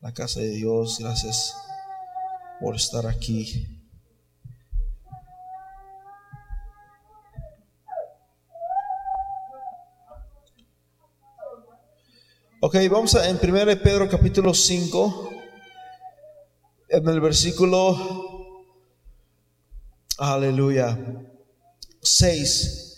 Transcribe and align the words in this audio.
la 0.00 0.12
casa 0.12 0.40
de 0.40 0.50
Dios. 0.50 0.98
Gracias 1.00 1.54
por 2.60 2.76
estar 2.76 3.06
aquí. 3.06 3.74
Ok, 12.60 12.74
vamos 12.90 13.14
a, 13.14 13.28
en 13.28 13.36
1 13.36 13.80
Pedro 13.80 14.08
capítulo 14.08 14.52
5, 14.52 15.30
en 16.88 17.08
el 17.08 17.20
versículo, 17.20 18.64
aleluya, 20.18 20.98
6. 22.02 22.97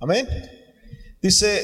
Amén. 0.00 0.26
Dice, 1.22 1.62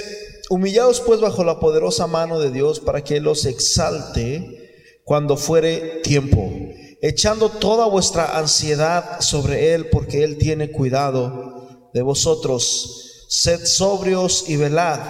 humillaos 0.51 1.01
pues 1.01 1.21
bajo 1.21 1.43
la 1.43 1.59
poderosa 1.59 2.07
mano 2.07 2.39
de 2.39 2.51
Dios 2.51 2.81
para 2.81 3.03
que 3.03 3.21
los 3.21 3.47
exalte 3.47 5.01
cuando 5.05 5.37
fuere 5.37 6.01
tiempo 6.03 6.53
echando 7.01 7.51
toda 7.51 7.87
vuestra 7.87 8.39
ansiedad 8.39 9.21
sobre 9.21 9.75
Él, 9.75 9.89
porque 9.91 10.25
Él 10.25 10.39
tiene 10.39 10.71
cuidado 10.71 11.91
de 11.93 12.03
vosotros. 12.03 13.27
Sed 13.29 13.65
sobrios 13.65 14.45
y 14.49 14.57
velad, 14.57 15.01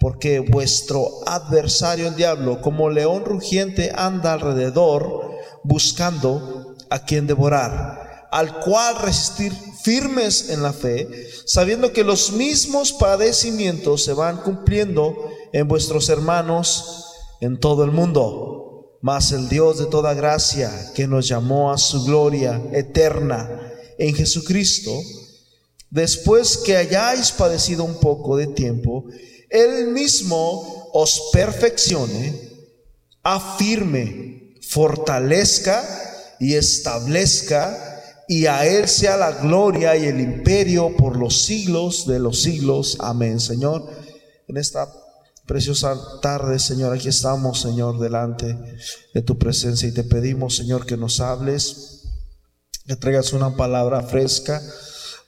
porque 0.00 0.40
vuestro 0.40 1.08
adversario 1.26 2.08
el 2.08 2.16
diablo, 2.16 2.60
como 2.60 2.90
león 2.90 3.24
rugiente, 3.24 3.92
anda 3.94 4.32
alrededor 4.32 5.38
buscando 5.62 6.76
a 6.90 7.04
quien 7.04 7.26
devorar, 7.26 8.28
al 8.30 8.60
cual 8.60 8.96
resistir 9.00 9.52
firmes 9.84 10.48
en 10.48 10.62
la 10.62 10.72
fe, 10.72 11.28
sabiendo 11.44 11.92
que 11.92 12.02
los 12.02 12.32
mismos 12.32 12.92
padecimientos 12.92 14.02
se 14.02 14.14
van 14.14 14.38
cumpliendo 14.38 15.28
en 15.52 15.68
vuestros 15.68 16.08
hermanos 16.08 17.04
en 17.40 17.60
todo 17.60 17.84
el 17.84 17.92
mundo. 17.92 18.98
Mas 19.02 19.32
el 19.32 19.50
Dios 19.50 19.78
de 19.78 19.84
toda 19.86 20.14
gracia, 20.14 20.92
que 20.94 21.06
nos 21.06 21.28
llamó 21.28 21.70
a 21.70 21.76
su 21.76 22.04
gloria 22.04 22.62
eterna 22.72 23.74
en 23.98 24.14
Jesucristo, 24.14 24.90
después 25.90 26.56
que 26.56 26.78
hayáis 26.78 27.30
padecido 27.30 27.84
un 27.84 28.00
poco 28.00 28.38
de 28.38 28.46
tiempo, 28.46 29.04
Él 29.50 29.88
mismo 29.88 30.88
os 30.94 31.28
perfeccione, 31.30 32.32
afirme, 33.22 34.54
fortalezca 34.62 35.84
y 36.40 36.54
establezca, 36.54 37.93
y 38.28 38.46
a 38.46 38.66
Él 38.66 38.88
sea 38.88 39.16
la 39.16 39.32
gloria 39.32 39.96
y 39.96 40.06
el 40.06 40.20
imperio 40.20 40.96
por 40.96 41.16
los 41.16 41.42
siglos 41.42 42.06
de 42.06 42.18
los 42.18 42.42
siglos. 42.42 42.96
Amén, 43.00 43.40
Señor. 43.40 43.84
En 44.48 44.56
esta 44.56 44.88
Preciosa 45.46 45.94
tarde, 46.22 46.58
Señor, 46.58 46.94
aquí 46.94 47.08
estamos, 47.08 47.60
Señor, 47.60 47.98
delante 47.98 48.56
de 49.12 49.20
tu 49.20 49.36
presencia 49.36 49.86
y 49.86 49.92
te 49.92 50.02
pedimos, 50.02 50.56
Señor, 50.56 50.86
que 50.86 50.96
nos 50.96 51.20
hables, 51.20 52.04
que 52.86 52.96
traigas 52.96 53.34
una 53.34 53.54
palabra 53.54 54.02
fresca, 54.02 54.62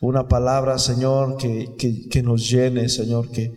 una 0.00 0.26
palabra, 0.26 0.78
Señor, 0.78 1.36
que, 1.36 1.76
que, 2.10 2.22
nos 2.22 2.48
llene, 2.48 2.88
Señor, 2.88 3.30
que, 3.30 3.52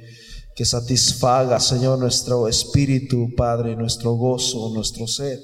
que 0.53 0.65
satisfaga, 0.65 1.61
Señor, 1.61 1.97
nuestro 1.97 2.49
espíritu, 2.49 3.33
Padre, 3.37 3.77
nuestro 3.77 4.11
gozo, 4.15 4.69
nuestro 4.73 5.07
ser. 5.07 5.39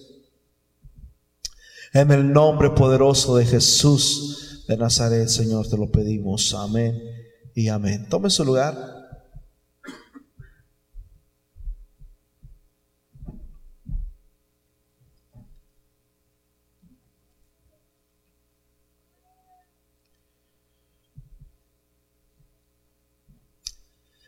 En 1.96 2.12
el 2.12 2.34
nombre 2.34 2.72
poderoso 2.72 3.38
de 3.38 3.46
Jesús 3.46 4.66
de 4.68 4.76
Nazaret, 4.76 5.30
Señor, 5.30 5.70
te 5.70 5.78
lo 5.78 5.90
pedimos. 5.90 6.54
Amén 6.54 7.02
y 7.54 7.70
amén. 7.70 8.10
Tome 8.10 8.30
su 8.30 8.44
lugar. 8.44 8.76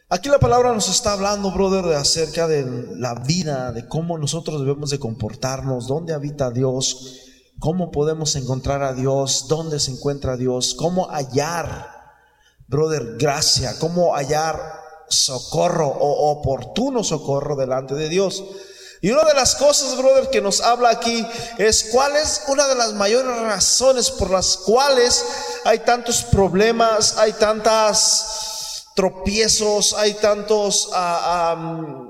Aquí 0.07 0.29
la 0.29 0.39
palabra 0.39 0.73
nos 0.73 0.87
está 0.87 1.11
hablando, 1.11 1.51
brother, 1.51 1.83
de 1.83 1.97
acerca 1.97 2.47
de 2.47 2.95
la 2.95 3.15
vida, 3.15 3.73
de 3.73 3.89
cómo 3.89 4.17
nosotros 4.17 4.61
debemos 4.61 4.89
de 4.89 4.99
comportarnos, 4.99 5.87
dónde 5.87 6.13
habita 6.13 6.49
Dios, 6.49 7.26
cómo 7.59 7.91
podemos 7.91 8.35
encontrar 8.35 8.83
a 8.83 8.93
Dios, 8.93 9.45
dónde 9.47 9.79
se 9.79 9.91
encuentra 9.91 10.37
Dios, 10.37 10.75
cómo 10.75 11.07
hallar, 11.09 11.89
brother, 12.67 13.17
gracia, 13.17 13.77
cómo 13.79 14.15
hallar 14.15 14.57
socorro 15.09 15.87
o 15.87 16.31
oportuno 16.31 17.03
socorro 17.03 17.55
delante 17.55 17.95
de 17.95 18.09
Dios. 18.09 18.43
Y 19.01 19.11
una 19.11 19.23
de 19.23 19.35
las 19.35 19.55
cosas, 19.55 19.95
brother, 19.97 20.29
que 20.29 20.41
nos 20.41 20.59
habla 20.59 20.89
aquí 20.89 21.25
es 21.57 21.89
cuál 21.91 22.15
es 22.15 22.43
una 22.47 22.67
de 22.67 22.75
las 22.75 22.93
mayores 22.93 23.39
razones 23.41 24.09
por 24.09 24.31
las 24.31 24.57
cuales 24.57 25.23
hay 25.65 25.79
tantos 25.79 26.23
problemas, 26.23 27.17
hay 27.17 27.33
tantas 27.33 28.85
tropiezos, 28.95 29.93
hay 29.93 30.15
tantos 30.15 30.89
ah, 30.93 32.06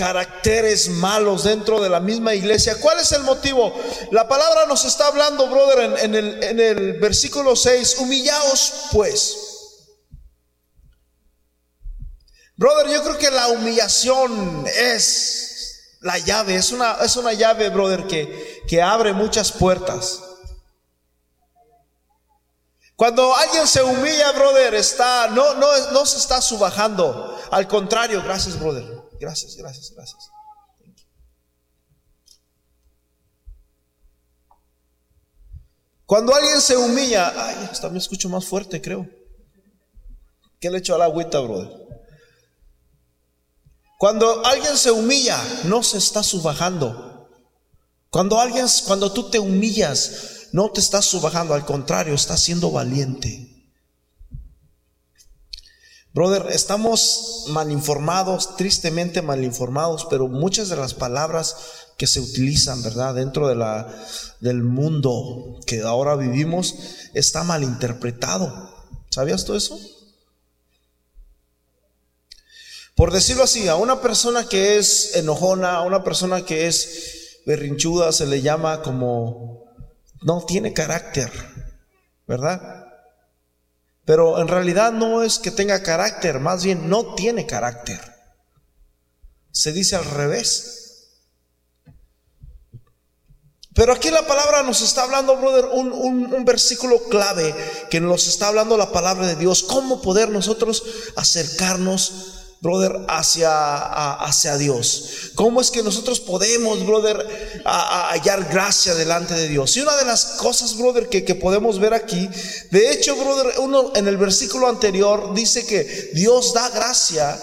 caracteres 0.00 0.88
malos 0.88 1.44
dentro 1.44 1.78
de 1.78 1.90
la 1.90 2.00
misma 2.00 2.34
iglesia. 2.34 2.80
¿Cuál 2.80 3.00
es 3.00 3.12
el 3.12 3.22
motivo? 3.22 3.78
La 4.12 4.26
palabra 4.26 4.64
nos 4.64 4.86
está 4.86 5.08
hablando, 5.08 5.46
brother, 5.46 5.98
en, 6.02 6.14
el, 6.14 6.42
en 6.42 6.58
el 6.58 6.98
versículo 6.98 7.54
6, 7.54 7.96
humillaos 7.98 8.72
pues. 8.92 9.36
Brother, 12.56 12.88
yo 12.88 13.02
creo 13.02 13.18
que 13.18 13.30
la 13.30 13.48
humillación 13.48 14.64
es 14.74 15.98
la 16.00 16.16
llave, 16.16 16.54
es 16.56 16.72
una, 16.72 16.96
es 17.02 17.16
una 17.16 17.34
llave, 17.34 17.68
brother, 17.68 18.06
que, 18.06 18.62
que 18.66 18.80
abre 18.80 19.12
muchas 19.12 19.52
puertas. 19.52 20.22
Cuando 22.96 23.36
alguien 23.36 23.66
se 23.66 23.82
humilla, 23.82 24.32
brother, 24.32 24.74
está, 24.76 25.28
no, 25.28 25.52
no, 25.56 25.66
no 25.92 26.06
se 26.06 26.16
está 26.16 26.40
subajando. 26.40 27.38
Al 27.50 27.68
contrario, 27.68 28.22
gracias, 28.22 28.58
brother. 28.58 28.99
Gracias, 29.20 29.54
gracias, 29.54 29.92
gracias. 29.94 30.30
Cuando 36.06 36.34
alguien 36.34 36.60
se 36.60 36.76
humilla, 36.76 37.32
ay, 37.36 37.68
hasta 37.70 37.90
me 37.90 37.98
escucho 37.98 38.28
más 38.30 38.46
fuerte, 38.46 38.80
creo. 38.80 39.08
¿Qué 40.58 40.70
le 40.70 40.78
echo 40.78 40.94
a 40.94 40.98
la 40.98 41.04
agüita, 41.04 41.38
brother? 41.38 41.70
Cuando 43.98 44.44
alguien 44.44 44.76
se 44.76 44.90
humilla, 44.90 45.38
no 45.64 45.82
se 45.82 45.98
está 45.98 46.22
subajando. 46.22 47.28
Cuando 48.08 48.40
alguien, 48.40 48.66
cuando 48.86 49.12
tú 49.12 49.30
te 49.30 49.38
humillas, 49.38 50.48
no 50.52 50.72
te 50.72 50.80
estás 50.80 51.04
subajando, 51.04 51.54
al 51.54 51.66
contrario, 51.66 52.14
estás 52.14 52.42
siendo 52.42 52.70
valiente. 52.72 53.49
Brother, 56.12 56.46
estamos 56.50 57.44
mal 57.48 57.70
informados, 57.70 58.56
tristemente 58.56 59.22
mal 59.22 59.44
informados, 59.44 60.08
pero 60.10 60.26
muchas 60.26 60.68
de 60.68 60.76
las 60.76 60.92
palabras 60.92 61.56
que 61.96 62.08
se 62.08 62.18
utilizan, 62.18 62.82
¿verdad? 62.82 63.14
Dentro 63.14 63.46
de 63.46 63.54
la, 63.54 63.86
del 64.40 64.64
mundo 64.64 65.60
que 65.66 65.82
ahora 65.82 66.16
vivimos, 66.16 66.74
está 67.14 67.44
mal 67.44 67.62
interpretado. 67.62 68.74
¿Sabías 69.10 69.44
todo 69.44 69.56
eso? 69.56 69.78
Por 72.96 73.12
decirlo 73.12 73.44
así, 73.44 73.68
a 73.68 73.76
una 73.76 74.00
persona 74.00 74.48
que 74.48 74.78
es 74.78 75.14
enojona, 75.14 75.76
a 75.76 75.82
una 75.82 76.02
persona 76.02 76.44
que 76.44 76.66
es 76.66 77.40
berrinchuda, 77.46 78.12
se 78.12 78.26
le 78.26 78.42
llama 78.42 78.82
como 78.82 79.64
no 80.22 80.44
tiene 80.44 80.72
carácter, 80.72 81.30
¿verdad? 82.26 82.79
Pero 84.10 84.40
en 84.40 84.48
realidad 84.48 84.90
no 84.90 85.22
es 85.22 85.38
que 85.38 85.52
tenga 85.52 85.84
carácter, 85.84 86.40
más 86.40 86.64
bien 86.64 86.88
no 86.88 87.14
tiene 87.14 87.46
carácter. 87.46 88.00
Se 89.52 89.70
dice 89.70 89.94
al 89.94 90.04
revés. 90.04 91.12
Pero 93.72 93.92
aquí 93.92 94.10
la 94.10 94.26
palabra 94.26 94.64
nos 94.64 94.80
está 94.80 95.04
hablando, 95.04 95.36
brother, 95.36 95.66
un, 95.66 95.92
un, 95.92 96.44
versículo 96.44 97.04
clave 97.04 97.54
que 97.88 98.00
nos 98.00 98.26
está 98.26 98.48
hablando 98.48 98.76
la 98.76 98.90
palabra 98.90 99.28
de 99.28 99.36
Dios. 99.36 99.62
¿Cómo 99.62 100.02
poder 100.02 100.28
nosotros 100.28 100.82
acercarnos 101.14 102.39
brother, 102.60 103.06
hacia, 103.08 104.16
hacia 104.16 104.56
Dios. 104.58 105.32
¿Cómo 105.34 105.60
es 105.60 105.70
que 105.70 105.82
nosotros 105.82 106.20
podemos, 106.20 106.84
brother, 106.84 107.62
hallar 107.64 108.48
gracia 108.50 108.94
delante 108.94 109.34
de 109.34 109.48
Dios? 109.48 109.76
Y 109.76 109.80
una 109.80 109.96
de 109.96 110.04
las 110.04 110.24
cosas, 110.38 110.76
brother, 110.76 111.08
que, 111.08 111.24
que 111.24 111.34
podemos 111.34 111.78
ver 111.78 111.94
aquí, 111.94 112.28
de 112.70 112.92
hecho, 112.92 113.16
brother, 113.16 113.58
uno 113.58 113.92
en 113.94 114.08
el 114.08 114.16
versículo 114.16 114.68
anterior 114.68 115.34
dice 115.34 115.64
que 115.66 116.10
Dios 116.14 116.52
da 116.52 116.68
gracia, 116.68 117.40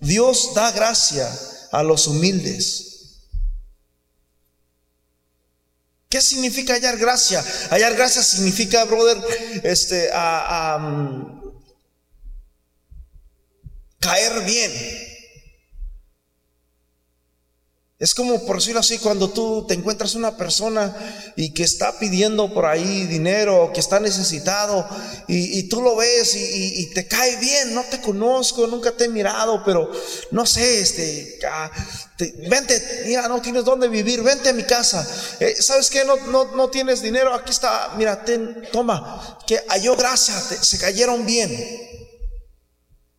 Dios 0.00 0.52
da 0.54 0.70
gracia 0.72 1.30
a 1.72 1.82
los 1.82 2.06
humildes. 2.06 2.86
¿Qué 6.08 6.20
¿Qué 6.20 6.26
significa 6.26 6.74
hallar 6.74 6.98
gracia? 6.98 7.44
Hallar 7.70 7.94
gracia 7.94 8.22
significa, 8.22 8.84
brother, 8.84 9.16
este, 9.62 10.10
a, 10.12 11.39
caer 14.00 14.44
bien. 14.44 15.10
Es 18.00 18.14
como 18.14 18.46
por 18.46 18.56
decirlo 18.56 18.80
así, 18.80 18.96
cuando 18.96 19.28
tú 19.28 19.66
te 19.68 19.74
encuentras 19.74 20.14
una 20.14 20.34
persona 20.34 20.96
y 21.36 21.52
que 21.52 21.64
está 21.64 21.98
pidiendo 21.98 22.52
por 22.54 22.64
ahí 22.64 23.04
dinero, 23.04 23.72
que 23.74 23.80
está 23.80 24.00
necesitado, 24.00 24.88
y, 25.28 25.64
tú 25.64 25.82
lo 25.82 25.96
ves 25.96 26.34
y, 26.34 26.86
te 26.94 27.06
cae 27.06 27.36
bien, 27.36 27.74
no 27.74 27.84
te 27.84 28.00
conozco, 28.00 28.66
nunca 28.66 28.92
te 28.92 29.04
he 29.04 29.08
mirado, 29.08 29.62
pero 29.66 29.92
no 30.30 30.46
sé, 30.46 30.80
este, 30.80 31.38
vente, 32.48 33.02
mira, 33.04 33.28
no 33.28 33.42
tienes 33.42 33.66
dónde 33.66 33.86
vivir, 33.86 34.22
vente 34.22 34.48
a 34.48 34.54
mi 34.54 34.62
casa. 34.62 35.06
Eh, 35.38 35.56
¿Sabes 35.60 35.90
qué? 35.90 36.02
No, 36.06 36.16
no, 36.16 36.56
no, 36.56 36.70
tienes 36.70 37.02
dinero, 37.02 37.34
aquí 37.34 37.50
está, 37.50 37.92
mira, 37.98 38.24
ten, 38.24 38.66
toma, 38.72 39.38
que 39.46 39.62
halló 39.68 39.94
gracia, 39.94 40.40
se 40.40 40.78
cayeron 40.78 41.26
bien. 41.26 41.89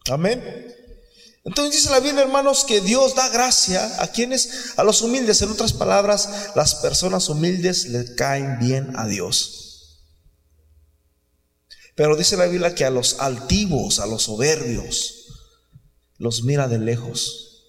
Amén. 0.10 0.76
Entonces 1.44 1.82
dice 1.82 1.92
la 1.92 2.00
Biblia, 2.00 2.24
hermanos, 2.24 2.66
que 2.66 2.82
Dios 2.82 3.16
da 3.16 3.30
gracia 3.30 4.02
a 4.02 4.08
quienes, 4.08 4.74
a 4.78 4.84
los 4.84 5.02
humildes. 5.02 5.42
En 5.42 5.50
otras 5.50 5.74
palabras, 5.74 6.52
las 6.56 6.76
personas 6.76 7.30
humildes 7.30 7.86
le 7.86 8.16
caen 8.16 8.60
bien 8.60 8.94
a 8.96 9.08
Dios. 9.08 9.62
Pero 11.96 12.16
dice 12.16 12.38
la 12.38 12.46
Biblia 12.46 12.76
que 12.76 12.86
a 12.86 12.90
los 12.90 13.20
altivos, 13.20 14.00
a 14.00 14.06
los 14.06 14.24
soberbios, 14.24 15.26
los 16.18 16.44
mira 16.44 16.68
de 16.68 16.78
lejos. 16.78 17.66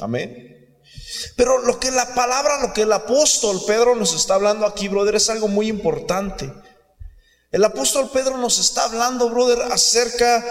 Amén. 0.00 0.80
Pero 1.36 1.58
lo 1.62 1.78
que 1.78 1.90
la 1.90 2.14
palabra, 2.14 2.60
lo 2.66 2.72
que 2.72 2.82
el 2.82 2.92
apóstol 2.92 3.60
Pedro 3.66 3.94
nos 3.94 4.14
está 4.14 4.34
hablando 4.34 4.66
aquí, 4.66 4.88
brother, 4.88 5.14
es 5.14 5.30
algo 5.30 5.48
muy 5.48 5.68
importante. 5.68 6.52
El 7.54 7.62
apóstol 7.62 8.10
Pedro 8.12 8.36
nos 8.36 8.58
está 8.58 8.86
hablando, 8.86 9.30
brother, 9.30 9.70
acerca 9.70 10.44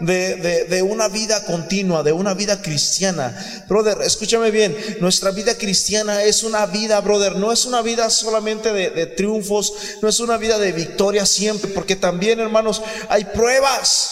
de, 0.00 0.82
una 0.82 1.06
vida 1.06 1.44
continua, 1.44 2.02
de 2.02 2.10
una 2.10 2.34
vida 2.34 2.60
cristiana. 2.60 3.64
Brother, 3.68 3.98
escúchame 4.02 4.50
bien, 4.50 4.76
nuestra 4.98 5.30
vida 5.30 5.56
cristiana 5.56 6.24
es 6.24 6.42
una 6.42 6.66
vida, 6.66 7.00
brother, 7.00 7.36
no 7.36 7.52
es 7.52 7.64
una 7.64 7.80
vida 7.80 8.10
solamente 8.10 8.72
de, 8.72 9.06
triunfos, 9.06 9.72
no 10.02 10.08
es 10.08 10.18
una 10.18 10.36
vida 10.36 10.58
de 10.58 10.72
victoria 10.72 11.26
siempre, 11.26 11.70
porque 11.70 11.94
también, 11.94 12.40
hermanos, 12.40 12.82
hay 13.08 13.24
pruebas. 13.26 14.10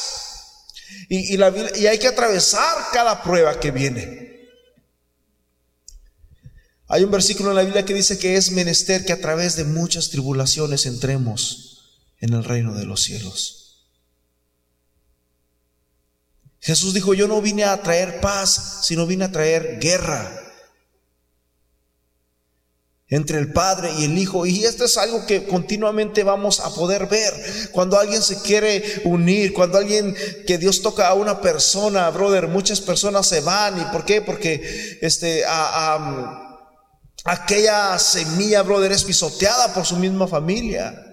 Y, 1.08 1.34
y 1.34 1.86
hay 1.88 1.98
que 1.98 2.06
atravesar 2.06 2.76
cada 2.92 3.24
prueba 3.24 3.58
que 3.58 3.72
viene. 3.72 4.50
Hay 6.86 7.02
un 7.02 7.10
versículo 7.10 7.50
en 7.50 7.56
la 7.56 7.62
Biblia 7.64 7.84
que 7.84 7.92
dice 7.92 8.20
que 8.20 8.36
es 8.36 8.52
menester 8.52 9.04
que 9.04 9.12
a 9.12 9.20
través 9.20 9.56
de 9.56 9.64
muchas 9.64 10.10
tribulaciones 10.10 10.86
entremos 10.86 11.65
en 12.20 12.34
el 12.34 12.44
reino 12.44 12.74
de 12.74 12.86
los 12.86 13.02
cielos. 13.02 13.66
Jesús 16.60 16.94
dijo, 16.94 17.14
yo 17.14 17.28
no 17.28 17.40
vine 17.40 17.64
a 17.64 17.80
traer 17.82 18.20
paz, 18.20 18.80
sino 18.82 19.06
vine 19.06 19.24
a 19.24 19.30
traer 19.32 19.78
guerra 19.78 20.42
entre 23.08 23.38
el 23.38 23.52
Padre 23.52 23.92
y 23.98 24.04
el 24.04 24.18
Hijo. 24.18 24.46
Y 24.46 24.64
esto 24.64 24.84
es 24.84 24.96
algo 24.96 25.26
que 25.26 25.46
continuamente 25.46 26.24
vamos 26.24 26.60
a 26.60 26.74
poder 26.74 27.06
ver. 27.06 27.32
Cuando 27.70 27.98
alguien 27.98 28.20
se 28.20 28.40
quiere 28.40 29.02
unir, 29.04 29.52
cuando 29.52 29.78
alguien 29.78 30.16
que 30.46 30.58
Dios 30.58 30.82
toca 30.82 31.06
a 31.08 31.14
una 31.14 31.40
persona, 31.40 32.10
brother, 32.10 32.48
muchas 32.48 32.80
personas 32.80 33.28
se 33.28 33.40
van. 33.40 33.80
¿Y 33.80 33.84
por 33.92 34.04
qué? 34.04 34.20
Porque 34.20 34.98
este, 35.02 35.44
aquella 37.24 37.96
semilla, 37.98 38.62
brother, 38.62 38.90
es 38.90 39.04
pisoteada 39.04 39.72
por 39.72 39.86
su 39.86 39.96
misma 39.96 40.26
familia. 40.26 41.05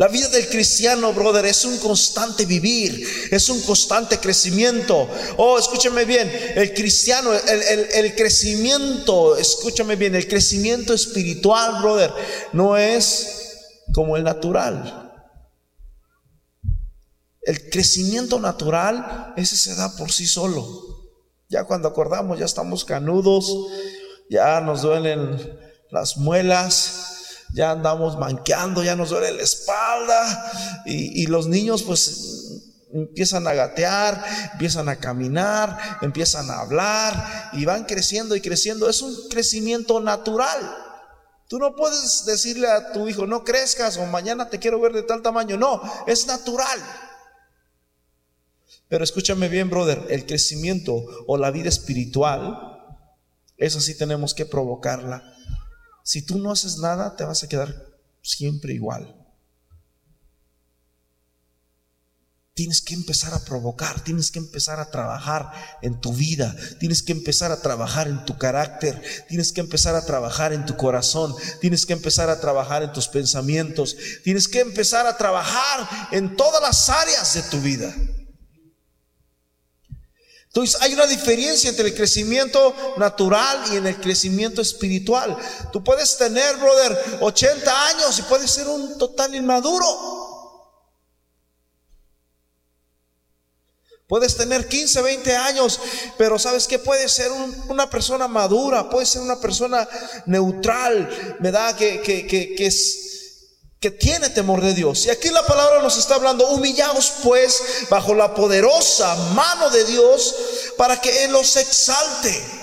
La 0.00 0.08
vida 0.08 0.28
del 0.28 0.48
cristiano, 0.48 1.12
brother, 1.12 1.44
es 1.44 1.62
un 1.66 1.76
constante 1.76 2.46
vivir, 2.46 3.06
es 3.30 3.50
un 3.50 3.60
constante 3.60 4.18
crecimiento. 4.18 5.06
Oh, 5.36 5.58
escúchame 5.58 6.06
bien, 6.06 6.32
el 6.54 6.72
cristiano, 6.72 7.32
el, 7.34 8.14
crecimiento, 8.14 9.36
escúchame 9.36 9.96
bien, 9.96 10.14
el 10.14 10.26
crecimiento 10.26 10.94
espiritual, 10.94 11.82
brother, 11.82 12.14
no 12.54 12.78
es 12.78 13.58
como 13.92 14.16
el 14.16 14.24
natural. 14.24 15.12
El 17.42 17.68
crecimiento 17.68 18.40
natural, 18.40 19.34
ese 19.36 19.54
se 19.54 19.74
da 19.74 19.94
por 19.98 20.10
sí 20.10 20.26
solo. 20.26 21.10
Ya 21.50 21.64
cuando 21.64 21.88
acordamos, 21.88 22.38
ya 22.38 22.46
estamos 22.46 22.86
canudos, 22.86 23.54
ya 24.30 24.62
nos 24.62 24.80
duelen 24.80 25.58
las 25.90 26.16
muelas, 26.16 27.09
ya 27.52 27.72
andamos 27.72 28.18
manqueando, 28.18 28.82
ya 28.82 28.96
nos 28.96 29.10
duele 29.10 29.32
la 29.32 29.42
espalda 29.42 30.82
y, 30.84 31.26
los 31.26 31.46
niños 31.46 31.82
pues 31.82 32.62
empiezan 32.92 33.46
a 33.46 33.54
gatear, 33.54 34.24
empiezan 34.52 34.88
a 34.88 34.96
caminar, 34.96 35.98
empiezan 36.02 36.50
a 36.50 36.60
hablar 36.60 37.50
y 37.52 37.64
van 37.64 37.84
creciendo 37.84 38.36
y 38.36 38.40
creciendo. 38.40 38.88
Es 38.88 39.02
un 39.02 39.14
crecimiento 39.28 40.00
natural. 40.00 40.58
Tú 41.48 41.58
no 41.58 41.74
puedes 41.74 42.24
decirle 42.26 42.68
a 42.68 42.92
tu 42.92 43.08
hijo, 43.08 43.26
no 43.26 43.42
crezcas 43.42 43.96
o 43.96 44.06
mañana 44.06 44.48
te 44.48 44.60
quiero 44.60 44.80
ver 44.80 44.92
de 44.92 45.02
tal 45.02 45.22
tamaño. 45.22 45.56
No, 45.56 45.82
es 46.06 46.26
natural. 46.26 46.78
Pero 48.88 49.04
escúchame 49.04 49.48
bien, 49.48 49.70
brother, 49.70 50.06
el 50.10 50.26
crecimiento 50.26 51.04
o 51.26 51.36
la 51.36 51.50
vida 51.50 51.68
espiritual, 51.68 52.76
eso 53.56 53.80
sí 53.80 53.96
tenemos 53.96 54.34
que 54.34 54.46
provocarla 54.46 55.22
si 56.10 56.22
tú 56.22 56.38
no 56.38 56.50
haces 56.50 56.78
nada, 56.78 57.14
te 57.14 57.22
vas 57.22 57.44
a 57.44 57.48
quedar 57.48 57.86
siempre 58.20 58.72
igual. 58.72 59.14
Tienes 62.52 62.82
que 62.82 62.94
empezar 62.94 63.32
a 63.32 63.44
provocar, 63.44 64.02
tienes 64.02 64.32
que 64.32 64.40
empezar 64.40 64.80
a 64.80 64.90
trabajar 64.90 65.52
en 65.82 66.00
tu 66.00 66.12
vida, 66.12 66.56
tienes 66.80 67.04
que 67.04 67.12
empezar 67.12 67.52
a 67.52 67.62
trabajar 67.62 68.08
en 68.08 68.24
tu 68.24 68.36
carácter, 68.38 69.00
tienes 69.28 69.52
que 69.52 69.60
empezar 69.60 69.94
a 69.94 70.04
trabajar 70.04 70.52
en 70.52 70.66
tu 70.66 70.76
corazón, 70.76 71.32
tienes 71.60 71.86
que 71.86 71.92
empezar 71.92 72.28
a 72.28 72.40
trabajar 72.40 72.82
en 72.82 72.92
tus 72.92 73.06
pensamientos, 73.06 73.96
tienes 74.24 74.48
que 74.48 74.58
empezar 74.58 75.06
a 75.06 75.16
trabajar 75.16 76.08
en 76.10 76.34
todas 76.34 76.60
las 76.60 76.88
áreas 76.88 77.34
de 77.34 77.42
tu 77.42 77.60
vida. 77.60 77.94
Entonces 80.52 80.82
hay 80.82 80.94
una 80.94 81.06
diferencia 81.06 81.70
entre 81.70 81.86
el 81.86 81.94
crecimiento 81.94 82.74
natural 82.96 83.62
y 83.72 83.76
en 83.76 83.86
el 83.86 84.00
crecimiento 84.00 84.60
espiritual. 84.60 85.36
Tú 85.72 85.84
puedes 85.84 86.16
tener, 86.16 86.56
brother, 86.56 87.18
80 87.20 87.86
años 87.86 88.18
y 88.18 88.22
puedes 88.22 88.50
ser 88.50 88.66
un 88.66 88.98
total 88.98 89.32
inmaduro. 89.32 89.86
Puedes 94.08 94.36
tener 94.36 94.66
15, 94.66 95.02
20 95.02 95.36
años, 95.36 95.78
pero 96.18 96.36
sabes 96.36 96.66
que 96.66 96.80
puedes 96.80 97.12
ser 97.12 97.30
una 97.68 97.88
persona 97.88 98.26
madura, 98.26 98.90
puedes 98.90 99.08
ser 99.08 99.22
una 99.22 99.38
persona 99.38 99.88
neutral, 100.26 101.36
¿verdad? 101.38 101.76
Que, 101.76 102.00
que, 102.00 102.26
que, 102.26 102.56
que 102.56 102.66
es 102.66 103.09
que 103.80 103.90
tiene 103.90 104.28
temor 104.28 104.60
de 104.60 104.74
Dios. 104.74 105.06
Y 105.06 105.10
aquí 105.10 105.30
la 105.30 105.44
palabra 105.46 105.82
nos 105.82 105.96
está 105.96 106.16
hablando, 106.16 106.48
humillaos 106.48 107.14
pues 107.24 107.86
bajo 107.88 108.14
la 108.14 108.34
poderosa 108.34 109.14
mano 109.34 109.70
de 109.70 109.84
Dios 109.84 110.34
para 110.76 111.00
que 111.00 111.24
Él 111.24 111.32
los 111.32 111.56
exalte. 111.56 112.60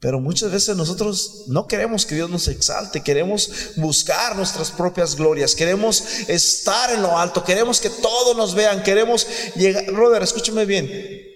Pero 0.00 0.18
muchas 0.18 0.50
veces 0.50 0.74
nosotros 0.74 1.44
no 1.46 1.68
queremos 1.68 2.06
que 2.06 2.16
Dios 2.16 2.28
nos 2.28 2.48
exalte, 2.48 3.02
queremos 3.02 3.50
buscar 3.76 4.34
nuestras 4.34 4.72
propias 4.72 5.14
glorias, 5.14 5.54
queremos 5.54 6.02
estar 6.26 6.92
en 6.92 7.02
lo 7.02 7.16
alto, 7.16 7.44
queremos 7.44 7.78
que 7.78 7.90
todos 7.90 8.36
nos 8.36 8.54
vean, 8.54 8.82
queremos 8.82 9.26
llegar. 9.54 9.84
Brother, 9.92 10.22
escúchame 10.22 10.64
bien, 10.64 10.90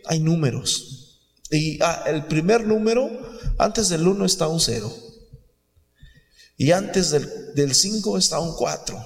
hay 0.06 0.18
números. 0.18 1.20
Y 1.50 1.80
ah, 1.80 2.04
el 2.06 2.24
primer 2.24 2.66
número, 2.66 3.08
antes 3.58 3.88
del 3.88 4.08
uno 4.08 4.24
está 4.24 4.48
un 4.48 4.58
cero. 4.58 4.92
Y 6.56 6.72
antes 6.72 7.10
del 7.10 7.74
5 7.74 8.18
está 8.18 8.38
un 8.40 8.54
4. 8.56 8.96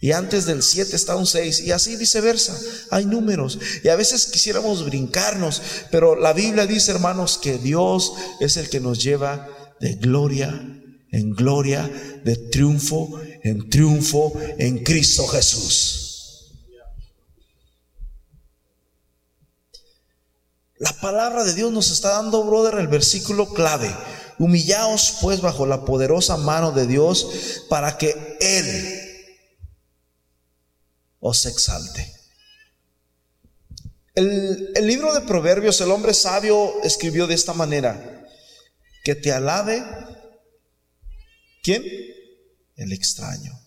Y 0.00 0.12
antes 0.12 0.46
del 0.46 0.62
7 0.62 0.96
está 0.96 1.14
un 1.16 1.26
6. 1.26 1.60
Y 1.60 1.72
así 1.72 1.96
viceversa. 1.96 2.58
Hay 2.90 3.04
números. 3.04 3.58
Y 3.84 3.88
a 3.88 3.96
veces 3.96 4.26
quisiéramos 4.26 4.84
brincarnos. 4.84 5.62
Pero 5.90 6.16
la 6.16 6.32
Biblia 6.32 6.66
dice, 6.66 6.90
hermanos, 6.90 7.38
que 7.38 7.58
Dios 7.58 8.12
es 8.40 8.56
el 8.56 8.68
que 8.68 8.80
nos 8.80 9.02
lleva 9.02 9.48
de 9.80 9.94
gloria 9.94 10.50
en 11.12 11.34
gloria, 11.34 11.90
de 12.24 12.36
triunfo 12.36 13.20
en 13.42 13.68
triunfo 13.68 14.32
en 14.58 14.82
Cristo 14.82 15.26
Jesús. 15.26 15.98
La 20.78 20.92
palabra 21.00 21.44
de 21.44 21.54
Dios 21.54 21.70
nos 21.70 21.90
está 21.90 22.10
dando, 22.10 22.42
brother, 22.44 22.80
el 22.80 22.88
versículo 22.88 23.52
clave. 23.52 23.94
Humillaos 24.38 25.18
pues 25.20 25.40
bajo 25.40 25.66
la 25.66 25.84
poderosa 25.84 26.36
mano 26.36 26.72
de 26.72 26.86
Dios 26.86 27.64
para 27.68 27.98
que 27.98 28.36
Él 28.40 29.00
os 31.20 31.46
exalte. 31.46 32.12
El, 34.14 34.72
el 34.74 34.86
libro 34.86 35.14
de 35.14 35.22
Proverbios, 35.22 35.80
el 35.80 35.90
hombre 35.90 36.12
sabio 36.12 36.82
escribió 36.82 37.26
de 37.26 37.34
esta 37.34 37.54
manera, 37.54 38.26
que 39.04 39.14
te 39.14 39.32
alabe, 39.32 39.84
¿quién? 41.62 41.84
El 42.76 42.92
extraño. 42.92 43.58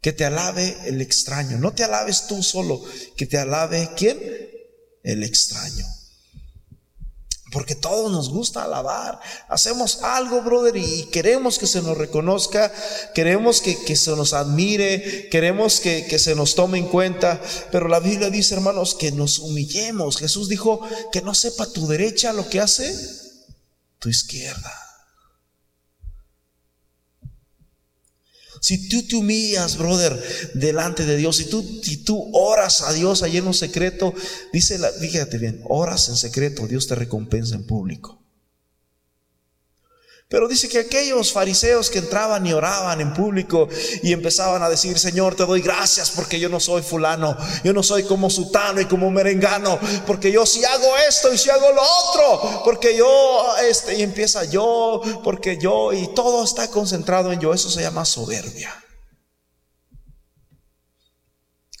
Que 0.00 0.12
te 0.12 0.24
alabe 0.24 0.76
el 0.86 1.00
extraño. 1.00 1.58
No 1.58 1.72
te 1.72 1.84
alabes 1.84 2.26
tú 2.26 2.42
solo, 2.42 2.82
que 3.16 3.26
te 3.26 3.38
alabe 3.38 3.90
¿quién? 3.96 4.18
El 5.02 5.22
extraño. 5.22 5.86
Porque 7.52 7.76
todos 7.76 8.10
nos 8.10 8.28
gusta 8.28 8.64
alabar. 8.64 9.20
Hacemos 9.48 10.02
algo, 10.02 10.42
brother, 10.42 10.76
y 10.76 11.04
queremos 11.12 11.58
que 11.58 11.68
se 11.68 11.80
nos 11.80 11.96
reconozca, 11.96 12.72
queremos 13.14 13.60
que, 13.60 13.96
se 13.96 14.10
nos 14.16 14.32
admire, 14.32 15.28
queremos 15.30 15.78
que, 15.78 16.06
que, 16.06 16.18
se 16.18 16.34
nos 16.34 16.56
tome 16.56 16.78
en 16.78 16.88
cuenta. 16.88 17.40
Pero 17.70 17.86
la 17.86 18.00
Biblia 18.00 18.30
dice, 18.30 18.54
hermanos, 18.54 18.96
que 18.96 19.12
nos 19.12 19.38
humillemos. 19.38 20.16
Jesús 20.16 20.48
dijo 20.48 20.80
que 21.12 21.22
no 21.22 21.34
sepa 21.34 21.66
tu 21.66 21.86
derecha 21.86 22.32
lo 22.32 22.48
que 22.48 22.60
hace 22.60 22.92
tu 24.00 24.08
izquierda. 24.08 24.85
Si 28.66 28.88
tú 28.88 29.06
te 29.06 29.14
humillas, 29.14 29.78
brother, 29.78 30.20
delante 30.54 31.06
de 31.06 31.16
Dios, 31.16 31.36
si 31.36 31.44
tú, 31.44 31.64
si 31.84 31.98
tú 31.98 32.32
oras 32.32 32.82
a 32.82 32.92
Dios 32.92 33.22
allí 33.22 33.36
en 33.36 33.46
un 33.46 33.54
secreto, 33.54 34.12
dice, 34.52 34.76
la, 34.76 34.90
fíjate 34.90 35.38
bien, 35.38 35.60
oras 35.62 36.08
en 36.08 36.16
secreto, 36.16 36.66
Dios 36.66 36.88
te 36.88 36.96
recompensa 36.96 37.54
en 37.54 37.64
público. 37.64 38.25
Pero 40.28 40.48
dice 40.48 40.68
que 40.68 40.80
aquellos 40.80 41.32
fariseos 41.32 41.88
que 41.88 42.00
entraban 42.00 42.44
y 42.44 42.52
oraban 42.52 43.00
en 43.00 43.14
público 43.14 43.68
y 44.02 44.12
empezaban 44.12 44.60
a 44.60 44.68
decir, 44.68 44.98
Señor, 44.98 45.36
te 45.36 45.46
doy 45.46 45.60
gracias 45.60 46.10
porque 46.10 46.40
yo 46.40 46.48
no 46.48 46.58
soy 46.58 46.82
fulano, 46.82 47.36
yo 47.62 47.72
no 47.72 47.84
soy 47.84 48.02
como 48.02 48.28
sutano 48.28 48.80
y 48.80 48.86
como 48.86 49.08
merengano, 49.12 49.78
porque 50.04 50.32
yo 50.32 50.44
si 50.44 50.64
hago 50.64 50.96
esto 51.08 51.32
y 51.32 51.38
si 51.38 51.48
hago 51.48 51.70
lo 51.72 51.80
otro, 51.80 52.62
porque 52.64 52.96
yo, 52.96 53.56
este, 53.68 53.98
y 53.98 54.02
empieza 54.02 54.42
yo, 54.44 55.00
porque 55.22 55.58
yo, 55.58 55.92
y 55.92 56.12
todo 56.12 56.42
está 56.42 56.68
concentrado 56.72 57.32
en 57.32 57.38
yo, 57.38 57.54
eso 57.54 57.70
se 57.70 57.82
llama 57.82 58.04
soberbia. 58.04 58.74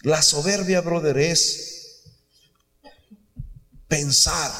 La 0.02 0.22
soberbia, 0.22 0.82
brother, 0.82 1.18
es 1.18 2.04
pensar 3.88 4.52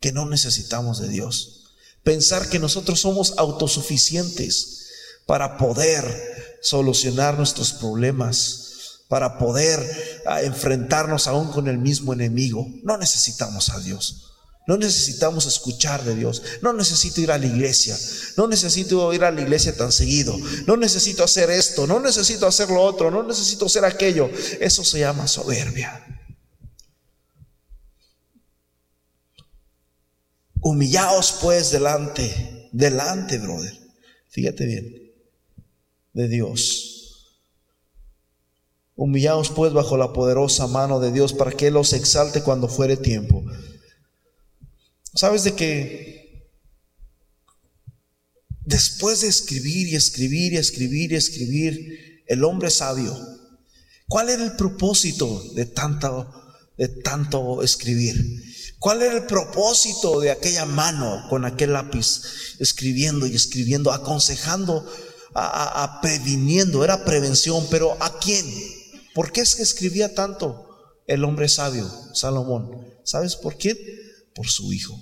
que 0.00 0.10
no 0.10 0.26
necesitamos 0.26 0.98
de 0.98 1.06
Dios 1.06 1.57
pensar 2.02 2.48
que 2.48 2.58
nosotros 2.58 3.00
somos 3.00 3.34
autosuficientes 3.36 4.86
para 5.26 5.58
poder 5.58 6.58
solucionar 6.62 7.36
nuestros 7.36 7.72
problemas, 7.72 9.04
para 9.08 9.38
poder 9.38 10.22
ah, 10.26 10.42
enfrentarnos 10.42 11.26
aún 11.26 11.50
con 11.50 11.68
el 11.68 11.78
mismo 11.78 12.12
enemigo. 12.12 12.66
No 12.82 12.96
necesitamos 12.98 13.70
a 13.70 13.80
Dios. 13.80 14.28
No 14.66 14.76
necesitamos 14.76 15.46
escuchar 15.46 16.04
de 16.04 16.14
Dios. 16.14 16.42
No 16.60 16.74
necesito 16.74 17.22
ir 17.22 17.32
a 17.32 17.38
la 17.38 17.46
iglesia. 17.46 17.98
No 18.36 18.46
necesito 18.48 19.14
ir 19.14 19.24
a 19.24 19.30
la 19.30 19.40
iglesia 19.40 19.74
tan 19.74 19.92
seguido. 19.92 20.38
No 20.66 20.76
necesito 20.76 21.24
hacer 21.24 21.48
esto. 21.50 21.86
No 21.86 22.00
necesito 22.00 22.46
hacer 22.46 22.68
lo 22.68 22.82
otro. 22.82 23.10
No 23.10 23.22
necesito 23.22 23.64
hacer 23.64 23.86
aquello. 23.86 24.30
Eso 24.60 24.84
se 24.84 24.98
llama 24.98 25.26
soberbia. 25.26 26.04
Humillaos 30.60 31.38
pues 31.40 31.70
delante, 31.70 32.68
delante, 32.72 33.38
brother. 33.38 33.78
Fíjate 34.28 34.66
bien, 34.66 35.12
de 36.12 36.28
Dios. 36.28 36.98
Humillaos 38.96 39.50
pues 39.50 39.72
bajo 39.72 39.96
la 39.96 40.12
poderosa 40.12 40.66
mano 40.66 40.98
de 40.98 41.12
Dios 41.12 41.32
para 41.32 41.52
que 41.52 41.68
Él 41.68 41.76
exalte 41.76 42.42
cuando 42.42 42.68
fuere 42.68 42.96
tiempo. 42.96 43.44
¿Sabes 45.14 45.44
de 45.44 45.54
que 45.54 46.48
después 48.64 49.22
de 49.22 49.28
escribir 49.28 49.88
y 49.88 49.96
escribir 49.96 50.52
y 50.52 50.56
escribir 50.56 51.12
y 51.12 51.16
escribir, 51.16 52.22
el 52.26 52.44
hombre 52.44 52.70
sabio, 52.70 53.16
¿cuál 54.06 54.28
era 54.28 54.44
el 54.44 54.56
propósito 54.56 55.42
de 55.54 55.64
tanto, 55.64 56.30
de 56.76 56.88
tanto 56.88 57.62
escribir? 57.62 58.44
¿Cuál 58.78 59.02
era 59.02 59.14
el 59.14 59.26
propósito 59.26 60.20
de 60.20 60.30
aquella 60.30 60.64
mano 60.64 61.26
con 61.28 61.44
aquel 61.44 61.72
lápiz 61.72 62.56
escribiendo 62.60 63.26
y 63.26 63.34
escribiendo, 63.34 63.92
aconsejando, 63.92 64.86
a, 65.34 65.98
previniendo? 66.00 66.84
Era 66.84 67.04
prevención, 67.04 67.66
pero 67.70 67.96
¿a 68.00 68.18
quién? 68.20 68.46
¿Por 69.14 69.32
qué 69.32 69.40
es 69.40 69.56
que 69.56 69.62
escribía 69.62 70.14
tanto 70.14 70.68
el 71.08 71.24
hombre 71.24 71.48
sabio, 71.48 71.90
Salomón? 72.14 72.86
¿Sabes 73.04 73.34
por 73.34 73.56
quién? 73.56 73.76
Por 74.32 74.48
su 74.48 74.72
hijo. 74.72 74.96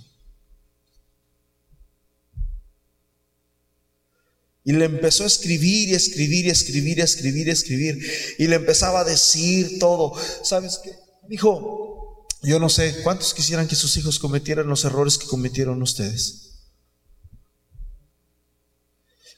Y 4.64 4.72
le 4.72 4.86
empezó 4.86 5.24
a 5.24 5.28
escribir 5.28 5.90
y 5.90 5.94
escribir 5.94 6.46
y 6.46 6.50
escribir 6.50 6.98
y 6.98 7.02
escribir 7.02 7.46
y 7.46 7.50
escribir. 7.50 8.10
Y 8.38 8.46
le 8.48 8.56
empezaba 8.56 9.00
a 9.00 9.04
decir 9.04 9.78
todo. 9.78 10.14
¿Sabes 10.42 10.80
qué? 10.82 10.92
Dijo, 11.28 12.05
yo 12.46 12.60
no 12.60 12.68
sé, 12.68 13.00
¿cuántos 13.02 13.34
quisieran 13.34 13.66
que 13.66 13.74
sus 13.74 13.96
hijos 13.96 14.20
cometieran 14.20 14.68
los 14.68 14.84
errores 14.84 15.18
que 15.18 15.26
cometieron 15.26 15.82
ustedes? 15.82 16.42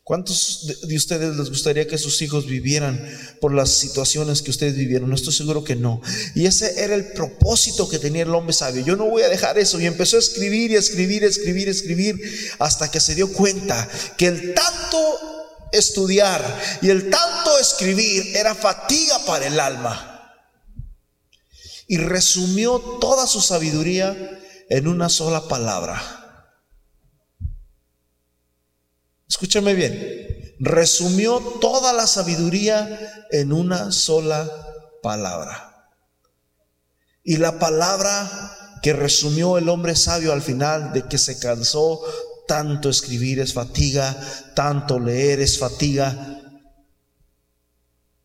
¿Cuántos 0.05 0.67
de 0.87 0.97
ustedes 0.97 1.37
les 1.37 1.49
gustaría 1.49 1.87
que 1.87 1.97
sus 1.97 2.21
hijos 2.21 2.47
vivieran 2.47 3.03
por 3.41 3.55
las 3.55 3.71
situaciones 3.71 4.43
que 4.43 4.51
ustedes 4.51 4.75
vivieron? 4.75 5.09
No 5.09 5.15
estoy 5.15 5.33
seguro 5.33 5.65
que 5.65 5.75
no. 5.75 6.03
Y 6.35 6.45
ese 6.45 6.83
era 6.83 6.95
el 6.95 7.13
propósito 7.13 7.89
que 7.89 7.99
tenía 7.99 8.23
el 8.23 8.35
hombre 8.35 8.55
sabio. 8.55 8.85
Yo 8.85 8.97
no 8.97 9.07
voy 9.07 9.23
a 9.23 9.29
dejar 9.29 9.59
eso. 9.59 9.81
Y 9.81 9.87
empezó 9.87 10.17
a 10.17 10.21
escribir 10.21 10.71
y 10.71 10.77
escribir, 10.77 11.25
escribir, 11.25 11.69
escribir, 11.69 12.21
hasta 12.59 12.91
que 12.91 13.01
se 13.01 13.15
dio 13.15 13.33
cuenta 13.33 13.89
que 14.17 14.27
el 14.27 14.55
tanto 14.55 14.99
estudiar 15.73 16.79
y 16.83 16.89
el 16.91 17.11
tanto 17.11 17.59
escribir 17.59 18.35
era 18.37 18.55
fatiga 18.55 19.19
para 19.27 19.47
el 19.47 19.61
alma 19.61 20.18
y 21.89 21.97
resumió 21.97 22.79
toda 23.01 23.27
su 23.27 23.41
sabiduría 23.41 24.39
en 24.69 24.87
una 24.87 25.09
sola 25.09 25.49
palabra. 25.49 26.01
Escúchame 29.27 29.73
bien, 29.73 30.55
resumió 30.61 31.41
toda 31.61 31.95
la 31.95 32.07
sabiduría 32.07 33.27
en 33.31 33.53
una 33.53 33.91
sola 33.91 34.49
palabra. 35.03 35.91
Y 37.25 37.39
la 37.39 37.59
palabra 37.59 38.79
que 38.83 38.93
resumió 38.93 39.57
el 39.57 39.71
hombre 39.71 39.97
sabio 39.97 40.35
al 40.35 40.43
final 40.43 40.93
de 40.93 41.09
que 41.09 41.17
se 41.17 41.39
cansó, 41.39 42.03
tanto 42.47 42.91
escribir 42.91 43.41
es 43.41 43.55
fatiga, 43.55 44.15
tanto 44.55 45.01
leer 45.01 45.41
es 45.41 45.59
fatiga, 45.59 46.43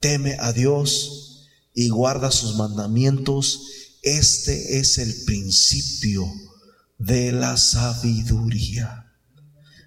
teme 0.02 0.36
a 0.40 0.52
Dios 0.52 1.33
y 1.74 1.90
guarda 1.90 2.32
sus 2.32 2.56
mandamientos, 2.56 3.62
este 4.02 4.80
es 4.80 4.98
el 4.98 5.24
principio 5.26 6.26
de 6.98 7.32
la 7.32 7.58
sabiduría. 7.58 9.12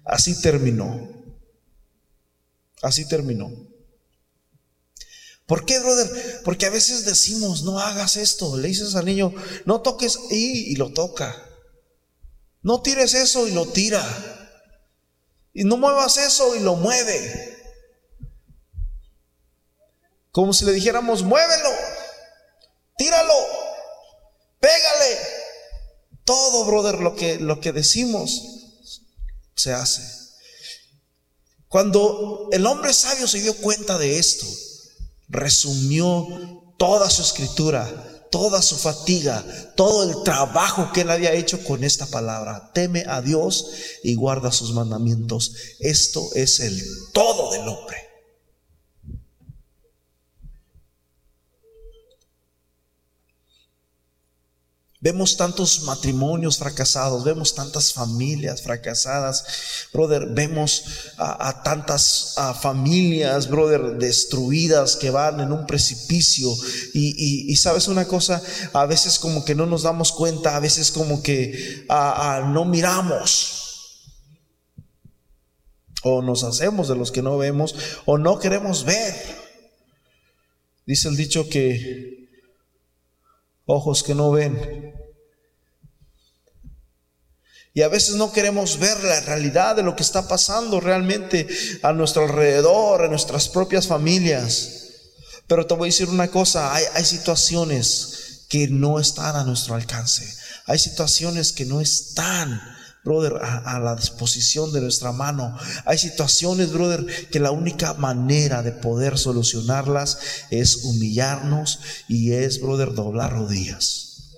Así 0.05 0.39
terminó. 0.41 1.09
Así 2.81 3.07
terminó. 3.07 3.51
¿Por 5.45 5.65
qué, 5.65 5.79
brother? 5.79 6.41
Porque 6.43 6.65
a 6.65 6.69
veces 6.69 7.05
decimos, 7.05 7.63
no 7.63 7.79
hagas 7.79 8.17
esto. 8.17 8.57
Le 8.57 8.67
dices 8.67 8.95
al 8.95 9.05
niño, 9.05 9.33
no 9.65 9.81
toques 9.81 10.19
y, 10.29 10.71
y 10.71 10.75
lo 10.75 10.91
toca. 10.91 11.43
No 12.61 12.81
tires 12.81 13.13
eso 13.13 13.47
y 13.47 13.51
lo 13.51 13.65
tira. 13.67 14.03
Y 15.53 15.63
no 15.63 15.77
muevas 15.77 16.17
eso 16.17 16.55
y 16.55 16.59
lo 16.59 16.75
mueve. 16.75 17.56
Como 20.37 20.53
si 20.53 20.65
le 20.65 20.71
dijéramos, 20.71 21.23
muévelo, 21.23 21.69
tíralo, 22.95 23.33
pégale. 24.59 25.17
Todo, 26.23 26.63
brother, 26.65 26.99
lo 26.99 27.15
que, 27.15 27.39
lo 27.39 27.59
que 27.59 27.71
decimos 27.71 28.43
se 29.55 29.73
hace. 29.73 30.03
Cuando 31.67 32.49
el 32.51 32.67
hombre 32.67 32.93
sabio 32.93 33.27
se 33.27 33.41
dio 33.41 33.55
cuenta 33.55 33.97
de 33.97 34.19
esto, 34.19 34.45
resumió 35.27 36.27
toda 36.77 37.09
su 37.09 37.23
escritura, 37.23 38.27
toda 38.29 38.61
su 38.61 38.77
fatiga, 38.77 39.43
todo 39.75 40.03
el 40.03 40.21
trabajo 40.21 40.91
que 40.93 41.01
él 41.01 41.09
había 41.09 41.33
hecho 41.33 41.63
con 41.63 41.83
esta 41.83 42.05
palabra. 42.05 42.69
Teme 42.75 43.05
a 43.07 43.23
Dios 43.23 43.71
y 44.03 44.13
guarda 44.13 44.51
sus 44.51 44.71
mandamientos. 44.71 45.53
Esto 45.79 46.29
es 46.35 46.59
el 46.59 46.79
todo 47.11 47.53
del 47.53 47.67
hombre. 47.67 48.06
Vemos 54.99 55.37
tantos 55.37 55.83
matrimonios 55.83 56.57
fracasados, 56.57 57.23
vemos 57.23 57.53
tantas 57.53 57.93
familias 57.93 58.63
fracasadas, 58.63 59.45
brother, 59.93 60.25
vemos 60.31 60.85
a, 61.17 61.61
tantas 61.61 62.33
familias, 62.59 63.47
brother, 63.47 63.97
destruidas 63.99 64.95
que 64.95 65.11
van 65.11 65.39
en 65.39 65.51
un 65.51 65.67
precipicio. 65.67 66.51
Y, 66.95 67.55
sabes 67.57 67.87
una 67.87 68.07
cosa, 68.07 68.41
a 68.73 68.87
veces 68.87 69.19
como 69.19 69.45
que 69.45 69.53
no 69.53 69.67
nos 69.67 69.83
damos 69.83 70.11
cuenta, 70.11 70.55
a 70.55 70.59
veces 70.59 70.89
como 70.89 71.21
que 71.21 71.85
no 72.47 72.65
miramos. 72.65 73.53
O 76.01 76.23
nos 76.23 76.43
hacemos 76.43 76.87
de 76.87 76.95
los 76.95 77.11
que 77.11 77.21
no 77.21 77.37
vemos, 77.37 77.75
o 78.05 78.17
no 78.17 78.39
queremos 78.39 78.83
ver. 78.83 79.13
Dice 80.87 81.07
el 81.07 81.17
dicho 81.17 81.47
que 81.49 82.16
ojos 83.67 84.01
que 84.01 84.15
no 84.15 84.31
ven. 84.31 84.95
Y 87.75 87.83
a 87.83 87.89
veces 87.89 88.15
no 88.15 88.31
queremos 88.31 88.79
ver 88.79 89.03
la 89.03 89.19
realidad 89.19 89.75
de 89.75 89.83
lo 89.83 89.95
que 89.95 90.01
está 90.01 90.27
pasando 90.27 90.79
realmente 90.79 91.47
a 91.83 91.93
nuestro 91.93 92.23
alrededor, 92.23 93.03
en 93.03 93.11
nuestras 93.11 93.47
propias 93.49 93.85
familias. 93.85 94.85
Pero 95.45 95.67
te 95.67 95.75
voy 95.75 95.89
a 95.89 95.91
decir 95.91 96.09
una 96.09 96.29
cosa, 96.29 96.73
hay, 96.73 96.85
hay 96.95 97.05
situaciones 97.05 98.45
que 98.49 98.67
no 98.67 98.99
están 98.99 99.35
a 99.35 99.43
nuestro 99.43 99.75
alcance. 99.75 100.27
Hay 100.65 100.79
situaciones 100.79 101.51
que 101.51 101.65
no 101.65 101.79
están 101.79 102.76
brother, 103.03 103.33
a, 103.41 103.79
la 103.79 103.95
disposición 103.95 104.71
de 104.73 104.81
nuestra 104.81 105.11
mano. 105.11 105.57
Hay 105.85 105.97
situaciones, 105.97 106.71
brother, 106.71 107.05
que 107.29 107.39
la 107.39 107.51
única 107.51 107.93
manera 107.93 108.63
de 108.63 108.71
poder 108.71 109.17
solucionarlas 109.17 110.19
es 110.49 110.83
humillarnos 110.83 111.79
y 112.07 112.33
es, 112.33 112.61
brother, 112.61 112.93
doblar 112.93 113.33
rodillas. 113.33 114.33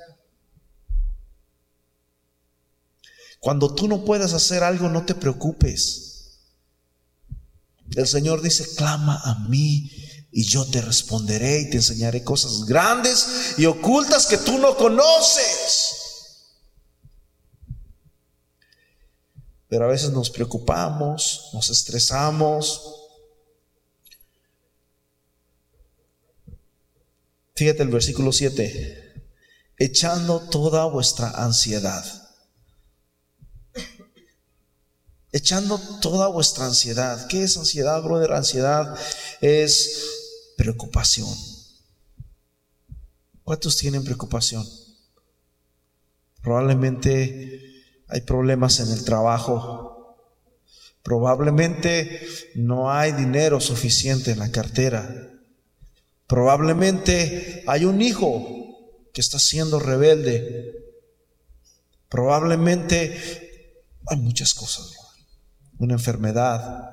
Cuando 3.40 3.74
tú 3.74 3.88
no 3.88 4.04
puedas 4.04 4.34
hacer 4.34 4.64
algo, 4.64 4.90
no 4.90 5.06
te 5.06 5.16
preocupes. 5.16 6.10
El 7.96 8.08
Señor 8.08 8.42
dice, 8.42 8.68
clama 8.76 9.20
a 9.24 9.36
mí 9.48 9.90
y 10.32 10.44
yo 10.44 10.66
te 10.66 10.82
responderé 10.82 11.62
y 11.62 11.70
te 11.70 11.78
enseñaré 11.78 12.24
cosas 12.24 12.66
grandes 12.66 13.56
y 13.58 13.66
ocultas 13.66 14.28
que 14.28 14.38
tú 14.38 14.58
no 14.60 14.76
conoces. 14.76 15.89
Pero 19.70 19.86
a 19.86 19.88
veces 19.88 20.10
nos 20.10 20.32
preocupamos, 20.32 21.52
nos 21.54 21.70
estresamos. 21.70 22.96
Fíjate 27.56 27.84
el 27.84 27.90
versículo 27.90 28.32
7. 28.32 29.24
Echando 29.78 30.40
toda 30.50 30.86
vuestra 30.86 31.30
ansiedad. 31.30 32.04
Echando 35.32 35.78
toda 36.02 36.28
vuestra 36.30 36.66
ansiedad. 36.66 37.28
¿Qué 37.28 37.44
es 37.44 37.56
ansiedad, 37.56 38.02
brother? 38.02 38.34
Ansiedad 38.34 38.98
es 39.40 40.04
preocupación. 40.58 41.30
¿Cuántos 43.44 43.78
tienen 43.78 44.04
preocupación? 44.04 44.68
Probablemente 46.42 47.69
hay 48.10 48.22
problemas 48.22 48.80
en 48.80 48.92
el 48.92 49.06
trabajo. 49.06 50.18
Probablemente 51.04 52.28
no 52.56 52.92
hay 52.92 53.12
dinero 53.12 53.62
suficiente 53.62 54.32
en 54.32 54.40
la 54.40 54.52
cartera. 54.52 55.32
Probablemente 56.28 57.64
hay 57.68 57.86
un 57.86 58.02
hijo 58.02 59.08
que 59.14 59.22
está 59.22 59.40
siendo 59.40 59.80
rebelde. 59.80 60.76
Probablemente 62.10 63.86
hay 64.08 64.18
muchas 64.18 64.54
cosas, 64.54 64.92
una 65.78 65.94
enfermedad. 65.94 66.90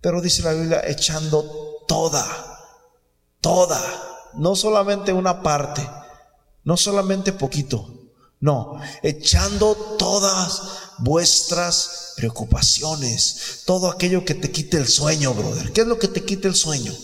Pero 0.00 0.20
dice 0.20 0.42
la 0.42 0.52
Biblia, 0.52 0.82
echando 0.86 1.84
toda, 1.88 2.24
toda, 3.40 3.80
no 4.34 4.54
solamente 4.54 5.12
una 5.12 5.42
parte, 5.42 5.86
no 6.64 6.76
solamente 6.76 7.32
poquito, 7.32 7.97
no, 8.40 8.80
echando 9.02 9.74
todas 9.98 10.62
vuestras 10.98 12.12
preocupaciones, 12.16 13.62
todo 13.64 13.90
aquello 13.90 14.24
que 14.24 14.34
te 14.34 14.50
quite 14.50 14.76
el 14.76 14.86
sueño, 14.86 15.34
brother. 15.34 15.72
¿Qué 15.72 15.80
es 15.80 15.86
lo 15.86 15.98
que 15.98 16.08
te 16.08 16.24
quita 16.24 16.46
el 16.46 16.54
sueño? 16.54 16.94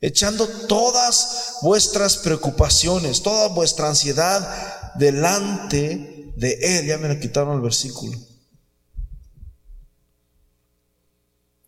Echando 0.00 0.48
todas 0.66 1.58
vuestras 1.62 2.16
preocupaciones, 2.16 3.22
toda 3.22 3.48
vuestra 3.48 3.88
ansiedad 3.88 4.94
delante 4.96 6.32
de 6.36 6.58
Él. 6.60 6.86
Ya 6.86 6.98
me 6.98 7.08
lo 7.08 7.20
quitaron 7.20 7.54
el 7.54 7.60
versículo. 7.60 8.18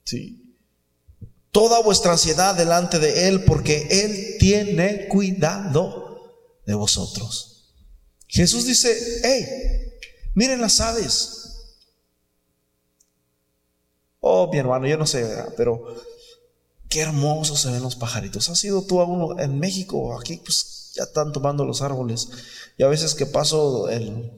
Sí 0.03 0.44
toda 1.55 1.81
vuestra 1.83 2.11
ansiedad 2.11 2.57
delante 2.57 2.99
de 2.99 3.29
Él, 3.29 3.45
porque 3.45 3.87
Él 3.89 4.39
tiene 4.41 5.07
cuidado 5.07 6.21
de 6.67 6.75
vosotros. 6.75 7.77
Jesús 8.27 8.67
dice, 8.67 8.93
hey, 9.23 9.95
miren 10.35 10.61
las 10.61 10.81
aves. 10.81 11.79
Oh, 14.19 14.51
mi 14.51 14.59
hermano, 14.59 14.89
yo 14.89 14.99
no 14.99 15.07
sé, 15.07 15.25
pero 15.57 15.95
qué 16.89 17.03
hermosos 17.03 17.61
se 17.61 17.71
ven 17.71 17.83
los 17.83 17.95
pajaritos. 17.95 18.49
¿Has 18.49 18.59
sido 18.59 18.83
tú 18.83 19.01
a 19.01 19.05
uno 19.05 19.39
en 19.39 19.61
México? 19.61 20.19
Aquí 20.19 20.39
pues 20.39 20.91
ya 20.97 21.05
están 21.05 21.33
tomando 21.33 21.65
los 21.65 21.83
árboles. 21.83 22.31
Y 22.77 22.83
a 22.83 22.89
veces 22.89 23.15
que 23.15 23.27
paso 23.27 23.89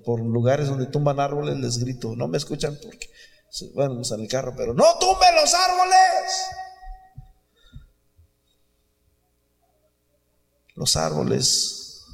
por 0.04 0.20
lugares 0.20 0.68
donde 0.68 0.84
tumban 0.84 1.18
árboles 1.18 1.56
les 1.56 1.78
grito, 1.78 2.14
no 2.14 2.28
me 2.28 2.36
escuchan 2.36 2.78
porque, 2.82 3.08
bueno, 3.74 4.02
en 4.04 4.20
el 4.20 4.28
carro, 4.28 4.52
pero 4.54 4.74
no 4.74 4.98
tumben 4.98 5.34
los 5.34 5.54
árboles. 5.54 6.65
Los 10.76 10.96
árboles 10.96 12.04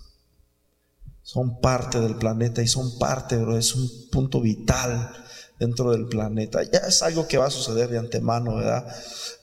son 1.23 1.61
parte 1.61 2.01
del 2.01 2.17
planeta 2.17 2.63
y 2.63 2.69
son 2.69 2.99
parte, 2.99 3.37
pero 3.37 3.59
es 3.59 3.75
un 3.75 4.09
punto 4.11 4.41
vital 4.41 5.13
dentro 5.59 5.91
del 5.91 6.07
planeta. 6.07 6.63
Ya 6.63 6.81
es 6.81 7.03
algo 7.03 7.27
que 7.27 7.39
va 7.39 7.47
a 7.47 7.51
suceder 7.51 7.91
de 7.91 7.99
antemano, 7.99 8.57
¿verdad? 8.57 8.87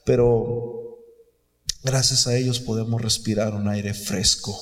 Pero 0.04 0.98
gracias 1.82 2.26
a 2.26 2.36
ellos 2.36 2.60
podemos 2.60 3.00
respirar 3.00 3.54
un 3.54 3.68
aire 3.68 3.94
fresco. 3.94 4.58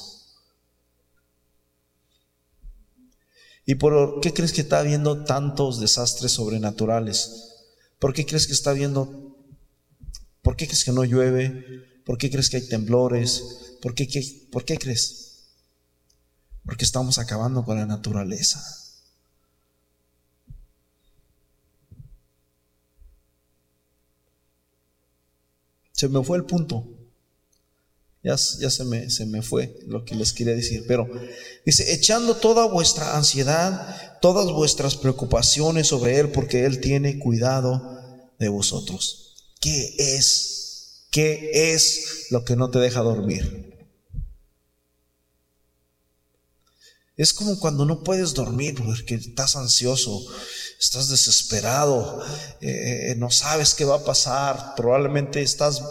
¿Y 3.65 3.75
por 3.75 4.21
qué 4.21 4.33
crees 4.33 4.53
que 4.53 4.63
está 4.63 4.79
habiendo 4.79 5.25
tantos 5.25 5.79
desastres 5.79 6.33
sobrenaturales? 6.33 7.49
¿Por 7.99 8.15
qué 8.15 8.25
crees 8.25 8.47
que 8.47 8.55
está 8.55 8.71
habiendo? 8.71 9.37
¿Por 10.41 10.57
qué 10.57 10.67
crees 10.67 10.85
que 10.85 10.93
no 10.93 11.05
llueve? 11.05 12.03
¿Por 12.07 12.17
qué 12.17 12.31
crees 12.31 12.49
que 12.49 12.57
hay 12.57 12.69
temblores? 12.69 13.68
¿Por 13.81 13.95
qué, 13.95 14.07
¿Por 14.51 14.65
qué 14.65 14.77
crees? 14.77 15.29
Porque 16.65 16.85
estamos 16.85 17.19
acabando 17.19 17.65
con 17.65 17.77
la 17.77 17.87
naturaleza. 17.87 18.63
Se 25.93 26.09
me 26.09 26.23
fue 26.23 26.39
el 26.39 26.45
punto. 26.45 26.87
Ya, 28.23 28.37
ya 28.37 28.71
se, 28.71 28.85
me, 28.85 29.11
se 29.11 29.27
me 29.27 29.43
fue 29.43 29.79
lo 29.87 30.05
que 30.05 30.15
les 30.15 30.33
quería 30.33 30.55
decir. 30.55 30.85
Pero 30.87 31.09
dice, 31.65 31.93
echando 31.93 32.37
toda 32.37 32.67
vuestra 32.67 33.17
ansiedad, 33.17 34.19
todas 34.21 34.53
vuestras 34.53 34.97
preocupaciones 34.97 35.87
sobre 35.89 36.19
Él, 36.19 36.31
porque 36.31 36.67
Él 36.67 36.81
tiene 36.81 37.19
cuidado 37.19 37.99
de 38.39 38.49
vosotros. 38.49 39.35
¿Qué 39.61 39.95
es? 39.99 41.07
¿Qué 41.11 41.73
es 41.73 42.27
lo 42.31 42.45
que 42.45 42.57
no 42.57 42.71
te 42.71 42.79
deja 42.79 43.01
dormir? 43.01 43.68
Es 47.19 47.33
como 47.33 47.59
cuando 47.59 47.85
no 47.85 48.05
puedes 48.05 48.33
dormir 48.33 48.77
porque 48.77 49.17
estás 49.17 49.57
ansioso, 49.57 50.25
estás 50.79 51.09
desesperado, 51.09 52.23
eh, 52.61 53.15
no 53.19 53.29
sabes 53.33 53.75
qué 53.75 53.85
va 53.85 53.97
a 53.97 54.05
pasar, 54.05 54.75
probablemente 54.77 55.43
estás 55.43 55.83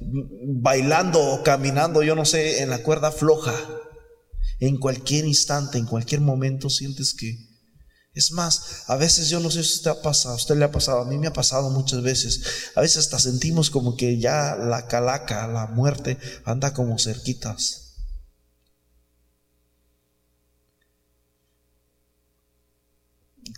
bailando 0.00 1.20
o 1.20 1.42
caminando, 1.42 2.02
yo 2.02 2.14
no 2.14 2.24
sé, 2.24 2.62
en 2.62 2.70
la 2.70 2.82
cuerda 2.82 3.12
floja. 3.12 3.54
En 4.60 4.78
cualquier 4.78 5.26
instante, 5.26 5.76
en 5.76 5.84
cualquier 5.84 6.22
momento 6.22 6.70
sientes 6.70 7.12
que... 7.12 7.36
Es 8.14 8.32
más, 8.32 8.84
a 8.86 8.96
veces 8.96 9.28
yo 9.28 9.40
no 9.40 9.50
sé 9.50 9.62
si 9.64 9.74
usted 9.74 9.90
ha 9.90 10.00
pasado, 10.00 10.36
usted 10.36 10.56
le 10.56 10.64
ha 10.64 10.72
pasado, 10.72 11.00
a 11.00 11.04
mí 11.04 11.18
me 11.18 11.26
ha 11.26 11.34
pasado 11.34 11.68
muchas 11.68 12.02
veces. 12.02 12.40
A 12.74 12.80
veces 12.80 12.98
hasta 12.98 13.18
sentimos 13.18 13.68
como 13.68 13.94
que 13.94 14.18
ya 14.18 14.56
la 14.56 14.86
calaca, 14.86 15.46
la 15.48 15.66
muerte, 15.66 16.18
anda 16.46 16.72
como 16.72 16.98
cerquitas. 16.98 17.81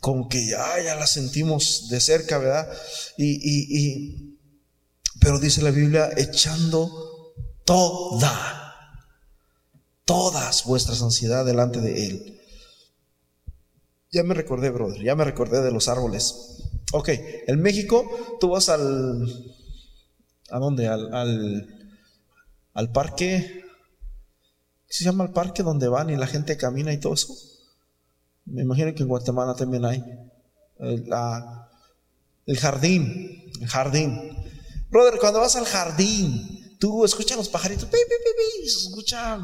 Como 0.01 0.29
que 0.29 0.47
ya, 0.47 0.83
ya 0.83 0.95
la 0.97 1.07
sentimos 1.07 1.89
de 1.89 2.01
cerca, 2.01 2.39
¿verdad? 2.39 2.69
Y, 3.17 4.39
pero 5.21 5.39
dice 5.39 5.63
la 5.63 5.71
Biblia, 5.71 6.11
echando 6.17 7.35
toda, 7.65 9.01
todas 10.05 10.65
vuestras 10.65 11.01
ansiedades 11.03 11.47
delante 11.47 11.81
de 11.81 12.07
Él. 12.07 12.41
Ya 14.11 14.23
me 14.23 14.35
recordé, 14.35 14.71
brother, 14.71 15.03
ya 15.03 15.15
me 15.15 15.25
recordé 15.25 15.63
de 15.63 15.73
los 15.73 15.89
árboles. 15.89 16.63
Ok, 16.93 17.09
en 17.47 17.61
México 17.61 18.39
tú 18.41 18.51
vas 18.51 18.69
al... 18.69 19.27
¿A 20.51 20.59
dónde? 20.59 20.87
Al, 20.87 21.13
al, 21.13 21.91
al 22.75 22.93
parque... 22.93 23.63
¿Qué 24.87 24.95
se 24.99 25.05
llama 25.05 25.25
el 25.25 25.33
parque 25.33 25.65
donde 25.65 25.89
van 25.89 26.11
y 26.11 26.17
la 26.17 26.29
gente 26.29 26.57
camina 26.57 26.93
y 26.93 27.01
todo 27.01 27.15
eso? 27.15 27.35
Me 28.47 28.63
imagino 28.63 28.95
que 28.95 29.03
en 29.03 29.09
Guatemala 29.09 29.55
también 29.55 29.85
hay. 29.85 30.03
El, 30.79 31.09
el 32.47 32.59
jardín, 32.59 33.53
el 33.61 33.69
jardín. 33.69 34.37
Brother, 34.91 35.19
cuando 35.19 35.41
vas 35.41 35.57
al 35.57 35.65
jardín, 35.65 36.77
tú 36.79 37.05
escuchas 37.05 37.37
los 37.37 37.49
pajaritos, 37.49 37.89
se 37.91 38.89
escucha 38.89 39.39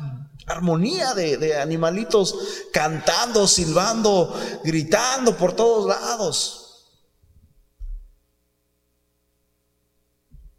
armonía 0.47 1.15
de 1.15 1.57
animalitos 1.57 2.35
cantando, 2.73 3.47
silbando, 3.47 4.35
gritando 4.65 5.37
por 5.37 5.55
todos 5.55 5.87
lados. 5.87 6.61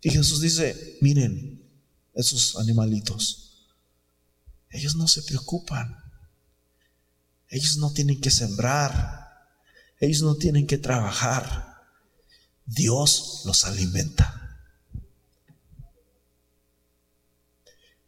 Y 0.02 0.10
Jesús 0.10 0.42
dice, 0.42 0.98
miren, 1.02 1.62
esos 2.14 2.58
animalitos, 2.58 3.68
ellos 4.70 4.96
no 4.96 5.08
se 5.08 5.22
preocupan. 5.22 6.01
Ellos 7.52 7.78
no 7.78 7.92
tienen 7.92 8.20
que 8.20 8.32
sembrar. 8.32 9.30
Ellos 10.00 10.24
no 10.24 10.36
tienen 10.36 10.66
que 10.66 10.78
trabajar. 10.78 11.76
Dios 12.66 13.44
los 13.46 13.66
alimenta. 13.66 14.58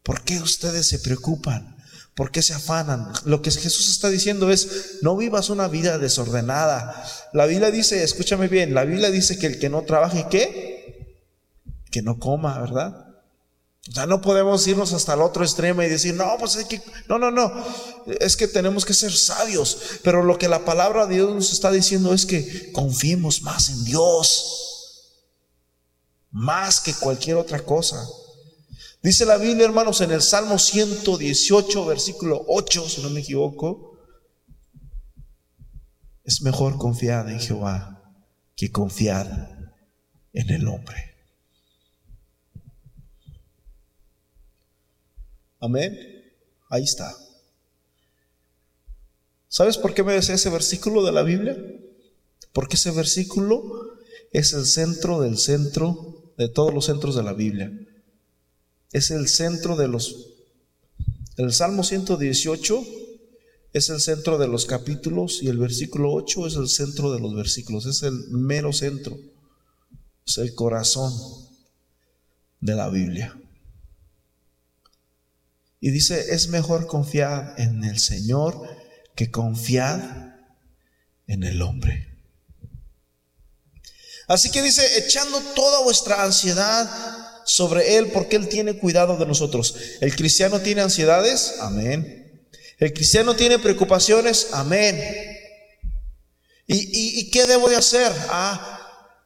¿Por 0.02 0.24
qué 0.24 0.40
ustedes 0.40 0.88
se 0.88 1.00
preocupan? 1.00 1.78
¿Por 2.16 2.32
qué 2.32 2.42
se 2.42 2.54
afanan? 2.54 3.12
Lo 3.26 3.42
que 3.42 3.52
Jesús 3.52 3.90
está 3.90 4.10
diciendo 4.10 4.50
es, 4.50 5.00
no 5.02 5.18
vivas 5.18 5.50
una 5.50 5.68
vida 5.68 5.98
desordenada. 5.98 7.06
La 7.34 7.46
Biblia 7.46 7.70
dice, 7.70 8.04
escúchame 8.04 8.48
bien, 8.48 8.74
la 8.74 8.86
Biblia 8.86 9.12
dice 9.12 9.38
que 9.38 9.48
el 9.48 9.60
que 9.60 9.70
no 9.70 9.82
trabaje, 9.84 10.28
¿qué? 10.30 11.26
Que 11.92 12.02
no 12.02 12.20
coma, 12.20 12.60
¿verdad? 12.60 13.03
O 13.90 13.92
sea, 13.92 14.06
no 14.06 14.22
podemos 14.22 14.66
irnos 14.66 14.94
hasta 14.94 15.14
el 15.14 15.22
otro 15.22 15.44
extremo 15.44 15.84
y 15.84 15.90
decir, 15.90 16.14
no, 16.14 16.38
pues 16.40 16.56
hay 16.56 16.66
que, 16.66 16.82
no, 17.10 17.20
no, 17.20 17.32
no, 17.32 17.52
es 18.20 18.38
que 18.38 18.48
tenemos 18.48 18.86
que 18.86 18.94
ser 18.94 19.12
sabios. 19.12 20.00
Pero 20.04 20.24
lo 20.24 20.38
que 20.38 20.48
la 20.48 20.64
palabra 20.64 21.06
de 21.06 21.16
Dios 21.16 21.34
nos 21.34 21.52
está 21.52 21.70
diciendo 21.70 22.14
es 22.14 22.26
que 22.26 22.72
confiemos 22.72 23.42
más 23.42 23.70
en 23.70 23.84
Dios, 23.84 25.20
más 26.32 26.80
que 26.80 26.94
cualquier 26.94 27.36
otra 27.36 27.60
cosa. 27.60 28.08
Dice 29.02 29.26
la 29.26 29.36
Biblia, 29.36 29.66
hermanos, 29.66 30.00
en 30.00 30.12
el 30.12 30.22
Salmo 30.22 30.58
118, 30.58 31.86
versículo 31.86 32.46
8, 32.48 32.88
si 32.88 33.02
no 33.02 33.10
me 33.10 33.20
equivoco, 33.20 33.98
es 36.24 36.42
mejor 36.42 36.78
confiar 36.78 37.30
en 37.30 37.42
Jehová 37.42 38.02
que 38.56 38.72
confiar 38.72 39.74
en 40.32 40.50
el 40.52 40.70
hombre. 40.70 41.13
Amén. 45.64 45.98
Ahí 46.70 46.84
está. 46.84 47.16
¿Sabes 49.48 49.78
por 49.78 49.94
qué 49.94 50.04
me 50.04 50.12
decía 50.12 50.36
ese 50.36 50.50
versículo 50.50 51.06
de 51.06 51.14
la 51.14 51.24
Biblia? 51.24 51.56
Porque 52.52 52.76
ese 52.76 52.92
versículo 52.92 53.64
es 54.34 54.52
el 54.52 54.66
centro 54.66 55.22
del 55.22 55.38
centro 55.38 56.34
de 56.38 56.50
todos 56.50 56.74
los 56.74 56.86
centros 56.88 57.16
de 57.16 57.24
la 57.24 57.32
Biblia. 57.32 57.72
Es 58.92 59.10
el 59.10 59.30
centro 59.30 59.78
de 59.78 59.88
los... 59.88 60.34
El 61.38 61.54
Salmo 61.54 61.86
118 61.86 62.84
es 63.72 63.90
el 63.90 64.02
centro 64.02 64.38
de 64.38 64.50
los 64.50 64.66
capítulos 64.66 65.42
y 65.42 65.48
el 65.48 65.60
versículo 65.60 66.12
8 66.12 66.48
es 66.48 66.56
el 66.56 66.68
centro 66.68 67.14
de 67.14 67.22
los 67.22 67.34
versículos. 67.36 67.86
Es 67.86 68.04
el 68.04 68.28
mero 68.32 68.74
centro. 68.74 69.18
Es 70.28 70.40
el 70.40 70.54
corazón 70.56 71.14
de 72.60 72.76
la 72.76 72.90
Biblia. 72.90 73.40
Y 75.86 75.92
dice, 75.92 76.34
es 76.34 76.48
mejor 76.48 76.88
confiar 76.88 77.56
en 77.58 77.84
el 77.84 78.00
Señor 78.00 78.70
que 79.18 79.30
confiar 79.30 80.40
en 81.28 81.44
el 81.44 81.62
hombre. 81.62 82.22
Así 84.30 84.50
que 84.50 84.62
dice, 84.62 84.98
echando 84.98 85.42
toda 85.54 85.82
vuestra 85.82 86.24
ansiedad 86.24 86.90
sobre 87.44 87.98
Él, 87.98 88.12
porque 88.14 88.38
Él 88.38 88.48
tiene 88.48 88.78
cuidado 88.78 89.18
de 89.18 89.26
nosotros. 89.26 89.76
¿El 90.00 90.16
cristiano 90.16 90.62
tiene 90.62 90.80
ansiedades? 90.80 91.56
Amén. 91.60 92.48
¿El 92.78 92.94
cristiano 92.94 93.36
tiene 93.36 93.60
preocupaciones? 93.60 94.52
Amén. 94.54 94.98
¿Y, 96.66 97.30
qué 97.30 97.46
debo 97.46 97.68
de 97.68 97.76
hacer? 97.76 98.10
Ah, 98.30 99.20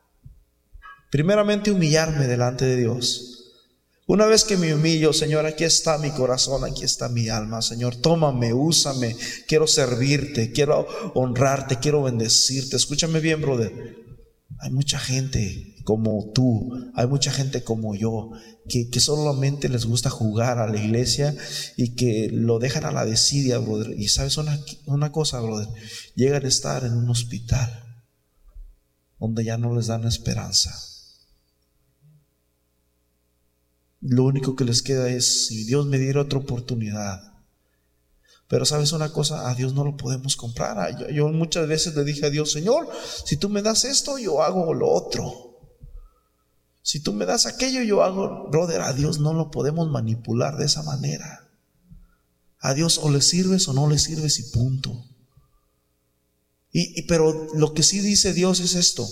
primeramente 1.11 1.69
humillarme 1.69 2.25
delante 2.25 2.65
de 2.65 2.77
Dios. 2.77 3.26
Una 4.09 4.25
vez 4.25 4.45
que 4.45 4.55
me 4.55 4.73
humillo, 4.73 5.11
Señor, 5.11 5.45
aquí 5.45 5.65
está 5.65 5.97
mi 5.97 6.11
corazón, 6.11 6.63
aquí 6.63 6.85
está 6.85 7.09
mi 7.09 7.27
alma, 7.27 7.61
Señor, 7.61 7.97
tómame, 7.97 8.53
úsame, 8.53 9.17
quiero 9.49 9.67
servirte, 9.67 10.53
quiero 10.53 10.87
honrarte, 11.13 11.79
quiero 11.79 12.03
bendecirte. 12.03 12.77
Escúchame 12.77 13.19
bien, 13.19 13.41
brother. 13.41 13.73
Hay 14.59 14.71
mucha 14.71 14.97
gente 14.97 15.75
como 15.83 16.31
tú, 16.33 16.89
hay 16.95 17.05
mucha 17.05 17.33
gente 17.33 17.65
como 17.65 17.95
yo, 17.95 18.31
que, 18.69 18.89
que, 18.89 19.01
solamente 19.01 19.67
les 19.67 19.85
gusta 19.85 20.09
jugar 20.09 20.57
a 20.57 20.69
la 20.69 20.81
iglesia 20.81 21.35
y 21.75 21.95
que 21.95 22.29
lo 22.31 22.59
dejan 22.59 22.85
a 22.85 22.93
la 22.93 23.03
desidia, 23.03 23.57
brother. 23.57 23.93
Y 23.99 24.07
sabes 24.07 24.37
una, 24.37 24.57
una 24.85 25.11
cosa, 25.11 25.41
brother, 25.41 25.67
llegan 26.15 26.45
a 26.45 26.47
estar 26.47 26.85
en 26.85 26.93
un 26.93 27.09
hospital 27.09 27.83
donde 29.19 29.43
ya 29.43 29.57
no 29.57 29.75
les 29.75 29.87
dan 29.87 30.05
esperanza 30.05 30.96
Lo 34.01 34.23
único 34.23 34.55
que 34.55 34.65
les 34.65 34.81
queda 34.81 35.09
es, 35.09 35.47
si 35.47 35.63
Dios 35.63 35.85
me 35.85 35.97
diera 35.97 36.21
otra 36.21 36.39
oportunidad. 36.39 37.33
Pero 38.47 38.65
sabes 38.65 38.93
una 38.93 39.11
cosa, 39.11 39.49
a 39.49 39.55
Dios 39.55 39.73
no 39.73 39.83
lo 39.83 39.97
podemos 39.97 40.35
comprar. 40.35 41.11
Yo, 41.11 41.27
muchas 41.29 41.67
veces 41.67 41.95
le 41.95 42.03
dije 42.03 42.25
a 42.25 42.29
Dios, 42.29 42.51
Señor, 42.51 42.87
si 43.25 43.37
tú 43.37 43.49
me 43.49 43.61
das 43.61 43.83
esto, 43.83 44.17
yo 44.17 44.41
hago 44.41 44.73
lo 44.73 44.89
otro. 44.89 45.59
Si 46.81 47.01
tú 47.01 47.11
me 47.11 47.25
das 47.25 47.45
aquello, 47.45 47.81
yo 47.81 48.03
hago, 48.03 48.49
brother, 48.49 48.81
a 48.81 48.93
Dios 48.93 49.19
no 49.19 49.33
lo 49.33 49.51
podemos 49.51 49.89
manipular 49.89 50.55
de 50.55 50.65
esa 50.65 50.83
manera. 50.83 51.49
A 52.59 52.73
Dios 52.73 52.99
o 52.99 53.09
le 53.09 53.21
sirves 53.21 53.67
o 53.67 53.73
no 53.73 53.89
le 53.89 53.99
sirves 53.99 54.39
y 54.39 54.43
punto. 54.51 55.05
y, 56.71 57.01
pero 57.03 57.49
lo 57.55 57.73
que 57.73 57.83
sí 57.83 57.99
dice 57.99 58.33
Dios 58.33 58.61
es 58.61 58.75
esto. 58.75 59.05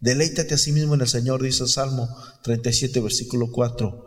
Deleítate 0.00 0.54
a 0.54 0.58
sí 0.58 0.72
mismo 0.72 0.94
en 0.94 1.00
el 1.00 1.08
Señor, 1.08 1.42
dice 1.42 1.62
el 1.62 1.68
Salmo 1.68 2.08
37, 2.42 3.00
versículo 3.00 3.50
4, 3.50 4.06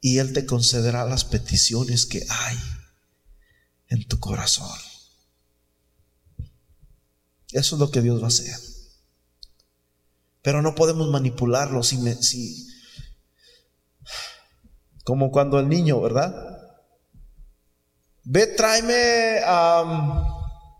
y 0.00 0.18
Él 0.18 0.32
te 0.32 0.46
concederá 0.46 1.04
las 1.04 1.24
peticiones 1.24 2.06
que 2.06 2.24
hay 2.28 2.58
en 3.88 4.06
tu 4.06 4.18
corazón. 4.18 4.68
Eso 7.52 7.76
es 7.76 7.80
lo 7.80 7.90
que 7.90 8.02
Dios 8.02 8.20
va 8.20 8.26
a 8.26 8.28
hacer. 8.28 8.56
Pero 10.42 10.62
no 10.62 10.74
podemos 10.74 11.08
manipularlo 11.08 11.82
si, 11.82 11.98
me, 11.98 12.14
si 12.14 12.66
como 15.04 15.30
cuando 15.30 15.58
el 15.58 15.68
niño, 15.68 16.00
¿verdad? 16.00 16.34
Ve, 18.24 18.46
tráeme 18.46 19.40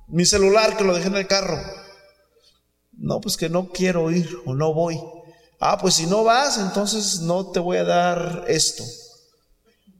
mi 0.09 0.27
celular 0.27 0.77
que 0.77 0.85
lo 0.85 0.95
dejé 0.95 1.09
en 1.09 1.17
el 1.17 1.27
carro. 1.27 1.59
No, 2.99 3.21
pues 3.21 3.37
que 3.37 3.49
no 3.49 3.71
quiero 3.71 4.11
ir 4.11 4.29
o 4.45 4.55
no 4.55 4.75
voy. 4.75 5.01
Ah, 5.61 5.79
pues 5.79 5.95
si 5.95 6.07
no 6.07 6.25
vas, 6.25 6.59
entonces 6.59 7.21
no 7.21 7.51
te 7.51 7.61
voy 7.61 7.79
a 7.79 7.85
dar 7.85 8.45
esto. 8.49 8.85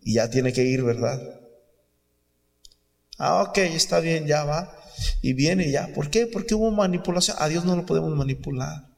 Y 0.03 0.15
ya 0.15 0.29
tiene 0.29 0.53
que 0.53 0.65
ir, 0.65 0.83
¿verdad? 0.83 1.21
Ah, 3.19 3.43
ok, 3.43 3.59
está 3.59 4.01
bien, 4.01 4.27
ya 4.27 4.45
va. 4.45 4.75
Y 5.23 5.33
viene 5.33 5.71
ya. 5.71 5.93
¿Por 5.95 6.11
qué? 6.11 6.27
Porque 6.27 6.55
hubo 6.55 6.71
manipulación. 6.71 7.37
A 7.41 7.49
Dios 7.49 7.65
no 7.65 7.77
lo 7.77 7.87
podemos 7.87 8.15
manipular. 8.15 8.89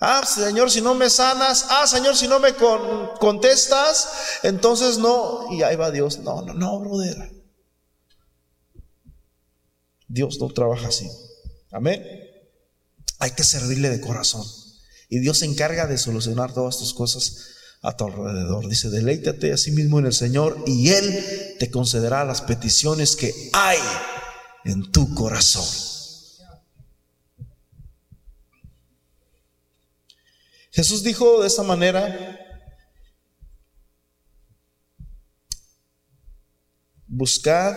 Ah, 0.00 0.24
Señor, 0.26 0.70
si 0.70 0.80
no 0.80 0.94
me 0.94 1.08
sanas. 1.08 1.66
Ah, 1.70 1.86
Señor, 1.86 2.16
si 2.16 2.28
no 2.28 2.40
me 2.40 2.54
contestas. 2.54 4.40
Entonces 4.42 4.98
no. 4.98 5.52
Y 5.52 5.62
ahí 5.62 5.76
va 5.76 5.90
Dios. 5.90 6.18
No, 6.18 6.42
no, 6.42 6.54
no, 6.54 6.80
brother. 6.80 7.32
Dios 10.08 10.38
no 10.38 10.48
trabaja 10.48 10.88
así. 10.88 11.10
Amén. 11.70 12.23
Hay 13.24 13.30
que 13.30 13.42
servirle 13.42 13.88
de 13.88 14.02
corazón. 14.02 14.46
Y 15.08 15.18
Dios 15.18 15.38
se 15.38 15.46
encarga 15.46 15.86
de 15.86 15.96
solucionar 15.96 16.52
todas 16.52 16.76
tus 16.76 16.92
cosas 16.92 17.54
a 17.80 17.96
tu 17.96 18.04
alrededor. 18.04 18.68
Dice, 18.68 18.90
deleítate 18.90 19.50
a 19.50 19.56
sí 19.56 19.70
mismo 19.70 19.98
en 19.98 20.04
el 20.04 20.12
Señor 20.12 20.62
y 20.66 20.90
Él 20.90 21.56
te 21.58 21.70
concederá 21.70 22.26
las 22.26 22.42
peticiones 22.42 23.16
que 23.16 23.32
hay 23.54 23.78
en 24.66 24.92
tu 24.92 25.14
corazón. 25.14 25.64
Jesús 30.70 31.02
dijo 31.02 31.40
de 31.40 31.46
esta 31.46 31.62
manera, 31.62 32.38
buscad 37.06 37.74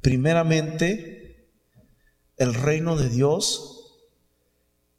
primeramente 0.00 1.52
el 2.38 2.54
reino 2.54 2.96
de 2.96 3.10
Dios 3.10 3.74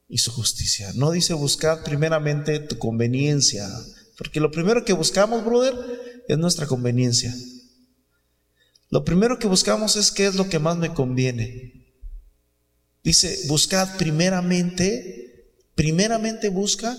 y 0.08 0.18
su 0.18 0.32
justicia. 0.32 0.92
No 0.94 1.10
dice 1.10 1.34
buscad 1.34 1.84
primeramente 1.84 2.58
tu 2.60 2.78
conveniencia, 2.78 3.68
porque 4.16 4.40
lo 4.40 4.50
primero 4.50 4.84
que 4.84 4.94
buscamos, 4.94 5.44
brother, 5.44 5.74
es 6.26 6.38
nuestra 6.38 6.66
conveniencia. 6.66 7.34
Lo 8.90 9.04
primero 9.04 9.38
que 9.38 9.46
buscamos 9.46 9.96
es 9.96 10.10
qué 10.10 10.26
es 10.26 10.34
lo 10.34 10.48
que 10.48 10.58
más 10.58 10.78
me 10.78 10.94
conviene. 10.94 11.78
Dice, 13.04 13.38
buscad 13.48 13.96
primeramente, 13.96 15.54
primeramente 15.74 16.48
busca 16.48 16.96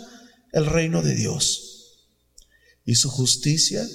el 0.51 0.65
reino 0.65 1.01
de 1.01 1.15
Dios 1.15 2.07
y 2.85 2.95
su 2.95 3.09
justicia 3.09 3.85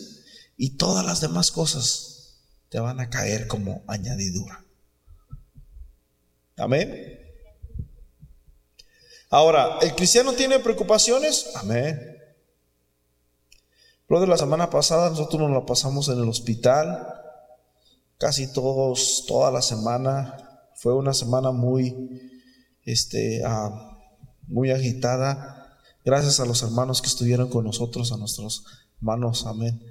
y 0.56 0.76
todas 0.76 1.04
las 1.04 1.20
demás 1.20 1.50
cosas 1.50 2.40
te 2.68 2.78
van 2.78 3.00
a 3.00 3.10
caer 3.10 3.46
como 3.46 3.84
añadidura. 3.86 4.64
Amén. 6.56 7.23
Ahora, 9.34 9.78
¿el 9.82 9.96
cristiano 9.96 10.32
tiene 10.34 10.60
preocupaciones? 10.60 11.50
Amén. 11.56 11.98
Lo 14.08 14.20
de 14.20 14.28
la 14.28 14.38
semana 14.38 14.70
pasada 14.70 15.10
nosotros 15.10 15.42
nos 15.42 15.50
la 15.50 15.66
pasamos 15.66 16.08
en 16.08 16.20
el 16.20 16.28
hospital, 16.28 17.04
casi 18.16 18.52
todos, 18.52 19.24
toda 19.26 19.50
la 19.50 19.60
semana. 19.60 20.36
Fue 20.76 20.94
una 20.94 21.12
semana 21.12 21.50
muy, 21.50 22.46
este, 22.84 23.42
ah, 23.44 23.98
muy 24.46 24.70
agitada. 24.70 25.80
Gracias 26.04 26.38
a 26.38 26.46
los 26.46 26.62
hermanos 26.62 27.02
que 27.02 27.08
estuvieron 27.08 27.48
con 27.48 27.64
nosotros, 27.64 28.12
a 28.12 28.16
nuestros 28.16 28.64
hermanos, 28.98 29.46
amén. 29.46 29.82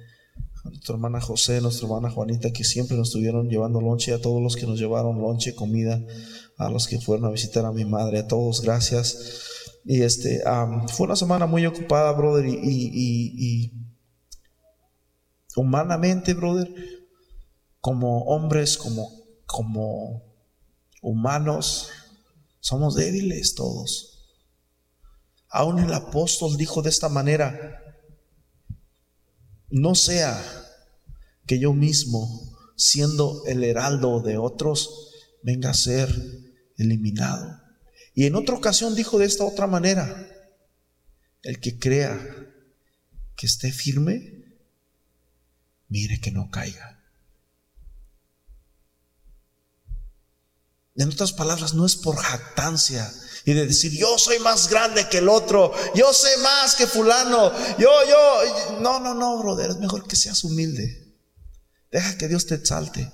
A 0.64 0.70
nuestra 0.70 0.94
hermana 0.94 1.20
José, 1.20 1.60
nuestra 1.60 1.86
hermana 1.86 2.10
Juanita, 2.10 2.50
que 2.50 2.64
siempre 2.64 2.96
nos 2.96 3.08
estuvieron 3.08 3.50
llevando 3.50 3.82
lonche, 3.82 4.14
a 4.14 4.22
todos 4.22 4.42
los 4.42 4.56
que 4.56 4.66
nos 4.66 4.78
llevaron 4.78 5.20
lonche, 5.20 5.54
comida, 5.54 6.00
a 6.56 6.70
los 6.70 6.86
que 6.86 7.00
fueron 7.00 7.26
a 7.26 7.30
visitar 7.30 7.64
a 7.64 7.72
mi 7.72 7.84
madre, 7.84 8.20
a 8.20 8.26
todos, 8.26 8.60
gracias. 8.60 9.42
Y 9.84 10.02
este, 10.02 10.42
fue 10.88 11.06
una 11.06 11.16
semana 11.16 11.46
muy 11.46 11.66
ocupada, 11.66 12.12
brother, 12.12 12.46
y, 12.46 12.58
y 12.62 13.72
humanamente, 15.56 16.34
brother, 16.34 16.72
como 17.80 18.24
hombres, 18.24 18.76
como, 18.76 19.10
como 19.46 20.22
humanos, 21.02 21.90
somos 22.60 22.94
débiles 22.94 23.54
todos. 23.54 24.10
Aún 25.50 25.78
el 25.78 25.92
apóstol 25.92 26.56
dijo 26.56 26.82
de 26.82 26.88
esta 26.88 27.08
manera, 27.08 27.80
no 29.68 29.94
sea 29.94 30.42
que 31.46 31.58
yo 31.58 31.74
mismo, 31.74 32.56
siendo 32.76 33.44
el 33.46 33.62
heraldo 33.62 34.20
de 34.20 34.38
otros, 34.38 35.10
venga 35.42 35.70
a 35.70 35.74
ser 35.74 36.08
eliminado. 36.76 37.60
Y 38.14 38.26
en 38.26 38.36
otra 38.36 38.54
ocasión 38.54 38.94
dijo 38.94 39.18
de 39.18 39.26
esta 39.26 39.44
otra 39.44 39.66
manera, 39.66 40.28
el 41.42 41.60
que 41.60 41.78
crea 41.78 42.18
que 43.36 43.46
esté 43.46 43.72
firme, 43.72 44.44
mire 45.88 46.20
que 46.20 46.30
no 46.30 46.50
caiga. 46.50 47.00
En 50.96 51.08
otras 51.08 51.32
palabras, 51.32 51.74
no 51.74 51.84
es 51.84 51.96
por 51.96 52.16
jactancia 52.16 53.12
y 53.44 53.52
de 53.52 53.66
decir, 53.66 53.92
yo 53.92 54.16
soy 54.16 54.38
más 54.38 54.70
grande 54.70 55.08
que 55.08 55.18
el 55.18 55.28
otro, 55.28 55.72
yo 55.94 56.12
sé 56.12 56.28
más 56.38 56.76
que 56.76 56.86
fulano, 56.86 57.52
yo, 57.78 57.90
yo, 58.08 58.80
no, 58.80 59.00
no, 59.00 59.12
no, 59.12 59.38
brother, 59.38 59.70
es 59.70 59.78
mejor 59.78 60.06
que 60.06 60.16
seas 60.16 60.44
humilde. 60.44 61.18
Deja 61.90 62.16
que 62.16 62.28
Dios 62.28 62.46
te 62.46 62.54
exalte, 62.54 63.12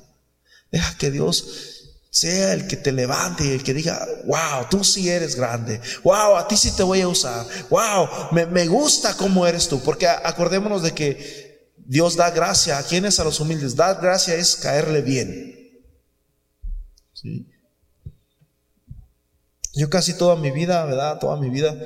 deja 0.71 0.97
que 0.99 1.11
Dios 1.11 1.80
sea 2.11 2.53
el 2.53 2.67
que 2.67 2.77
te 2.77 2.93
levante 2.93 3.45
y 3.45 3.53
el 3.53 3.63
que 3.63 3.73
diga, 3.73 4.07
wow, 4.25 4.67
tú 4.69 4.83
sí 4.83 5.09
eres 5.09 5.37
grande, 5.37 5.81
wow, 6.03 6.37
a 6.37 6.49
ti 6.49 6.57
sí 6.57 6.73
te 6.73 6.83
voy 6.83 7.01
a 7.01 7.09
usar, 7.09 7.47
wow, 7.71 8.09
me, 8.33 8.47
me 8.47 8.67
gusta 8.67 9.17
cómo 9.17 9.47
eres 9.47 9.69
tú, 9.69 9.81
porque 9.81 10.09
acordémonos 10.09 10.83
de 10.83 10.93
que 10.93 11.51
Dios 11.91 12.15
da 12.15 12.31
gracia. 12.31 12.79
¿A 12.79 12.85
quienes? 12.85 13.19
A 13.19 13.25
los 13.25 13.41
humildes. 13.41 13.75
Dar 13.75 14.01
gracia 14.01 14.37
es 14.37 14.55
caerle 14.55 15.03
bien. 15.03 15.57
Yo 19.75 19.91
casi 19.91 20.15
toda 20.15 20.37
mi 20.37 20.53
vida, 20.53 20.85
¿verdad? 20.85 21.19
Toda 21.19 21.37
mi 21.37 21.51
vida, 21.51 21.77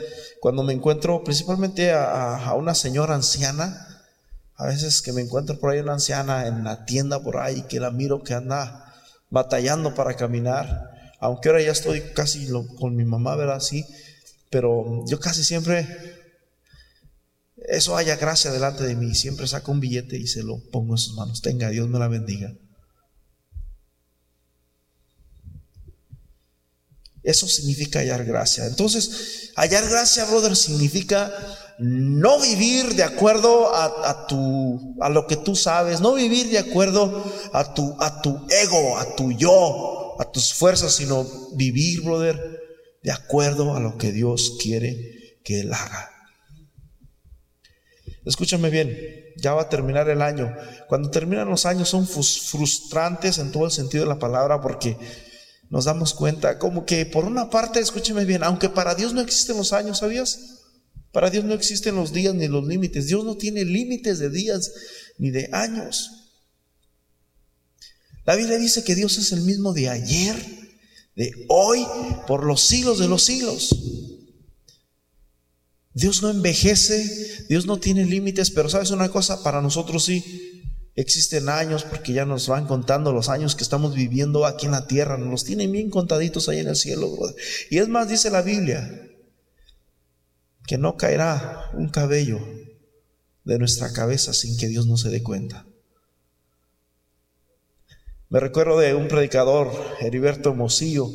cuando 0.40 0.62
me 0.62 0.74
encuentro 0.74 1.24
principalmente 1.24 1.90
a, 1.90 2.52
una 2.54 2.74
señora 2.74 3.14
anciana, 3.14 4.04
a 4.56 4.66
veces 4.66 5.00
que 5.00 5.14
me 5.14 5.22
encuentro 5.22 5.58
por 5.58 5.70
ahí 5.70 5.80
una 5.80 5.94
anciana 5.94 6.48
en 6.48 6.64
la 6.64 6.84
tienda 6.84 7.22
por 7.22 7.38
ahí, 7.38 7.62
que 7.62 7.80
la 7.80 7.90
miro 7.90 8.22
que 8.22 8.34
anda 8.34 8.93
batallando 9.34 9.94
para 9.96 10.14
caminar, 10.14 11.12
aunque 11.18 11.48
ahora 11.48 11.60
ya 11.60 11.72
estoy 11.72 12.00
casi 12.14 12.48
con 12.78 12.94
mi 12.94 13.04
mamá, 13.04 13.34
¿verdad? 13.34 13.58
Sí, 13.58 13.84
pero 14.48 15.04
yo 15.08 15.18
casi 15.18 15.42
siempre 15.42 15.88
eso 17.56 17.96
haya 17.96 18.14
gracia 18.14 18.52
delante 18.52 18.84
de 18.84 18.94
mí. 18.94 19.12
Siempre 19.14 19.48
saco 19.48 19.72
un 19.72 19.80
billete 19.80 20.16
y 20.16 20.28
se 20.28 20.44
lo 20.44 20.60
pongo 20.70 20.94
en 20.94 20.98
sus 20.98 21.14
manos. 21.14 21.42
Tenga, 21.42 21.68
Dios 21.70 21.88
me 21.88 21.98
la 21.98 22.06
bendiga. 22.06 22.54
Eso 27.24 27.48
significa 27.48 27.98
hallar 27.98 28.24
gracia. 28.24 28.66
Entonces, 28.66 29.50
hallar 29.56 29.88
gracia, 29.88 30.26
brother, 30.26 30.54
significa 30.54 31.32
no 31.78 32.40
vivir 32.40 32.94
de 32.94 33.02
acuerdo 33.02 33.74
a, 33.74 34.26
tu, 34.26 34.96
a 35.00 35.08
lo 35.08 35.26
que 35.26 35.36
tú 35.36 35.56
sabes, 35.56 36.00
no 36.00 36.14
vivir 36.14 36.48
de 36.50 36.58
acuerdo 36.58 37.24
a 37.52 37.74
tu, 37.74 37.96
a 38.00 38.22
tu 38.22 38.46
ego, 38.48 38.98
a 38.98 39.16
tu 39.16 39.32
yo, 39.32 40.16
a 40.20 40.30
tus 40.30 40.54
fuerzas, 40.54 40.92
sino 40.92 41.26
vivir, 41.54 42.02
brother, 42.02 42.60
de 43.02 43.10
acuerdo 43.10 43.74
a 43.74 43.80
lo 43.80 43.98
que 43.98 44.12
Dios 44.12 44.56
quiere 44.60 45.38
que 45.42 45.60
Él 45.60 45.72
haga. 45.72 46.10
Escúchame 48.24 48.70
bien, 48.70 48.96
ya 49.36 49.52
va 49.52 49.62
a 49.62 49.68
terminar 49.68 50.08
el 50.08 50.22
año. 50.22 50.54
Cuando 50.88 51.10
terminan 51.10 51.48
los 51.48 51.66
años 51.66 51.88
son 51.88 52.06
frustrantes 52.06 53.38
en 53.38 53.52
todo 53.52 53.66
el 53.66 53.70
sentido 53.70 54.04
de 54.04 54.08
la 54.08 54.18
palabra 54.18 54.60
porque 54.60 54.96
nos 55.68 55.84
damos 55.84 56.14
cuenta 56.14 56.58
como 56.58 56.86
que 56.86 57.04
por 57.04 57.24
una 57.24 57.50
parte, 57.50 57.80
escúchame 57.80 58.24
bien, 58.24 58.44
aunque 58.44 58.68
para 58.68 58.94
Dios 58.94 59.12
no 59.12 59.20
existen 59.20 59.56
los 59.56 59.72
años, 59.72 59.98
¿sabías? 59.98 60.53
Para 61.14 61.30
Dios 61.30 61.44
no 61.44 61.54
existen 61.54 61.94
los 61.94 62.12
días 62.12 62.34
ni 62.34 62.48
los 62.48 62.66
límites. 62.66 63.06
Dios 63.06 63.24
no 63.24 63.36
tiene 63.36 63.64
límites 63.64 64.18
de 64.18 64.30
días 64.30 64.72
ni 65.16 65.30
de 65.30 65.48
años. 65.52 66.10
La 68.26 68.34
Biblia 68.34 68.58
dice 68.58 68.82
que 68.82 68.96
Dios 68.96 69.16
es 69.18 69.30
el 69.30 69.42
mismo 69.42 69.72
de 69.72 69.88
ayer, 69.88 70.34
de 71.14 71.30
hoy, 71.48 71.86
por 72.26 72.44
los 72.44 72.62
siglos 72.62 72.98
de 72.98 73.06
los 73.06 73.22
siglos. 73.22 73.70
Dios 75.92 76.20
no 76.20 76.30
envejece, 76.30 77.46
Dios 77.48 77.64
no 77.66 77.78
tiene 77.78 78.04
límites, 78.06 78.50
pero 78.50 78.68
sabes 78.68 78.90
una 78.90 79.08
cosa, 79.08 79.44
para 79.44 79.62
nosotros 79.62 80.04
sí 80.04 80.64
existen 80.96 81.48
años, 81.48 81.84
porque 81.84 82.12
ya 82.12 82.24
nos 82.24 82.48
van 82.48 82.66
contando 82.66 83.12
los 83.12 83.28
años 83.28 83.54
que 83.54 83.62
estamos 83.62 83.94
viviendo 83.94 84.46
aquí 84.46 84.66
en 84.66 84.72
la 84.72 84.88
tierra, 84.88 85.16
nos 85.16 85.30
los 85.30 85.44
tienen 85.44 85.70
bien 85.70 85.90
contaditos 85.90 86.48
ahí 86.48 86.58
en 86.58 86.68
el 86.68 86.76
cielo, 86.76 87.16
Y 87.70 87.78
es 87.78 87.86
más, 87.86 88.08
dice 88.08 88.30
la 88.30 88.42
Biblia, 88.42 89.13
que 90.66 90.78
no 90.78 90.96
caerá 90.96 91.70
un 91.74 91.88
cabello 91.88 92.40
de 93.44 93.58
nuestra 93.58 93.92
cabeza 93.92 94.32
sin 94.32 94.56
que 94.56 94.68
Dios 94.68 94.86
no 94.86 94.96
se 94.96 95.10
dé 95.10 95.22
cuenta. 95.22 95.66
Me 98.30 98.40
recuerdo 98.40 98.78
de 98.78 98.94
un 98.94 99.08
predicador, 99.08 99.70
Heriberto 100.00 100.54
Mosillo, 100.54 101.08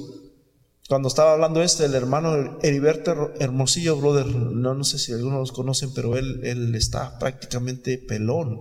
cuando 0.88 1.08
estaba 1.08 1.34
hablando 1.34 1.62
este, 1.62 1.86
el 1.86 1.94
hermano 1.94 2.58
Heriberto 2.64 3.34
Hermosillo, 3.40 3.98
brother, 3.98 4.26
no, 4.26 4.74
no 4.74 4.84
sé 4.84 4.98
si 4.98 5.14
algunos 5.14 5.40
los 5.40 5.52
conocen, 5.52 5.94
pero 5.94 6.18
él, 6.18 6.42
él 6.44 6.74
está 6.74 7.20
prácticamente 7.20 7.98
pelón, 7.98 8.60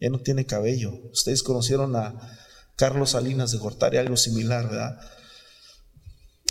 ya 0.00 0.08
no 0.08 0.20
tiene 0.20 0.46
cabello. 0.46 0.92
Ustedes 1.12 1.42
conocieron 1.42 1.96
a 1.96 2.14
Carlos 2.76 3.10
Salinas 3.10 3.52
de 3.52 3.58
Gortari, 3.58 3.98
algo 3.98 4.16
similar, 4.16 4.68
¿verdad? 4.70 4.98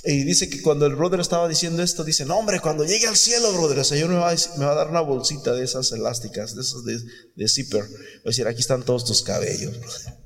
Y 0.06 0.24
dice 0.24 0.50
que 0.50 0.62
cuando 0.62 0.86
el 0.86 0.96
brother 0.96 1.22
estaba 1.22 1.48
diciendo 1.48 1.82
esto, 1.82 2.04
dice, 2.04 2.26
no 2.26 2.38
hombre, 2.38 2.60
cuando 2.60 2.84
llegue 2.84 3.08
al 3.08 3.16
cielo, 3.16 3.54
brother, 3.54 3.80
el 3.80 3.86
Señor 3.86 4.10
me 4.10 4.16
va, 4.16 4.32
a, 4.32 4.76
dar 4.76 4.90
una 4.90 5.00
bolsita 5.00 5.54
de 5.54 5.64
esas 5.64 5.94
elásticas, 5.94 6.56
de 6.56 6.62
esas 6.62 6.84
de, 6.84 7.00
de 7.36 7.48
zipper. 7.48 7.84
Va 7.84 8.26
a 8.26 8.30
decir, 8.30 8.46
aquí 8.46 8.60
están 8.60 8.84
todos 8.84 9.06
tus 9.06 9.22
cabellos, 9.22 9.80
brother. 9.80 10.18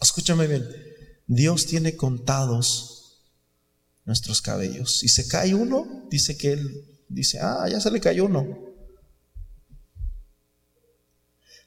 Escúchame 0.00 0.46
bien. 0.46 0.66
Dios 1.26 1.66
tiene 1.66 1.96
contados 1.96 2.96
nuestros 4.06 4.40
cabellos. 4.40 4.98
Si 4.98 5.08
se 5.08 5.28
cae 5.28 5.54
uno, 5.54 6.06
dice 6.10 6.38
que 6.38 6.52
Él 6.52 7.02
dice, 7.08 7.40
ah, 7.40 7.68
ya 7.68 7.78
se 7.80 7.90
le 7.90 8.00
cayó 8.00 8.24
uno. 8.24 8.58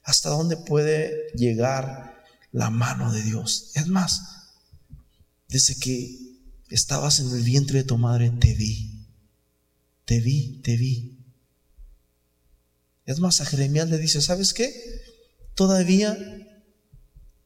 ¿Hasta 0.02 0.30
dónde 0.30 0.56
puede 0.56 1.30
llegar 1.36 2.24
la 2.50 2.70
mano 2.70 3.12
de 3.12 3.22
Dios? 3.22 3.70
Es 3.74 3.86
más, 3.86 4.39
desde 5.50 5.76
que 5.76 6.16
estabas 6.68 7.20
en 7.20 7.30
el 7.30 7.42
vientre 7.42 7.78
de 7.78 7.84
tu 7.84 7.98
madre, 7.98 8.30
te 8.30 8.54
vi, 8.54 9.06
te 10.04 10.20
vi, 10.20 10.60
te 10.62 10.76
vi. 10.76 11.18
Es 13.04 13.18
más, 13.18 13.40
a 13.40 13.44
Jeremías 13.44 13.88
le 13.90 13.98
dice, 13.98 14.22
¿sabes 14.22 14.54
qué? 14.54 14.72
todavía 15.60 16.16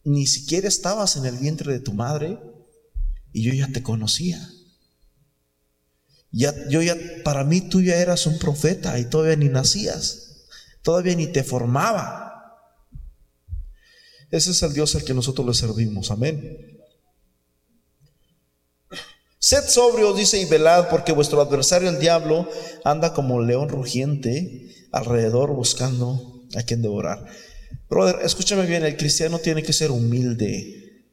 ni 0.05 0.29
siquiera 0.29 0.69
estabas 0.69 1.17
en 1.17 1.27
el 1.27 1.37
vientre 1.37 1.73
de 1.73 1.81
tu 1.81 1.95
madre 1.95 2.39
y 3.33 3.43
yo 3.43 3.53
ya 3.53 3.67
te 3.67 3.83
conocía. 3.83 4.39
Ya, 6.31 6.55
yo 6.69 6.81
ya, 6.81 6.97
para 7.25 7.43
mí 7.43 7.61
tú 7.61 7.83
ya 7.83 7.97
eras 7.97 8.27
un 8.27 8.39
profeta 8.39 9.01
y 9.01 9.07
todavía 9.07 9.35
ni 9.35 9.49
nacías, 9.49 10.47
todavía 10.83 11.17
ni 11.17 11.27
te 11.27 11.43
formaba. 11.43 12.61
Ese 14.31 14.53
es 14.53 14.63
el 14.63 14.75
Dios 14.75 14.95
al 14.95 15.03
que 15.05 15.13
nosotros 15.13 15.45
le 15.47 15.55
servimos, 15.55 16.13
amén. 16.13 16.74
Sed 19.45 19.69
sobrios, 19.69 20.17
dice, 20.17 20.41
y 20.41 20.47
velad, 20.47 20.89
porque 20.89 21.13
vuestro 21.13 21.39
adversario 21.43 21.91
el 21.91 22.01
diablo 22.01 22.49
anda 22.83 23.13
como 23.13 23.43
león 23.43 23.69
rugiente 23.69 24.75
alrededor 24.91 25.53
buscando 25.53 26.47
a 26.57 26.63
quien 26.63 26.81
devorar. 26.81 27.27
Brother, 27.91 28.21
escúchame 28.23 28.65
bien, 28.65 28.87
el 28.87 28.97
cristiano 28.97 29.39
tiene 29.39 29.63
que 29.63 29.75
ser 29.75 29.91
humilde, 29.91 31.05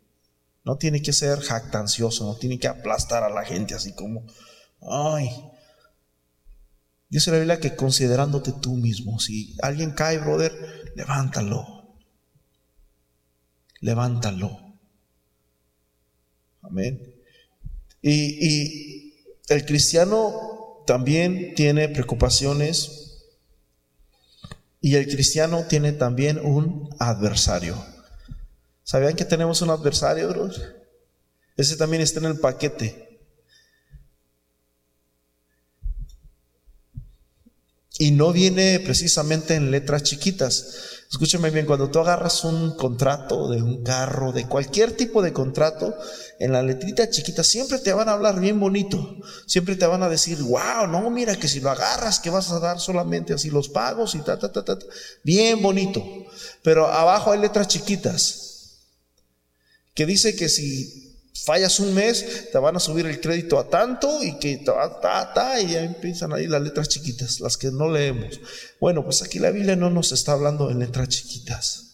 no 0.63 0.77
tiene 0.77 1.01
que 1.01 1.11
ser 1.11 1.41
jactancioso, 1.41 2.23
no 2.25 2.37
tiene 2.37 2.57
que 2.57 2.69
aplastar 2.69 3.25
a 3.25 3.29
la 3.29 3.43
gente 3.43 3.75
así 3.75 3.93
como, 3.95 4.25
Ay. 4.79 5.27
Dice 7.09 7.31
la 7.31 7.37
Biblia 7.37 7.59
que 7.59 7.75
considerándote 7.75 8.53
tú 8.53 8.77
mismo, 8.77 9.19
si 9.19 9.57
alguien 9.61 9.91
cae, 9.91 10.19
brother, 10.19 10.53
levántalo. 10.95 11.97
Levántalo. 13.81 14.77
Amén. 16.61 17.10
Y, 18.01 18.99
el 19.47 19.65
cristiano 19.65 20.83
también 20.87 21.55
tiene 21.55 21.89
preocupaciones 21.89 23.27
y 24.79 24.95
el 24.95 25.07
cristiano 25.07 25.65
tiene 25.67 25.91
también 25.91 26.39
un 26.39 26.89
adversario. 26.99 27.75
¿Sabían 28.83 29.15
que 29.15 29.25
tenemos 29.25 29.61
un 29.61 29.71
adversario, 29.71 30.29
brother? 30.29 30.87
Ese 31.57 31.75
también 31.75 32.01
está 32.01 32.19
en 32.19 32.27
el 32.27 32.39
paquete. 32.39 33.19
Y 37.99 38.11
no 38.11 38.31
viene 38.31 38.79
precisamente 38.79 39.55
en 39.55 39.69
letras 39.69 40.03
chiquitas. 40.03 40.90
Escúchame 41.11 41.49
bien, 41.49 41.65
cuando 41.65 41.89
tú 41.91 41.99
agarras 41.99 42.45
un 42.45 42.77
contrato 42.77 43.49
de 43.49 43.61
un 43.61 43.83
carro, 43.83 44.31
de 44.31 44.47
cualquier 44.47 44.95
tipo 44.95 45.21
de 45.21 45.33
contrato, 45.33 45.93
en 46.39 46.53
la 46.53 46.63
letrita 46.63 47.09
chiquita 47.09 47.43
siempre 47.43 47.79
te 47.79 47.91
van 47.91 48.07
a 48.07 48.13
hablar 48.13 48.39
bien 48.39 48.61
bonito. 48.61 49.17
Siempre 49.45 49.75
te 49.75 49.85
van 49.85 50.03
a 50.03 50.09
decir, 50.09 50.41
wow, 50.41 50.87
no, 50.87 51.09
mira 51.09 51.35
que 51.35 51.49
si 51.49 51.59
lo 51.59 51.69
agarras, 51.69 52.21
que 52.21 52.29
vas 52.29 52.49
a 52.51 52.59
dar 52.59 52.79
solamente 52.79 53.33
así 53.33 53.49
los 53.49 53.67
pagos 53.67 54.15
y 54.15 54.19
ta, 54.19 54.39
ta, 54.39 54.53
ta, 54.53 54.63
ta. 54.63 54.77
Bien 55.21 55.61
bonito. 55.61 56.01
Pero 56.63 56.87
abajo 56.87 57.33
hay 57.33 57.39
letras 57.39 57.67
chiquitas 57.67 58.79
que 59.93 60.05
dice 60.05 60.33
que 60.37 60.47
si 60.47 61.00
fallas 61.33 61.79
un 61.79 61.93
mes, 61.93 62.49
te 62.51 62.57
van 62.57 62.75
a 62.75 62.79
subir 62.79 63.05
el 63.05 63.19
crédito 63.19 63.57
a 63.59 63.69
tanto 63.69 64.23
y 64.23 64.37
que 64.37 64.57
ta, 64.57 64.99
ta, 64.99 65.33
ta, 65.33 65.59
y 65.59 65.71
ya 65.71 65.83
empiezan 65.83 66.33
ahí 66.33 66.47
las 66.47 66.61
letras 66.61 66.89
chiquitas, 66.89 67.39
las 67.39 67.57
que 67.57 67.71
no 67.71 67.89
leemos. 67.89 68.39
Bueno, 68.79 69.03
pues 69.03 69.21
aquí 69.21 69.39
la 69.39 69.51
Biblia 69.51 69.75
no 69.75 69.89
nos 69.89 70.11
está 70.11 70.33
hablando 70.33 70.69
en 70.69 70.79
letras 70.79 71.09
chiquitas. 71.09 71.87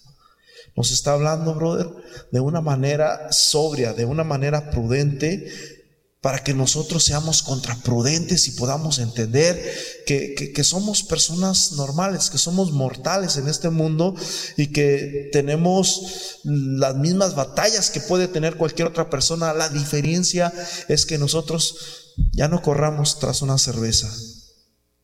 Nos 0.75 0.91
está 0.91 1.13
hablando, 1.13 1.55
brother, 1.55 1.87
de 2.31 2.39
una 2.39 2.61
manera 2.61 3.31
sobria, 3.31 3.93
de 3.93 4.05
una 4.05 4.23
manera 4.23 4.69
prudente, 4.69 5.76
para 6.21 6.43
que 6.43 6.53
nosotros 6.53 7.03
seamos 7.03 7.43
contraprudentes 7.43 8.47
y 8.47 8.51
podamos 8.51 8.97
entender 8.97 9.61
que, 10.05 10.33
que, 10.53 10.63
somos 10.63 11.03
personas 11.03 11.73
normales, 11.73 12.31
que 12.31 12.39
somos 12.39 12.71
mortales 12.71 13.37
en 13.37 13.47
este 13.47 13.69
mundo 13.69 14.15
y 14.57 14.67
que 14.67 15.29
tenemos 15.31 16.39
las 16.43 16.95
mismas 16.95 17.35
batallas 17.35 17.91
que 17.91 18.01
puede 18.01 18.27
tener 18.27 18.57
cualquier 18.57 18.87
otra 18.87 19.09
persona. 19.11 19.53
La 19.53 19.69
diferencia 19.69 20.51
es 20.87 21.05
que 21.05 21.19
nosotros 21.19 22.15
ya 22.31 22.47
no 22.47 22.63
corramos 22.63 23.19
tras 23.19 23.43
una 23.43 23.59
cerveza, 23.59 24.11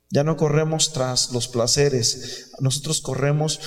ya 0.10 0.23
no 0.23 0.36
corremos 0.36 0.93
tras 0.93 1.32
los 1.32 1.47
placeres, 1.47 2.47
nosotros 2.60 3.02
corremos 3.02 3.60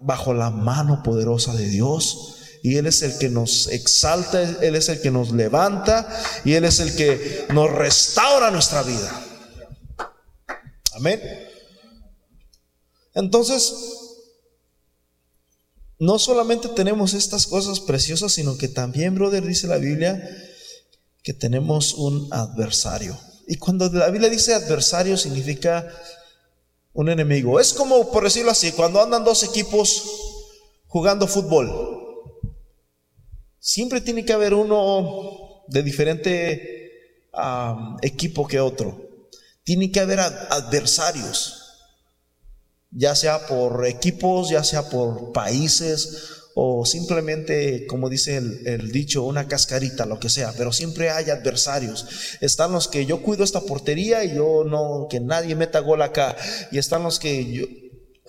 bajo 0.00 0.34
la 0.34 0.50
mano 0.50 1.02
poderosa 1.04 1.54
de 1.54 1.68
Dios 1.68 2.39
y 2.62 2.76
Él 2.76 2.86
es 2.86 3.02
el 3.02 3.16
que 3.18 3.28
nos 3.28 3.68
exalta, 3.68 4.42
Él 4.42 4.74
es 4.76 4.88
el 4.88 5.00
que 5.00 5.10
nos 5.10 5.32
levanta 5.32 6.08
y 6.44 6.54
Él 6.54 6.64
es 6.64 6.80
el 6.80 6.94
que 6.94 7.46
nos 7.52 7.70
restaura 7.70 8.50
nuestra 8.50 8.82
vida. 8.82 9.26
Amén. 10.92 11.20
Entonces, 13.14 13.72
no 15.98 16.18
solamente 16.18 16.68
tenemos 16.68 17.14
estas 17.14 17.46
cosas 17.46 17.80
preciosas, 17.80 18.32
sino 18.32 18.56
que 18.56 18.68
también, 18.68 19.14
brother, 19.14 19.44
dice 19.44 19.66
la 19.66 19.76
Biblia, 19.76 20.22
que 21.22 21.34
tenemos 21.34 21.94
un 21.94 22.28
adversario. 22.32 23.18
Y 23.46 23.56
cuando 23.56 23.90
la 23.90 24.10
Biblia 24.10 24.30
dice 24.30 24.54
adversario 24.54 25.16
significa 25.16 25.88
un 26.92 27.08
enemigo. 27.08 27.60
Es 27.60 27.72
como, 27.72 28.10
por 28.10 28.24
decirlo 28.24 28.50
así, 28.50 28.72
cuando 28.72 29.02
andan 29.02 29.24
dos 29.24 29.42
equipos 29.42 30.02
jugando 30.86 31.26
fútbol. 31.26 31.99
Siempre 33.60 34.00
tiene 34.00 34.24
que 34.24 34.32
haber 34.32 34.54
uno 34.54 35.64
de 35.68 35.82
diferente 35.82 36.80
equipo 38.02 38.48
que 38.48 38.58
otro. 38.58 39.28
Tiene 39.62 39.92
que 39.92 40.00
haber 40.00 40.18
adversarios, 40.18 41.78
ya 42.90 43.14
sea 43.14 43.46
por 43.46 43.86
equipos, 43.86 44.48
ya 44.48 44.64
sea 44.64 44.88
por 44.88 45.32
países 45.32 46.38
o 46.54 46.84
simplemente, 46.84 47.86
como 47.86 48.08
dice 48.08 48.38
el, 48.38 48.66
el, 48.66 48.90
dicho, 48.90 49.22
una 49.22 49.46
cascarita, 49.46 50.06
lo 50.06 50.18
que 50.18 50.28
sea, 50.28 50.52
pero 50.56 50.72
siempre 50.72 51.10
hay 51.10 51.30
adversarios. 51.30 52.06
Están 52.40 52.72
los 52.72 52.88
que 52.88 53.06
yo 53.06 53.22
cuido 53.22 53.44
esta 53.44 53.60
portería 53.60 54.24
y 54.24 54.34
yo 54.34 54.64
no, 54.64 55.06
que 55.08 55.20
nadie 55.20 55.54
meta 55.54 55.78
gol 55.80 56.02
acá. 56.02 56.36
Y 56.72 56.78
están 56.78 57.02
los 57.02 57.18
que 57.20 57.52
yo, 57.52 57.66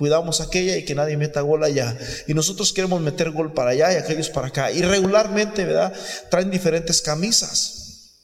cuidamos 0.01 0.41
aquella 0.41 0.77
y 0.77 0.83
que 0.83 0.95
nadie 0.95 1.15
meta 1.15 1.41
gol 1.41 1.63
allá. 1.63 1.95
Y 2.25 2.33
nosotros 2.33 2.73
queremos 2.73 2.99
meter 3.01 3.29
gol 3.29 3.53
para 3.53 3.69
allá 3.69 3.93
y 3.93 3.97
aquellos 3.97 4.31
para 4.31 4.47
acá. 4.47 4.71
Y 4.71 4.81
regularmente, 4.81 5.63
¿verdad? 5.63 5.93
Traen 6.31 6.49
diferentes 6.49 7.03
camisas. 7.03 8.17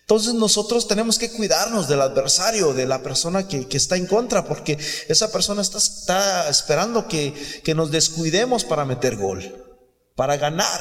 Entonces 0.00 0.34
nosotros 0.34 0.88
tenemos 0.88 1.16
que 1.16 1.30
cuidarnos 1.30 1.86
del 1.86 2.00
adversario, 2.00 2.74
de 2.74 2.86
la 2.86 3.04
persona 3.04 3.46
que, 3.46 3.68
está 3.70 3.96
en 3.96 4.08
contra, 4.08 4.44
porque 4.44 4.76
esa 5.06 5.30
persona 5.30 5.62
está, 5.62 5.78
está 5.78 6.48
esperando 6.48 7.06
que, 7.06 7.32
que 7.62 7.76
nos 7.76 7.92
descuidemos 7.92 8.64
para 8.64 8.84
meter 8.84 9.14
gol, 9.14 9.78
para 10.16 10.36
ganar. 10.36 10.80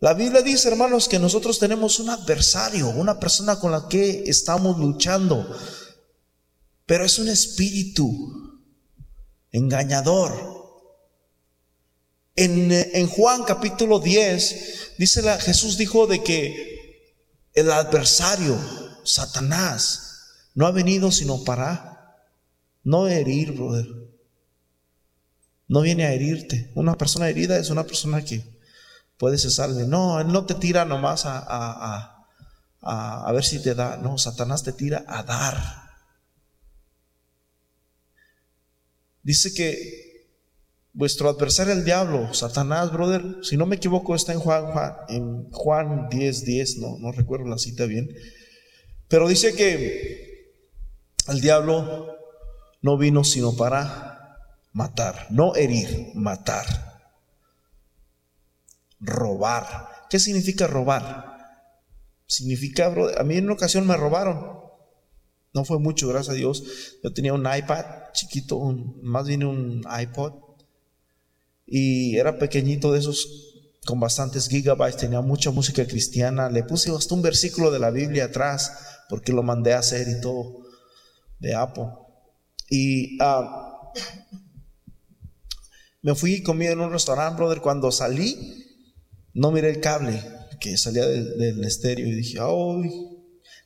La 0.00 0.14
Biblia 0.14 0.40
dice, 0.40 0.68
hermanos, 0.68 1.08
que 1.08 1.18
nosotros 1.18 1.58
tenemos 1.58 1.98
un 1.98 2.08
adversario, 2.08 2.88
una 2.88 3.20
persona 3.20 3.60
con 3.60 3.70
la 3.70 3.86
que 3.86 4.24
estamos 4.26 4.78
luchando. 4.78 5.46
Pero 6.88 7.04
es 7.04 7.18
un 7.18 7.28
espíritu 7.28 8.64
engañador. 9.52 10.32
En, 12.34 13.06
Juan 13.08 13.44
capítulo 13.44 14.00
10, 14.00 14.94
dice 14.96 15.20
la, 15.20 15.38
Jesús 15.38 15.76
dijo 15.76 16.06
de 16.06 16.22
que 16.22 17.12
el 17.52 17.70
adversario, 17.70 18.58
Satanás, 19.04 20.30
no 20.54 20.66
ha 20.66 20.70
venido 20.70 21.12
sino 21.12 21.44
para 21.44 22.24
no 22.84 23.06
herir, 23.06 23.52
brother. 23.52 23.86
No 25.66 25.82
viene 25.82 26.06
a 26.06 26.14
herirte. 26.14 26.72
Una 26.74 26.96
persona 26.96 27.28
herida 27.28 27.58
es 27.58 27.68
una 27.68 27.84
persona 27.84 28.24
que 28.24 28.42
puede 29.18 29.36
cesarle. 29.36 29.86
No, 29.86 30.20
él 30.20 30.28
no 30.28 30.46
te 30.46 30.54
tira 30.54 30.86
nomás 30.86 31.26
a, 31.26 31.38
a, 31.38 32.26
a, 32.80 33.28
a 33.28 33.32
ver 33.32 33.44
si 33.44 33.62
te 33.62 33.74
da. 33.74 33.98
No, 33.98 34.16
Satanás 34.16 34.62
te 34.62 34.72
tira 34.72 35.04
a 35.06 35.22
dar. 35.22 35.87
Dice 39.22 39.52
que 39.52 40.08
vuestro 40.92 41.28
adversario 41.28 41.72
el 41.72 41.84
diablo, 41.84 42.34
Satanás, 42.34 42.92
brother, 42.92 43.22
si 43.42 43.56
no 43.56 43.66
me 43.66 43.76
equivoco, 43.76 44.14
está 44.14 44.32
en 44.32 44.40
Juan, 44.40 44.66
Juan 44.72 44.94
en 45.08 45.50
Juan 45.50 46.08
10, 46.08 46.44
10, 46.44 46.78
no, 46.78 46.98
no 46.98 47.12
recuerdo 47.12 47.46
la 47.46 47.58
cita 47.58 47.86
bien. 47.86 48.08
Pero 49.08 49.28
dice 49.28 49.54
que 49.54 50.54
el 51.28 51.40
diablo 51.40 52.16
no 52.82 52.98
vino 52.98 53.24
sino 53.24 53.56
para 53.56 54.38
matar, 54.72 55.26
no 55.30 55.54
herir, 55.56 56.12
matar, 56.14 56.66
robar. 59.00 59.88
¿Qué 60.10 60.18
significa 60.18 60.66
robar? 60.66 61.38
Significa, 62.26 62.88
brother, 62.88 63.20
a 63.20 63.24
mí 63.24 63.36
en 63.36 63.44
una 63.44 63.54
ocasión 63.54 63.86
me 63.86 63.96
robaron. 63.96 64.58
No 65.54 65.64
fue 65.64 65.78
mucho, 65.78 66.08
gracias 66.08 66.34
a 66.34 66.36
Dios. 66.36 66.98
Yo 67.02 67.12
tenía 67.12 67.32
un 67.32 67.46
iPad 67.46 67.84
chiquito, 68.12 68.58
más 69.02 69.26
bien 69.26 69.44
un 69.44 69.84
iPod. 70.00 70.34
Y 71.66 72.16
era 72.16 72.38
pequeñito 72.38 72.92
de 72.92 73.00
esos 73.00 73.48
con 73.84 74.00
bastantes 74.00 74.48
gigabytes, 74.48 74.98
tenía 74.98 75.22
mucha 75.22 75.50
música 75.50 75.86
cristiana. 75.86 76.50
Le 76.50 76.62
puse 76.62 76.94
hasta 76.94 77.14
un 77.14 77.22
versículo 77.22 77.70
de 77.70 77.78
la 77.78 77.90
Biblia 77.90 78.26
atrás 78.26 78.72
porque 79.08 79.32
lo 79.32 79.42
mandé 79.42 79.72
a 79.72 79.78
hacer 79.78 80.08
y 80.08 80.20
todo 80.20 80.62
de 81.38 81.54
Apple. 81.54 81.88
Y 82.68 83.16
ah, 83.20 83.92
me 86.02 86.14
fui 86.14 86.34
y 86.34 86.42
comí 86.42 86.66
en 86.66 86.80
un 86.80 86.92
restaurante, 86.92 87.36
brother. 87.36 87.60
Cuando 87.60 87.90
salí, 87.90 88.66
no 89.32 89.50
miré 89.50 89.70
el 89.70 89.80
cable 89.80 90.22
que 90.60 90.76
salía 90.76 91.06
del, 91.06 91.64
estéreo 91.64 92.06
y 92.06 92.12
dije, 92.12 92.38
¡ay! 92.40 92.90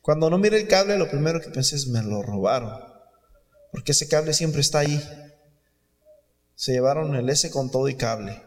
Cuando 0.01 0.29
no 0.29 0.37
miré 0.37 0.61
el 0.61 0.67
cable, 0.67 0.97
lo 0.97 1.09
primero 1.09 1.41
que 1.41 1.49
pensé 1.49 1.75
es, 1.75 1.87
me 1.87 2.01
lo 2.01 2.21
robaron. 2.21 2.92
Porque 3.73 3.91
ese 3.91 4.07
cable 4.07 4.33
siempre 4.33 4.61
está 4.61 4.79
ahí. 4.79 5.03
Se 6.55 6.71
llevaron 6.71 7.15
el 7.15 7.27
S 7.29 7.49
con 7.49 7.71
todo 7.71 7.89
y 7.89 7.95
cable. 7.95 8.41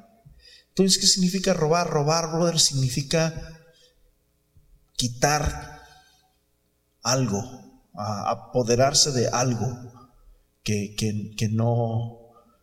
Entonces, 0.69 0.99
¿qué 0.99 1.07
significa 1.09 1.53
robar? 1.53 1.91
Robar, 1.91 2.31
brother, 2.31 2.61
significa 2.61 3.35
quitar 4.95 5.83
algo, 7.03 7.83
apoderarse 7.95 9.11
de 9.11 9.29
algo 9.29 10.11
que, 10.63 10.95
que, 10.97 11.49
no, 11.49 12.19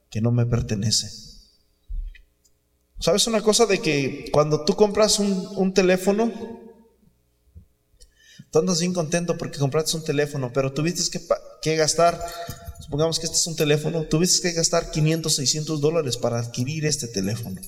que 0.09 0.21
no 0.21 0.31
me 0.31 0.45
pertenece. 0.45 1.09
¿Sabes 2.97 3.27
una 3.27 3.41
cosa 3.41 3.65
de 3.65 3.79
que 3.79 4.29
cuando 4.31 4.63
tú 4.63 4.75
compras 4.75 5.19
un, 5.19 5.47
un 5.57 5.73
teléfono, 5.73 6.31
tú 8.53 8.79
bien 8.79 8.93
contento 8.93 9.35
porque 9.35 9.57
compraste 9.57 9.97
un 9.97 10.03
teléfono, 10.03 10.51
pero 10.53 10.71
tuviste 10.71 11.09
que, 11.09 11.25
que 11.61 11.75
gastar, 11.75 12.23
supongamos 12.79 13.19
que 13.19 13.25
este 13.25 13.37
es 13.37 13.47
un 13.47 13.55
teléfono, 13.55 14.03
tuviste 14.03 14.47
que 14.47 14.55
gastar 14.55 14.91
500, 14.91 15.35
600 15.35 15.81
dólares 15.81 16.17
para 16.17 16.37
adquirir 16.37 16.85
este 16.85 17.07
teléfono. 17.07 17.59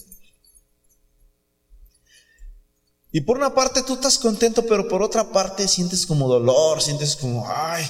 Y 3.12 3.22
por 3.22 3.38
una 3.38 3.56
parte 3.56 3.82
tú 3.82 3.96
estás 3.96 4.20
contento, 4.20 4.66
pero 4.68 4.88
por 4.88 5.02
otra 5.02 5.32
parte 5.32 5.68
sientes 5.68 6.06
como 6.06 6.28
dolor, 6.28 6.82
sientes 6.82 7.16
como, 7.16 7.46
ay, 7.48 7.84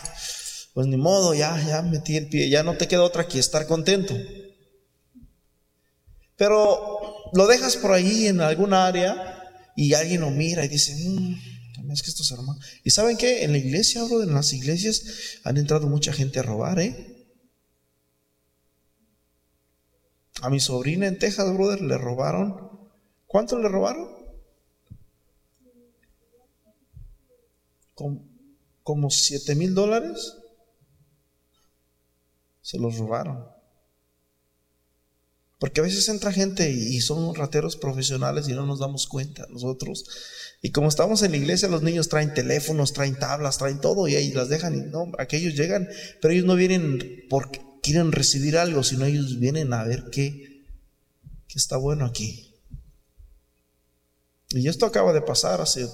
pues 0.74 0.88
ni 0.88 0.98
modo, 0.98 1.34
ya, 1.34 1.62
ya 1.68 1.82
metí 1.82 2.16
el 2.16 2.30
pie, 2.30 2.50
ya 2.50 2.64
no 2.64 2.78
te 2.78 2.88
queda 2.88 3.04
otra 3.04 3.28
que 3.28 3.40
estar 3.40 3.68
contento. 3.68 4.14
Pero 6.38 7.00
lo 7.34 7.48
dejas 7.48 7.76
por 7.76 7.92
ahí 7.92 8.28
en 8.28 8.40
alguna 8.40 8.86
área 8.86 9.42
y 9.76 9.94
alguien 9.96 10.22
lo 10.22 10.32
mira 10.32 10.64
y 10.64 10.68
dice, 10.70 10.96
mmm, 10.96 11.55
es 11.96 12.04
que 12.04 12.10
estos 12.10 12.32
hermanos. 12.32 12.64
¿Y 12.84 12.92
saben 12.92 13.18
qué? 13.18 13.44
En 13.44 13.52
la 13.52 13.58
iglesia, 13.58 14.04
bro, 14.04 14.24
en 14.24 14.34
las 14.34 14.54
iglesias 14.54 15.40
han 15.44 15.58
entrado 15.58 15.88
mucha 15.88 16.14
gente 16.14 16.40
a 16.40 16.44
robar, 16.44 16.80
¿eh? 16.80 17.28
A 20.42 20.50
mi 20.50 20.60
sobrina 20.60 21.08
en 21.08 21.18
Texas, 21.18 21.52
brother, 21.54 21.82
le 21.82 21.98
robaron. 21.98 22.90
¿Cuánto 23.26 23.58
le 23.58 23.70
robaron? 23.70 24.26
como, 28.84 29.10
7 29.10 29.56
mil 29.56 29.74
dólares, 29.74 30.38
se 32.62 32.78
los 32.78 32.98
robaron. 32.98 33.55
Porque 35.66 35.82
a 35.82 35.84
veces 35.84 36.08
entra 36.10 36.32
gente 36.32 36.70
y 36.70 37.02
son 37.02 37.34
rateros 37.34 37.76
profesionales 37.76 38.48
y 38.48 38.54
no 38.54 38.68
nos 38.68 38.78
damos 38.78 39.08
cuenta 39.08 39.48
nosotros. 39.50 40.06
Y 40.62 40.70
como 40.70 40.90
estamos 40.90 41.24
en 41.24 41.32
la 41.32 41.38
iglesia, 41.38 41.68
los 41.68 41.82
niños 41.82 42.08
traen 42.08 42.36
teléfonos, 42.36 42.94
traen 42.94 43.18
tablas, 43.18 43.58
traen 43.58 43.82
todo 43.82 44.08
y 44.08 44.14
ahí 44.14 44.32
las 44.32 44.48
dejan. 44.48 44.76
Y 44.76 44.82
no, 44.82 45.12
aquellos 45.18 45.56
llegan, 45.56 45.90
pero 46.22 46.36
ellos 46.36 46.46
no 46.46 46.56
vienen 46.56 47.26
porque 47.32 47.64
quieren 47.82 48.12
recibir 48.12 48.60
algo, 48.60 48.84
sino 48.84 49.06
ellos 49.06 49.40
vienen 49.40 49.74
a 49.74 49.84
ver 49.86 50.12
qué, 50.12 50.68
qué 51.48 51.58
está 51.58 51.78
bueno 51.78 52.06
aquí. 52.06 52.54
Y 54.52 54.68
esto 54.68 54.86
acaba 54.86 55.14
de 55.14 55.24
pasar 55.24 55.62
hace 55.62 55.90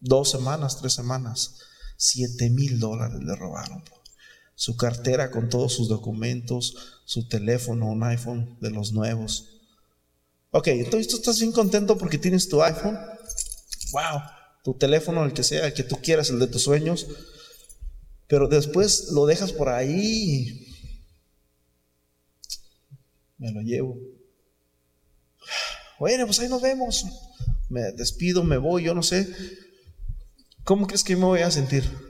dos 0.00 0.30
semanas, 0.30 0.80
tres 0.80 0.94
semanas, 0.94 1.58
siete 1.98 2.48
mil 2.48 2.80
dólares 2.80 3.22
le 3.22 3.36
robaron. 3.36 3.84
Su 4.56 4.76
cartera 4.76 5.30
con 5.30 5.48
todos 5.48 5.74
sus 5.74 5.88
documentos, 5.88 7.00
su 7.04 7.28
teléfono, 7.28 7.86
un 7.86 8.02
iPhone 8.02 8.56
de 8.60 8.70
los 8.70 8.92
nuevos. 8.92 9.60
Ok, 10.50 10.68
entonces 10.68 11.08
tú 11.08 11.16
estás 11.16 11.38
bien 11.38 11.52
contento 11.52 11.96
porque 11.98 12.18
tienes 12.18 12.48
tu 12.48 12.62
iPhone. 12.62 12.98
Wow, 13.92 14.22
tu 14.64 14.74
teléfono, 14.74 15.24
el 15.24 15.34
que 15.34 15.42
sea, 15.42 15.66
el 15.66 15.74
que 15.74 15.84
tú 15.84 15.98
quieras, 16.02 16.30
el 16.30 16.38
de 16.38 16.46
tus 16.46 16.62
sueños. 16.62 17.06
Pero 18.26 18.48
después 18.48 19.10
lo 19.12 19.26
dejas 19.26 19.52
por 19.52 19.68
ahí. 19.68 20.66
Me 23.38 23.52
lo 23.52 23.60
llevo. 23.60 23.98
Bueno, 25.98 26.26
pues 26.26 26.40
ahí 26.40 26.48
nos 26.48 26.62
vemos. 26.62 27.04
Me 27.68 27.92
despido, 27.92 28.42
me 28.42 28.56
voy, 28.56 28.84
yo 28.84 28.94
no 28.94 29.02
sé. 29.02 29.28
¿Cómo 30.64 30.86
crees 30.86 31.04
que 31.04 31.14
me 31.14 31.26
voy 31.26 31.40
a 31.40 31.50
sentir? 31.50 32.05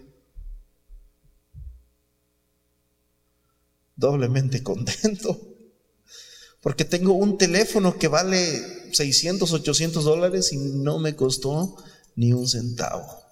Doblemente 3.96 4.62
contento. 4.62 5.40
Porque 6.60 6.84
tengo 6.84 7.14
un 7.14 7.38
teléfono 7.38 7.98
que 7.98 8.08
vale 8.08 8.92
600, 8.92 9.52
800 9.52 10.04
dólares 10.04 10.52
y 10.52 10.56
no 10.58 10.98
me 10.98 11.16
costó 11.16 11.76
ni 12.14 12.32
un 12.32 12.48
centavo. 12.48 13.24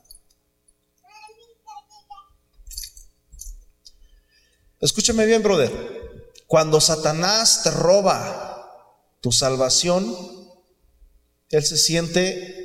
Escúchame 4.81 5.27
bien, 5.27 5.43
brother. 5.43 5.71
Cuando 6.47 6.81
Satanás 6.81 7.63
te 7.63 7.71
roba 7.71 9.01
tu 9.21 9.33
salvación, 9.33 10.15
Él 11.51 11.65
se 11.65 11.79
siente 11.79 12.65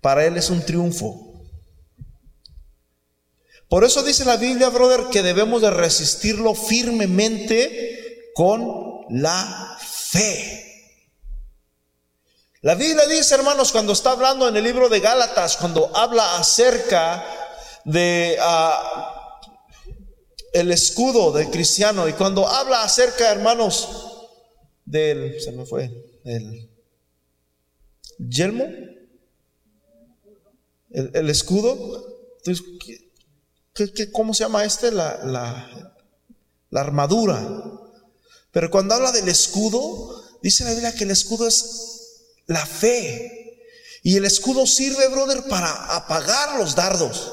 para 0.00 0.24
él 0.24 0.36
es 0.36 0.50
un 0.50 0.64
triunfo. 0.64 1.29
Por 3.70 3.84
eso 3.84 4.02
dice 4.02 4.24
la 4.24 4.36
Biblia, 4.36 4.68
brother, 4.68 5.10
que 5.12 5.22
debemos 5.22 5.62
de 5.62 5.70
resistirlo 5.70 6.54
firmemente 6.54 8.32
con 8.34 9.06
la 9.10 9.78
fe. 9.80 10.66
La 12.62 12.74
Biblia 12.74 13.06
dice, 13.06 13.36
hermanos, 13.36 13.70
cuando 13.70 13.92
está 13.92 14.10
hablando 14.10 14.48
en 14.48 14.56
el 14.56 14.64
libro 14.64 14.88
de 14.88 14.98
Gálatas, 14.98 15.56
cuando 15.56 15.96
habla 15.96 16.36
acerca 16.36 17.24
de 17.84 18.36
ah, 18.40 19.38
el 20.52 20.72
escudo 20.72 21.30
del 21.30 21.48
cristiano 21.48 22.08
y 22.08 22.12
cuando 22.14 22.48
habla 22.48 22.82
acerca, 22.82 23.30
hermanos, 23.30 23.88
del, 24.84 25.40
se 25.40 25.52
me 25.52 25.64
fue, 25.64 25.92
el 26.24 26.68
yelmo, 28.18 28.66
el, 30.90 31.30
escudo. 31.30 32.18
Cómo 34.12 34.34
se 34.34 34.44
llama 34.44 34.64
este? 34.64 34.90
La, 34.90 35.20
la, 35.24 35.94
la 36.70 36.80
armadura. 36.80 37.40
Pero 38.52 38.70
cuando 38.70 38.94
habla 38.94 39.12
del 39.12 39.28
escudo, 39.28 40.22
dice 40.42 40.64
la 40.64 40.70
Biblia 40.70 40.94
que 40.94 41.04
el 41.04 41.10
escudo 41.10 41.46
es 41.46 42.30
la 42.46 42.64
fe. 42.66 43.36
Y 44.02 44.16
el 44.16 44.24
escudo 44.24 44.66
sirve, 44.66 45.08
brother, 45.08 45.44
para 45.48 45.96
apagar 45.96 46.58
los 46.58 46.74
dardos. 46.74 47.32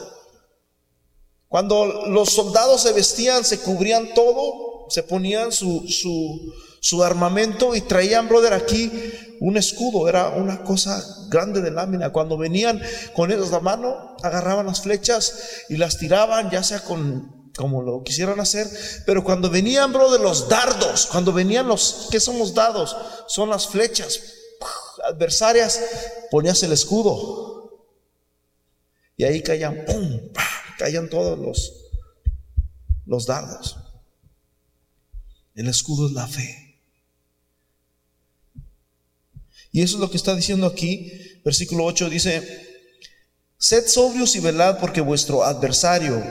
Cuando 1.48 2.06
los 2.08 2.32
soldados 2.34 2.82
se 2.84 2.91
vestían, 2.91 3.45
se 3.45 3.60
cubrían 3.60 4.14
todo, 4.14 4.86
se 4.89 5.02
ponían 5.04 5.52
su, 5.52 5.88
su, 5.88 6.54
su 6.80 7.04
armamento 7.04 7.76
y 7.76 7.82
traían, 7.82 8.28
brother, 8.28 8.54
aquí 8.54 8.92
un 9.40 9.58
escudo, 9.58 10.08
era 10.08 10.30
una 10.30 10.64
cosa 10.64 11.04
grande 11.30 11.62
de 11.62 11.72
lámina. 11.72 12.12
Cuando 12.12 12.38
venían 12.38 12.82
con 13.16 13.32
ellos 13.32 13.52
la 13.52 13.60
mano, 13.60 14.16
agarraban 14.24 14.66
las 14.66 14.82
flechas 14.82 15.64
y 15.70 15.78
las 15.78 15.98
tiraban, 15.98 16.50
ya 16.50 16.64
sea 16.64 16.80
con 16.82 17.38
como 17.58 17.82
lo 17.82 18.04
quisieran 18.04 18.40
hacer, 18.40 18.68
pero 19.08 19.24
cuando 19.24 19.50
venían, 19.50 19.92
brother, 19.92 20.22
los 20.22 20.48
dardos, 20.48 21.08
cuando 21.08 21.34
venían 21.34 21.68
los, 21.68 22.08
¿qué 22.12 22.20
somos 22.20 22.54
dados? 22.54 22.96
Son 23.28 23.50
las 23.50 23.68
flechas 23.68 24.20
adversarias, 25.04 25.82
ponías 26.32 26.62
el 26.64 26.72
escudo. 26.72 27.88
Y 29.16 29.24
ahí 29.24 29.42
caían, 29.42 29.86
¡pum! 29.86 30.20
caían 30.78 31.10
todos 31.10 31.38
los, 31.40 31.74
los 33.06 33.26
dardos. 33.26 33.78
El 35.56 35.68
escudo 35.68 36.08
es 36.08 36.14
la 36.14 36.28
fe. 36.28 36.66
Y 39.72 39.82
eso 39.82 39.95
es 39.95 39.99
lo 40.01 40.09
que 40.09 40.18
está 40.18 40.36
diciendo 40.36 40.65
aquí. 40.65 41.11
Versículo 41.43 41.86
8 41.86 42.09
dice, 42.09 42.68
sed 43.57 43.88
sobrios 43.88 44.36
y 44.36 44.39
velad 44.39 44.80
porque 44.80 45.01
vuestro 45.01 45.43
adversario, 45.43 46.24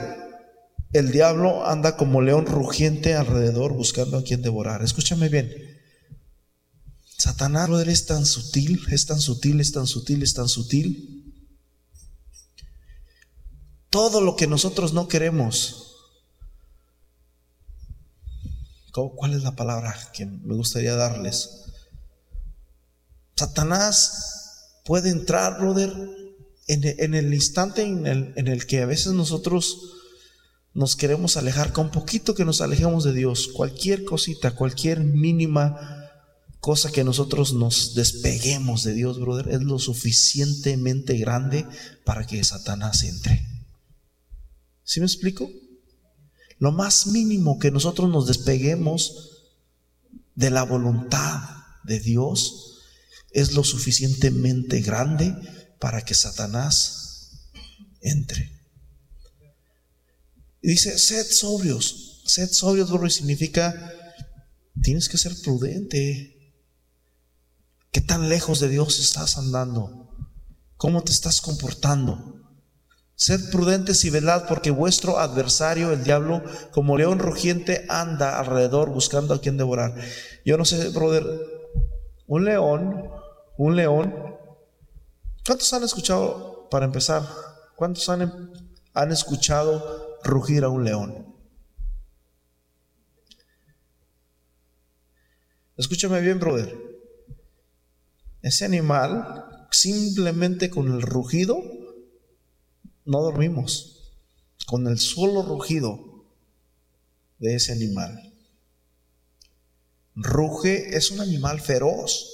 el 0.93 1.11
diablo, 1.11 1.65
anda 1.65 1.97
como 1.97 2.21
león 2.21 2.45
rugiente 2.45 3.15
alrededor 3.15 3.73
buscando 3.73 4.17
a 4.17 4.23
quien 4.23 4.41
devorar. 4.41 4.83
Escúchame 4.83 5.29
bien. 5.29 5.51
Satanás 7.17 7.69
es 7.87 8.05
tan 8.05 8.25
sutil, 8.25 8.79
es 8.91 9.05
tan 9.07 9.19
sutil, 9.19 9.59
es 9.59 9.71
tan 9.71 9.87
sutil, 9.87 10.21
es 10.21 10.33
tan 10.33 10.47
sutil. 10.47 11.33
Todo 13.89 14.21
lo 14.21 14.35
que 14.35 14.47
nosotros 14.47 14.93
no 14.93 15.07
queremos. 15.07 15.83
¿Cuál 18.91 19.33
es 19.33 19.43
la 19.43 19.55
palabra 19.55 19.95
que 20.13 20.25
me 20.25 20.55
gustaría 20.55 20.95
darles? 20.95 21.66
Satanás 23.37 24.81
puede 24.83 25.09
entrar, 25.09 25.59
brother, 25.59 25.93
en, 26.67 27.13
el 27.13 27.33
instante 27.33 27.83
en 27.83 28.05
el, 28.07 28.33
en 28.35 28.47
el 28.47 28.65
que 28.65 28.81
a 28.81 28.85
veces 28.85 29.13
nosotros 29.13 29.93
nos 30.73 30.95
queremos 30.95 31.37
alejar, 31.37 31.71
con 31.71 31.91
poquito 31.91 32.35
que 32.35 32.45
nos 32.45 32.61
alejemos 32.61 33.03
de 33.03 33.13
Dios, 33.13 33.49
cualquier 33.53 34.05
cosita, 34.05 34.55
cualquier 34.55 34.99
mínima 34.99 36.09
cosa 36.59 36.91
que 36.91 37.03
nosotros 37.03 37.53
nos 37.53 37.95
despeguemos 37.95 38.83
de 38.83 38.93
Dios, 38.93 39.19
brother, 39.19 39.49
es 39.49 39.61
lo 39.61 39.79
suficientemente 39.79 41.17
grande 41.17 41.65
para 42.03 42.25
que 42.25 42.43
Satanás 42.43 43.03
entre. 43.03 43.45
¿Sí 44.83 44.99
me 44.99 45.05
explico? 45.05 45.49
Lo 46.59 46.71
más 46.71 47.07
mínimo 47.07 47.59
que 47.59 47.71
nosotros 47.71 48.09
nos 48.09 48.27
despeguemos 48.27 49.45
de 50.35 50.49
la 50.49 50.63
voluntad 50.63 51.41
de 51.83 51.99
Dios 51.99 52.76
es 53.31 53.53
lo 53.53 53.63
suficientemente 53.63 54.81
grande 54.81 55.35
para 55.79 56.03
que 56.03 56.13
Satanás 56.13 57.51
entre. 58.01 58.57
Y 60.61 60.69
dice, 60.69 60.97
sed 60.97 61.25
sobrios. 61.25 62.23
Sed 62.25 62.49
sobrios, 62.51 62.91
bro, 62.91 63.09
significa, 63.09 63.93
tienes 64.81 65.07
que 65.07 65.17
ser 65.17 65.33
prudente. 65.43 66.53
¿Qué 67.91 68.01
tan 68.01 68.29
lejos 68.29 68.59
de 68.59 68.69
Dios 68.69 68.99
estás 68.99 69.37
andando? 69.37 70.11
¿Cómo 70.75 71.03
te 71.03 71.11
estás 71.11 71.41
comportando? 71.41 72.37
Sed 73.15 73.49
prudentes 73.49 74.05
y 74.05 74.11
velad, 74.11 74.47
porque 74.47 74.69
vuestro 74.69 75.17
adversario, 75.17 75.91
el 75.91 76.03
diablo, 76.03 76.43
como 76.71 76.97
león 76.97 77.17
rugiente, 77.17 77.85
anda 77.89 78.39
alrededor 78.39 78.91
buscando 78.91 79.33
a 79.33 79.41
quien 79.41 79.57
devorar. 79.57 79.95
Yo 80.45 80.55
no 80.57 80.65
sé, 80.65 80.89
brother, 80.89 81.25
un 82.27 82.45
león, 82.45 83.09
un 83.57 83.75
león. 83.75 84.37
¿Cuántos 85.45 85.73
han 85.73 85.83
escuchado, 85.83 86.67
para 86.69 86.85
empezar, 86.85 87.23
cuántos 87.75 88.07
han, 88.09 88.51
han 88.93 89.11
escuchado 89.11 90.07
rugir 90.23 90.63
a 90.63 90.69
un 90.69 90.83
león. 90.83 91.35
Escúchame 95.77 96.21
bien, 96.21 96.39
brother. 96.39 96.75
Ese 98.41 98.65
animal, 98.65 99.67
simplemente 99.71 100.69
con 100.69 100.91
el 100.91 101.01
rugido, 101.01 101.61
no 103.05 103.21
dormimos. 103.21 104.13
Con 104.65 104.87
el 104.87 104.99
solo 104.99 105.43
rugido 105.43 106.25
de 107.37 107.55
ese 107.55 107.73
animal. 107.73 108.33
Ruge 110.17 110.97
es 110.97 111.11
un 111.11 111.21
animal 111.21 111.61
feroz. 111.61 112.33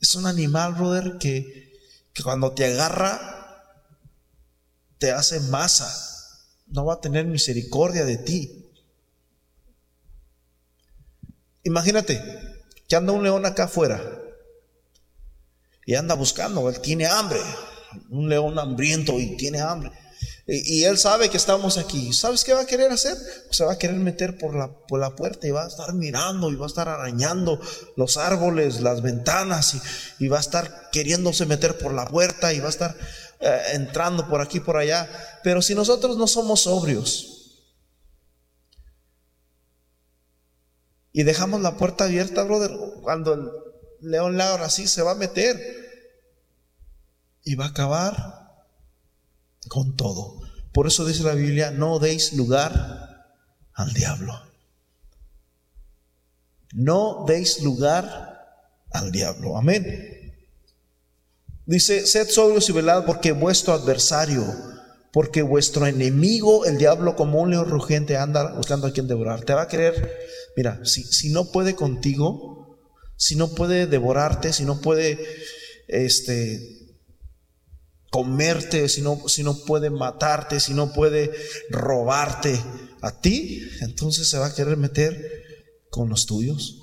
Es 0.00 0.14
un 0.14 0.26
animal, 0.26 0.74
brother, 0.74 1.18
que, 1.18 1.78
que 2.12 2.22
cuando 2.22 2.52
te 2.52 2.64
agarra, 2.64 3.28
te 4.98 5.12
hace 5.12 5.40
masa 5.40 6.10
no 6.72 6.86
va 6.86 6.94
a 6.94 7.00
tener 7.00 7.26
misericordia 7.26 8.04
de 8.04 8.16
ti. 8.18 8.70
Imagínate 11.64 12.20
que 12.88 12.96
anda 12.96 13.12
un 13.12 13.22
león 13.22 13.46
acá 13.46 13.64
afuera 13.64 14.02
y 15.86 15.94
anda 15.94 16.14
buscando, 16.14 16.68
él 16.68 16.80
tiene 16.80 17.06
hambre, 17.06 17.40
un 18.10 18.28
león 18.28 18.58
hambriento 18.58 19.20
y 19.20 19.36
tiene 19.36 19.60
hambre. 19.60 19.92
Y, 20.46 20.82
él 20.84 20.98
sabe 20.98 21.30
que 21.30 21.36
estamos 21.36 21.78
aquí. 21.78 22.12
¿Sabes 22.12 22.42
qué 22.42 22.52
va 22.52 22.62
a 22.62 22.66
querer 22.66 22.90
hacer? 22.90 23.16
se 23.50 23.64
va 23.64 23.74
a 23.74 23.78
querer 23.78 23.96
meter 23.96 24.38
por 24.38 24.54
la, 24.54 24.72
por 24.88 24.98
la 24.98 25.14
puerta 25.14 25.46
y 25.46 25.50
va 25.50 25.64
a 25.64 25.68
estar 25.68 25.94
mirando 25.94 26.50
y 26.50 26.56
va 26.56 26.66
a 26.66 26.68
estar 26.68 26.88
arañando 26.88 27.60
los 27.96 28.16
árboles, 28.16 28.80
las 28.80 29.02
ventanas 29.02 29.76
y, 30.18 30.28
va 30.28 30.38
a 30.38 30.40
estar 30.40 30.90
queriéndose 30.90 31.46
meter 31.46 31.78
por 31.78 31.94
la 31.94 32.06
puerta 32.06 32.52
y 32.52 32.58
va 32.58 32.66
a 32.66 32.70
estar 32.70 32.96
eh, 33.40 33.62
entrando 33.74 34.28
por 34.28 34.40
aquí, 34.40 34.58
por 34.58 34.76
allá. 34.76 35.08
Pero 35.44 35.62
si 35.62 35.76
nosotros 35.76 36.16
no 36.16 36.26
somos 36.26 36.62
sobrios 36.62 37.28
y 41.12 41.22
dejamos 41.22 41.60
la 41.60 41.76
puerta 41.76 42.04
abierta, 42.04 42.42
brother, 42.42 42.72
cuando 43.02 43.34
el 43.34 43.50
león 44.00 44.40
ahora 44.40 44.68
sí 44.70 44.88
se 44.88 45.02
va 45.02 45.12
a 45.12 45.16
meter 45.16 45.56
y 47.44 47.54
va 47.54 47.66
a 47.66 47.68
acabar 47.68 48.41
con 49.72 49.96
todo. 49.96 50.42
Por 50.74 50.86
eso 50.86 51.06
dice 51.06 51.22
la 51.22 51.32
Biblia, 51.32 51.70
no 51.70 51.98
deis 51.98 52.34
lugar 52.34 53.38
al 53.72 53.94
diablo. 53.94 54.38
No 56.74 57.24
deis 57.26 57.62
lugar 57.62 58.38
al 58.90 59.10
diablo. 59.10 59.56
Amén. 59.56 60.34
Dice, 61.64 62.06
sed 62.06 62.28
sobrios 62.28 62.68
y 62.68 62.72
velad 62.72 63.06
porque 63.06 63.32
vuestro 63.32 63.72
adversario, 63.72 64.44
porque 65.10 65.40
vuestro 65.40 65.86
enemigo, 65.86 66.66
el 66.66 66.76
diablo 66.76 67.16
como 67.16 67.40
un 67.40 67.48
león 67.50 67.70
rugiente, 67.70 68.18
anda 68.18 68.52
buscando 68.52 68.86
a 68.86 68.92
quien 68.92 69.08
devorar. 69.08 69.42
Te 69.46 69.54
va 69.54 69.62
a 69.62 69.68
querer, 69.68 70.12
mira, 70.54 70.84
si, 70.84 71.02
si 71.02 71.30
no 71.30 71.50
puede 71.50 71.74
contigo, 71.74 72.78
si 73.16 73.36
no 73.36 73.54
puede 73.54 73.86
devorarte, 73.86 74.52
si 74.52 74.66
no 74.66 74.82
puede, 74.82 75.18
este, 75.88 76.81
comerte, 78.12 78.88
si 78.88 79.02
no, 79.02 79.20
si 79.26 79.42
no 79.42 79.56
puede 79.64 79.90
matarte, 79.90 80.60
si 80.60 80.72
no 80.72 80.92
puede 80.92 81.32
robarte 81.70 82.62
a 83.00 83.10
ti, 83.10 83.68
entonces 83.80 84.28
se 84.28 84.38
va 84.38 84.46
a 84.46 84.54
querer 84.54 84.76
meter 84.76 85.18
con 85.90 86.08
los 86.08 86.26
tuyos. 86.26 86.78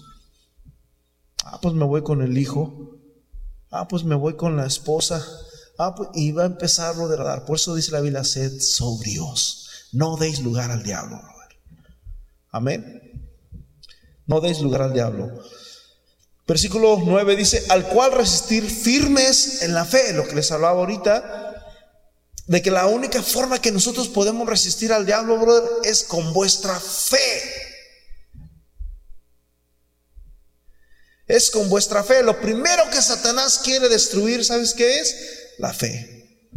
Ah, 1.45 1.59
pues 1.61 1.73
me 1.73 1.85
voy 1.85 2.03
con 2.03 2.21
el 2.21 2.37
hijo, 2.37 2.99
Ah, 3.71 3.87
pues 3.87 4.03
me 4.03 4.15
voy 4.15 4.35
con 4.35 4.57
la 4.57 4.65
esposa. 4.65 5.23
Ah, 5.77 5.93
pues, 5.95 6.09
y 6.15 6.31
va 6.31 6.43
a 6.43 6.47
empezar 6.47 6.95
a 6.95 7.07
dar. 7.07 7.45
Por 7.45 7.57
eso 7.57 7.75
dice 7.75 7.91
la 7.91 8.01
Biblia, 8.01 8.23
sed 8.23 8.59
sobrios. 8.59 9.87
No 9.91 10.17
deis 10.17 10.41
lugar 10.41 10.71
al 10.71 10.83
diablo. 10.83 11.21
Amén. 12.51 13.29
No 14.25 14.41
deis 14.41 14.59
lugar 14.61 14.81
al 14.81 14.93
diablo. 14.93 15.39
Versículo 16.49 16.99
9 17.05 17.35
dice, 17.35 17.63
al 17.69 17.87
cual 17.89 18.11
resistir 18.11 18.67
firmes 18.67 19.61
en 19.61 19.75
la 19.75 19.85
fe, 19.85 20.13
lo 20.13 20.27
que 20.27 20.33
les 20.33 20.51
hablaba 20.51 20.79
ahorita, 20.79 21.77
de 22.47 22.61
que 22.63 22.71
la 22.71 22.87
única 22.87 23.21
forma 23.21 23.61
que 23.61 23.71
nosotros 23.71 24.07
podemos 24.07 24.49
resistir 24.49 24.91
al 24.91 25.05
diablo, 25.05 25.37
brother, 25.37 25.69
es 25.83 26.03
con 26.03 26.33
vuestra 26.33 26.79
fe. 26.79 27.67
es 31.27 31.51
con 31.51 31.69
vuestra 31.69 32.03
fe. 32.03 32.23
Lo 32.23 32.41
primero 32.41 32.89
que 32.89 32.99
Satanás 32.99 33.61
quiere 33.63 33.87
destruir, 33.87 34.43
¿sabes 34.43 34.73
qué 34.73 34.99
es? 34.99 35.15
La 35.59 35.71
fe. 35.71 36.49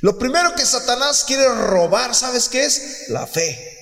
Lo 0.00 0.18
primero 0.18 0.52
que 0.56 0.66
Satanás 0.66 1.22
quiere 1.24 1.46
robar, 1.48 2.16
¿sabes 2.16 2.48
qué 2.48 2.64
es? 2.64 3.08
La 3.10 3.28
fe. 3.28 3.77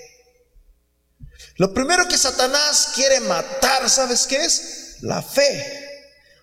Lo 1.59 1.73
primero 1.73 2.07
que 2.07 2.19
Satanás 2.19 2.93
quiere 2.95 3.21
matar, 3.21 3.89
¿sabes 3.89 4.27
qué 4.27 4.45
es? 4.45 4.97
La 5.01 5.23
fe. 5.23 5.87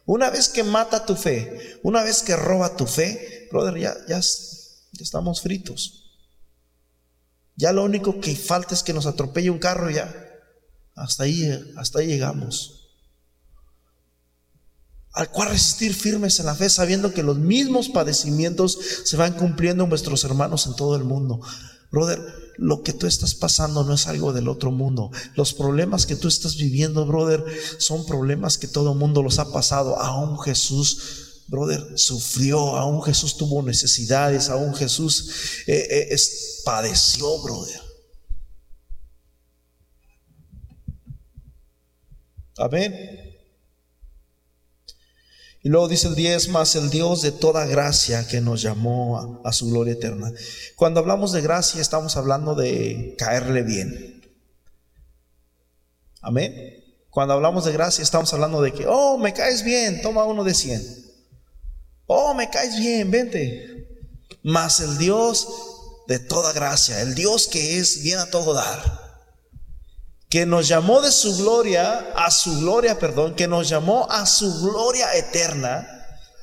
Una 0.05 0.30
vez 0.30 0.49
que 0.49 0.64
mata 0.64 1.05
tu 1.05 1.16
fe, 1.16 1.80
una 1.84 2.03
vez 2.03 2.24
que 2.24 2.36
roba 2.36 2.76
tu 2.76 2.86
fe, 2.86 3.47
brother, 3.51 3.78
ya, 3.78 3.95
ya, 4.07 4.20
estamos 4.99 5.41
fritos. 5.41 6.03
Ya 7.55 7.72
lo 7.72 7.84
único 7.84 8.20
que 8.20 8.36
falta 8.36 8.74
es 8.74 8.84
que 8.84 8.93
nos 8.93 9.05
atropelle 9.05 9.51
un 9.51 9.59
carro 9.59 9.89
ya. 9.89 10.14
Hasta 10.95 11.24
ahí, 11.24 11.74
hasta 11.78 11.99
ahí 11.99 12.07
llegamos. 12.07 12.84
Al 15.14 15.30
cual 15.30 15.49
resistir 15.49 15.93
firmes 15.93 16.39
en 16.39 16.47
la 16.47 16.55
fe, 16.55 16.70
sabiendo 16.70 17.14
que 17.14 17.22
los 17.22 17.38
mismos 17.38 17.89
padecimientos 17.89 18.80
se 19.05 19.16
van 19.16 19.34
cumpliendo 19.34 19.84
en 19.84 19.89
vuestros 19.89 20.24
hermanos 20.24 20.66
en 20.66 20.76
todo 20.76 20.95
el 20.95 21.03
mundo. 21.03 21.39
Brother, 21.94 22.20
lo 22.58 22.82
que 22.82 22.91
tú 22.91 23.06
estás 23.06 23.36
pasando 23.36 23.84
no 23.84 23.94
es 23.94 24.08
algo 24.08 24.34
del 24.34 24.48
otro 24.48 24.72
mundo. 24.72 25.12
Los 25.36 25.54
problemas 25.54 26.08
que 26.08 26.16
tú 26.16 26.28
estás 26.28 26.58
viviendo, 26.58 27.06
brother, 27.06 27.46
son 27.78 28.08
problemas 28.08 28.58
que 28.58 28.68
todo 28.68 28.96
mundo 28.96 29.22
los 29.22 29.38
ha 29.38 29.52
pasado. 29.52 30.00
Aún 30.00 30.39
Jesús, 30.39 31.44
brother, 31.50 31.80
sufrió, 31.96 32.78
aún 32.78 33.04
Jesús 33.04 33.38
tuvo 33.38 33.62
necesidades, 33.62 34.50
aún 34.50 34.74
Jesús 34.74 35.64
eh, 35.68 36.10
eh, 36.10 36.18
padeció, 36.66 37.39
brother. 37.44 37.80
Amén. 42.58 43.33
Y 45.64 45.70
luego 45.70 45.88
dice 45.88 46.07
el 46.09 46.16
10 46.16 46.49
más 46.49 46.76
el 46.76 46.89
Dios 46.89 47.22
de 47.22 47.32
toda 47.32 47.66
gracia 47.66 48.28
que 48.28 48.41
nos 48.41 48.61
llamó 48.61 49.41
a, 49.45 49.53
su 49.53 49.70
gloria 49.70 49.93
eterna. 49.93 50.30
Cuando 50.76 50.99
hablamos 50.99 51.32
de 51.32 51.41
gracia 51.41 51.82
estamos 51.82 52.18
hablando 52.18 52.53
de 52.53 53.16
caerle 53.18 53.64
bien. 53.64 54.30
Amén. 56.22 56.84
Cuando 57.09 57.34
hablamos 57.34 57.64
de 57.64 57.72
gracia 57.72 58.03
estamos 58.03 58.34
hablando 58.34 58.61
de 58.61 58.74
que, 58.74 58.86
oh, 58.88 59.18
me 59.18 59.34
caes 59.34 59.64
bien, 59.64 60.01
toma 60.01 60.26
uno 60.26 60.43
de 60.43 60.53
100. 60.53 61.05
Oh, 62.07 62.34
me 62.34 62.49
caes 62.49 62.78
bien, 62.78 63.09
vente. 63.09 63.88
Más 64.43 64.82
el 64.82 64.97
Dios 64.97 65.47
de 66.09 66.20
toda 66.20 66.51
gracia, 66.51 67.01
el 67.01 67.16
Dios 67.16 67.47
que 67.47 67.78
es 67.78 68.03
bien 68.03 68.20
a 68.20 68.30
todo 68.30 68.53
dar 68.53 69.03
que 70.34 70.48
nos 70.48 70.68
llamó 70.68 71.00
de 71.00 71.12
su 71.12 71.38
gloria 71.38 72.12
a 72.16 72.32
su 72.32 72.62
gloria, 72.62 72.98
perdón, 72.98 73.36
que 73.36 73.48
nos 73.48 73.70
llamó 73.70 74.10
a 74.10 74.26
su 74.26 74.52
gloria 74.62 75.16
eterna. 75.16 75.88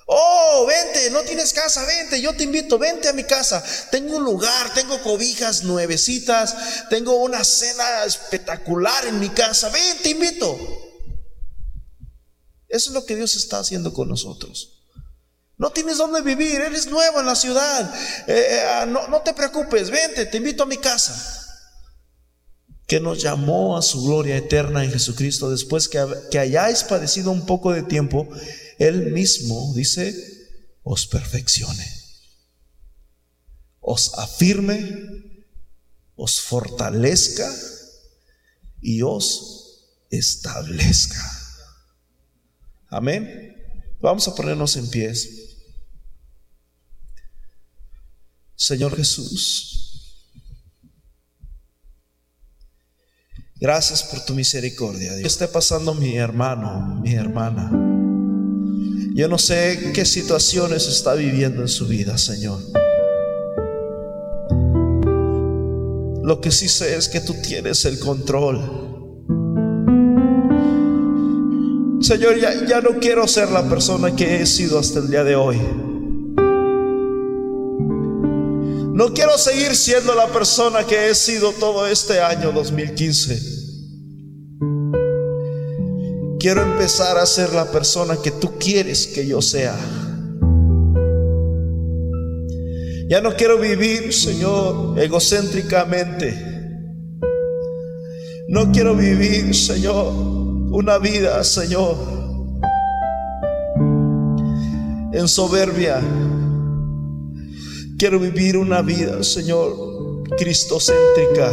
Oh, 0.06 0.64
vente, 0.64 1.10
no 1.10 1.22
tienes 1.22 1.52
casa, 1.52 1.84
vente, 1.84 2.20
yo 2.20 2.32
te 2.36 2.44
invito, 2.44 2.78
vente 2.78 3.08
a 3.08 3.12
mi 3.12 3.24
casa. 3.24 3.64
Tengo 3.90 4.18
un 4.18 4.22
lugar, 4.22 4.72
tengo 4.74 5.02
cobijas 5.02 5.64
nuevecitas, 5.64 6.54
tengo 6.88 7.16
una 7.16 7.42
cena 7.42 8.04
espectacular 8.04 9.06
en 9.06 9.18
mi 9.18 9.30
casa, 9.30 9.70
ven, 9.70 9.98
te 10.04 10.10
invito. 10.10 10.56
Eso 12.68 12.90
es 12.90 12.94
lo 12.94 13.04
que 13.04 13.16
Dios 13.16 13.34
está 13.34 13.58
haciendo 13.58 13.92
con 13.92 14.08
nosotros. 14.08 14.84
No 15.56 15.70
tienes 15.70 15.98
dónde 15.98 16.20
vivir, 16.20 16.60
eres 16.60 16.86
nuevo 16.86 17.18
en 17.18 17.26
la 17.26 17.34
ciudad. 17.34 17.92
Eh, 18.28 18.46
eh, 18.50 18.62
ah, 18.70 18.86
no, 18.86 19.08
no 19.08 19.22
te 19.22 19.34
preocupes, 19.34 19.90
vente, 19.90 20.26
te 20.26 20.36
invito 20.36 20.62
a 20.62 20.66
mi 20.66 20.76
casa 20.78 21.39
que 22.90 22.98
nos 22.98 23.22
llamó 23.22 23.76
a 23.76 23.82
su 23.82 24.02
gloria 24.02 24.36
eterna 24.36 24.82
en 24.82 24.90
Jesucristo 24.90 25.48
después 25.48 25.86
que, 25.86 26.04
que 26.28 26.40
hayáis 26.40 26.82
padecido 26.82 27.30
un 27.30 27.46
poco 27.46 27.72
de 27.72 27.84
tiempo, 27.84 28.28
Él 28.80 29.12
mismo, 29.12 29.72
dice, 29.76 30.12
os 30.82 31.06
perfeccione, 31.06 31.86
os 33.78 34.12
afirme, 34.14 35.46
os 36.16 36.40
fortalezca 36.40 37.48
y 38.80 39.02
os 39.02 39.84
establezca. 40.10 41.22
Amén. 42.88 43.54
Vamos 44.00 44.26
a 44.26 44.34
ponernos 44.34 44.74
en 44.74 44.90
pies. 44.90 45.28
Señor 48.56 48.96
Jesús. 48.96 49.89
Gracias 53.60 54.02
por 54.04 54.24
tu 54.24 54.32
misericordia. 54.34 55.14
¿Qué 55.16 55.26
está 55.26 55.46
pasando 55.46 55.92
mi 55.92 56.16
hermano, 56.16 56.98
mi 57.02 57.12
hermana? 57.12 57.70
Yo 59.14 59.28
no 59.28 59.36
sé 59.36 59.92
qué 59.92 60.06
situaciones 60.06 60.86
está 60.86 61.12
viviendo 61.12 61.60
en 61.60 61.68
su 61.68 61.86
vida, 61.86 62.16
Señor. 62.16 62.58
Lo 66.22 66.40
que 66.40 66.50
sí 66.50 66.70
sé 66.70 66.96
es 66.96 67.10
que 67.10 67.20
tú 67.20 67.34
tienes 67.34 67.84
el 67.84 67.98
control. 67.98 68.60
Señor, 72.00 72.40
ya 72.40 72.80
no 72.80 72.98
quiero 72.98 73.28
ser 73.28 73.50
la 73.50 73.68
persona 73.68 74.16
que 74.16 74.40
he 74.40 74.46
sido 74.46 74.78
hasta 74.78 75.00
el 75.00 75.10
día 75.10 75.22
de 75.22 75.36
hoy. 75.36 75.58
No 79.00 79.14
quiero 79.14 79.38
seguir 79.38 79.74
siendo 79.76 80.14
la 80.14 80.26
persona 80.26 80.86
que 80.86 81.08
he 81.08 81.14
sido 81.14 81.52
todo 81.52 81.86
este 81.86 82.20
año 82.20 82.52
2015. 82.52 83.40
Quiero 86.38 86.60
empezar 86.60 87.16
a 87.16 87.24
ser 87.24 87.54
la 87.54 87.72
persona 87.72 88.18
que 88.22 88.30
tú 88.30 88.58
quieres 88.58 89.06
que 89.06 89.26
yo 89.26 89.40
sea. 89.40 89.74
Ya 93.08 93.22
no 93.22 93.34
quiero 93.36 93.58
vivir, 93.58 94.12
Señor, 94.12 94.98
egocéntricamente. 94.98 96.36
No 98.48 98.70
quiero 98.70 98.94
vivir, 98.94 99.54
Señor, 99.54 100.12
una 100.72 100.98
vida, 100.98 101.42
Señor, 101.42 101.96
en 105.14 105.26
soberbia. 105.26 106.02
Quiero 108.00 108.18
vivir 108.18 108.56
una 108.56 108.80
vida, 108.80 109.22
Señor, 109.22 110.22
cristocéntrica. 110.38 111.52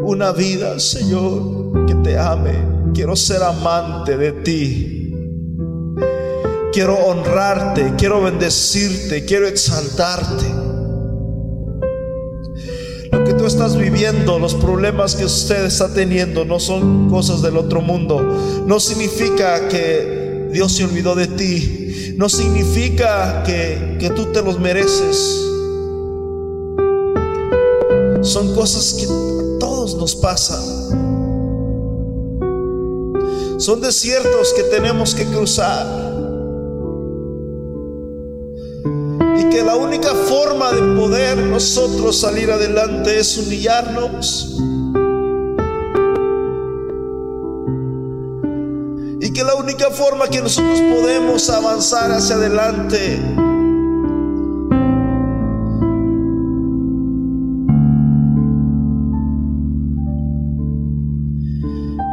Una 0.00 0.32
vida, 0.32 0.80
Señor, 0.80 1.84
que 1.86 1.94
te 1.96 2.16
ame. 2.16 2.54
Quiero 2.94 3.14
ser 3.14 3.42
amante 3.42 4.16
de 4.16 4.32
ti. 4.32 5.14
Quiero 6.72 6.94
honrarte, 6.94 7.92
quiero 7.98 8.22
bendecirte, 8.22 9.26
quiero 9.26 9.46
exaltarte. 9.46 10.46
Lo 13.12 13.22
que 13.22 13.34
tú 13.34 13.44
estás 13.44 13.76
viviendo, 13.76 14.38
los 14.38 14.54
problemas 14.54 15.16
que 15.16 15.26
usted 15.26 15.66
está 15.66 15.92
teniendo, 15.92 16.46
no 16.46 16.58
son 16.58 17.10
cosas 17.10 17.42
del 17.42 17.58
otro 17.58 17.82
mundo. 17.82 18.22
No 18.66 18.80
significa 18.80 19.68
que 19.68 20.48
Dios 20.50 20.72
se 20.72 20.84
olvidó 20.84 21.14
de 21.14 21.26
ti 21.26 21.79
no 22.16 22.28
significa 22.28 23.42
que, 23.44 23.96
que 23.98 24.10
tú 24.10 24.26
te 24.26 24.42
los 24.42 24.58
mereces. 24.58 25.16
Son 28.22 28.54
cosas 28.54 28.94
que 28.94 29.04
a 29.04 29.58
todos 29.58 29.96
nos 29.96 30.14
pasan. 30.16 30.60
Son 33.58 33.80
desiertos 33.80 34.52
que 34.54 34.62
tenemos 34.64 35.14
que 35.14 35.24
cruzar. 35.24 35.86
Y 39.38 39.48
que 39.50 39.62
la 39.62 39.76
única 39.76 40.14
forma 40.14 40.72
de 40.72 40.82
poder 40.96 41.38
nosotros 41.38 42.18
salir 42.18 42.50
adelante 42.50 43.18
es 43.18 43.38
humillarnos 43.38 44.60
forma 49.90 50.28
que 50.28 50.40
nosotros 50.40 50.80
podemos 50.80 51.50
avanzar 51.50 52.10
hacia 52.10 52.36
adelante 52.36 53.20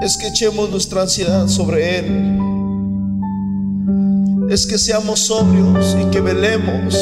es 0.08 0.18
que 0.18 0.28
echemos 0.28 0.70
nuestra 0.70 1.02
ansiedad 1.02 1.48
sobre 1.48 2.00
Él. 2.00 2.40
Es 4.50 4.66
que 4.66 4.78
seamos 4.78 5.20
sobrios 5.20 5.98
y 6.02 6.10
que 6.10 6.22
velemos. 6.22 6.96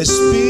Espíritu 0.00 0.49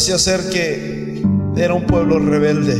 Parecía 0.00 0.16
ser 0.16 0.48
que 0.48 1.22
era 1.56 1.74
un 1.74 1.84
pueblo 1.84 2.18
rebelde. 2.18 2.74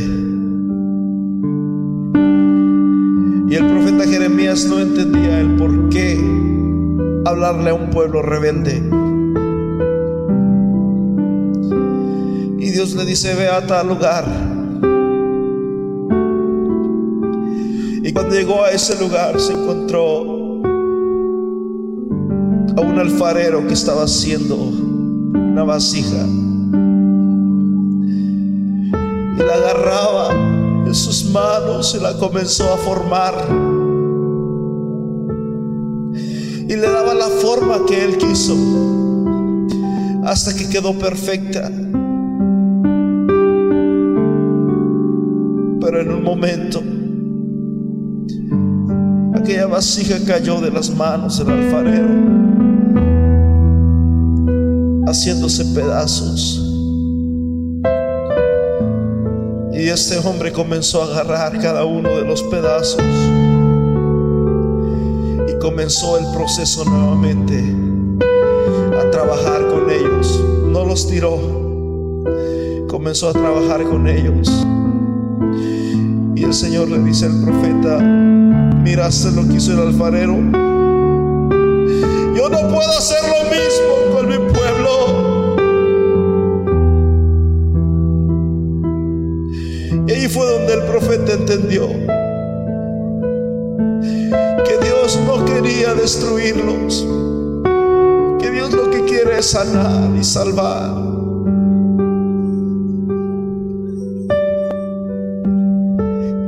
Y 3.47 3.55
el 3.55 3.67
profeta 3.67 4.09
Jeremías 4.09 4.65
no 4.65 4.79
entendía 4.79 5.39
el 5.39 5.55
por 5.55 5.89
qué 5.89 6.19
hablarle 7.25 7.69
a 7.69 7.73
un 7.75 7.91
pueblo 7.91 8.23
rebelde. 8.23 8.81
Y 12.57 12.71
Dios 12.71 12.95
le 12.95 13.05
dice, 13.05 13.35
ve 13.35 13.49
a 13.49 13.67
tal 13.67 13.89
lugar. 13.89 14.25
Y 18.01 18.11
cuando 18.13 18.33
llegó 18.33 18.63
a 18.63 18.71
ese 18.71 18.99
lugar 18.99 19.39
se 19.39 19.53
encontró 19.53 20.21
a 22.75 22.81
un 22.81 22.97
alfarero 22.97 23.67
que 23.67 23.75
estaba 23.75 24.05
haciendo 24.05 24.55
una 24.55 25.63
vasija. 25.63 26.25
Y 29.37 29.43
la 29.43 29.53
agarraba 29.53 30.33
en 30.85 30.93
sus 30.93 31.25
manos 31.31 31.95
y 31.97 32.01
la 32.01 32.17
comenzó 32.17 32.71
a 32.73 32.77
formar. 32.77 33.33
Y 36.67 36.75
le 36.75 36.81
daba 36.81 37.13
la 37.13 37.27
forma 37.27 37.85
que 37.85 38.03
él 38.03 38.17
quiso 38.17 38.55
hasta 40.23 40.53
que 40.55 40.69
quedó 40.69 40.93
perfecta. 40.93 41.69
Pero 45.79 46.01
en 46.01 46.11
un 46.11 46.23
momento 46.23 46.81
aquella 49.35 49.67
vasija 49.67 50.17
cayó 50.25 50.61
de 50.61 50.71
las 50.71 50.89
manos 50.89 51.39
del 51.39 51.49
alfarero 51.49 52.31
haciéndose 55.07 55.65
pedazos. 55.65 56.60
Y 59.81 59.89
este 59.89 60.19
hombre 60.19 60.51
comenzó 60.51 61.01
a 61.01 61.05
agarrar 61.07 61.59
cada 61.59 61.85
uno 61.85 62.09
de 62.09 62.21
los 62.21 62.43
pedazos 62.43 63.01
y 65.49 65.57
comenzó 65.57 66.19
el 66.19 66.25
proceso 66.37 66.85
nuevamente 66.85 67.63
a 68.95 69.09
trabajar 69.09 69.67
con 69.69 69.89
ellos. 69.89 70.39
No 70.67 70.85
los 70.85 71.07
tiró, 71.07 71.35
comenzó 72.87 73.29
a 73.29 73.33
trabajar 73.33 73.83
con 73.85 74.07
ellos. 74.07 74.51
Y 76.35 76.43
el 76.43 76.53
Señor 76.53 76.87
le 76.87 76.99
dice 76.99 77.25
al 77.25 77.41
profeta, 77.43 77.97
miraste 77.97 79.31
lo 79.31 79.47
que 79.47 79.55
hizo 79.55 79.73
el 79.73 79.79
alfarero. 79.79 80.35
Yo 82.35 82.49
no 82.49 82.59
puedo 82.69 82.91
hacer 82.99 83.23
lo 83.23 83.49
mismo 83.49 83.90
que 91.51 91.57
Dios 94.85 95.19
no 95.25 95.43
quería 95.43 95.93
destruirlos, 95.93 97.05
que 98.39 98.51
Dios 98.51 98.71
lo 98.71 98.89
que 98.89 99.03
quiere 99.03 99.39
es 99.39 99.47
sanar 99.47 100.15
y 100.17 100.23
salvar. 100.23 100.95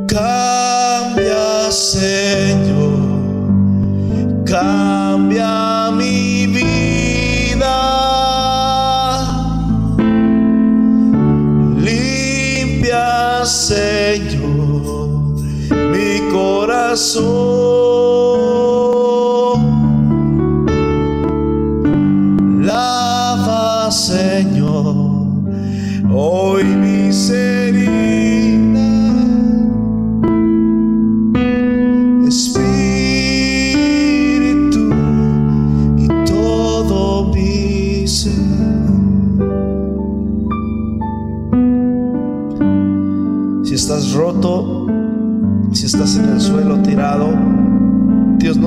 Cambia, 0.08 1.70
Señor, 1.70 3.00
cambia 4.46 5.03
corazón. 16.94 17.53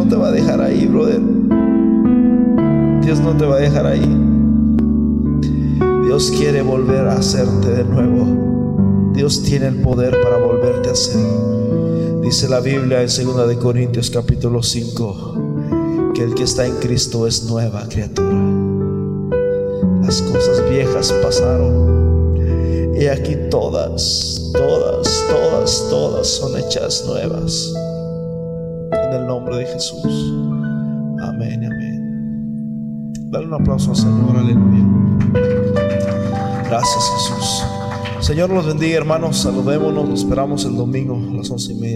No 0.07 0.11
te 0.11 0.17
va 0.23 0.29
a 0.29 0.31
dejar 0.31 0.61
ahí, 0.61 0.87
brother. 0.87 1.21
Dios 3.03 3.19
no 3.19 3.37
te 3.37 3.45
va 3.45 3.57
a 3.57 3.59
dejar 3.59 3.87
ahí. 3.87 4.09
Dios 6.05 6.31
quiere 6.31 6.63
volver 6.63 7.09
a 7.09 7.15
hacerte 7.15 7.71
de 7.71 7.85
nuevo. 7.85 9.13
Dios 9.15 9.43
tiene 9.43 9.67
el 9.67 9.83
poder 9.83 10.17
para 10.23 10.37
volverte 10.37 10.91
a 10.91 10.93
hacer. 10.93 11.21
Dice 12.23 12.49
la 12.49 12.61
Biblia 12.61 13.03
en 13.03 13.09
2 13.09 13.49
de 13.49 13.59
Corintios 13.59 14.11
capítulo 14.11 14.63
5 14.63 16.13
que 16.15 16.23
el 16.23 16.35
que 16.35 16.45
está 16.45 16.65
en 16.67 16.77
Cristo 16.77 17.27
es 17.27 17.43
nueva 17.43 17.89
criatura. 17.89 18.37
Las 20.03 20.23
cosas 20.23 20.63
viejas 20.71 21.13
pasaron 21.21 22.37
y 22.97 23.07
aquí 23.07 23.37
todas, 23.51 24.53
todas, 24.53 25.25
todas, 25.29 25.87
todas 25.91 26.29
son 26.29 26.57
hechas 26.57 27.05
nuevas. 27.09 27.75
El 29.17 29.27
nombre 29.27 29.57
de 29.57 29.64
Jesús. 29.64 30.05
Amén, 31.23 31.64
amén. 31.64 33.12
Dale 33.31 33.47
un 33.47 33.55
aplauso 33.55 33.91
al 33.91 33.97
Señor, 33.97 34.37
aleluya. 34.37 34.85
Gracias 36.69 37.11
Jesús. 37.14 37.64
Señor 38.21 38.51
los 38.51 38.67
bendiga 38.67 38.99
hermanos, 38.99 39.39
saludémonos, 39.39 40.07
nos 40.07 40.21
esperamos 40.21 40.67
el 40.67 40.77
domingo 40.77 41.17
a 41.17 41.35
las 41.35 41.51
once 41.51 41.73
y 41.73 41.77
media. 41.77 41.95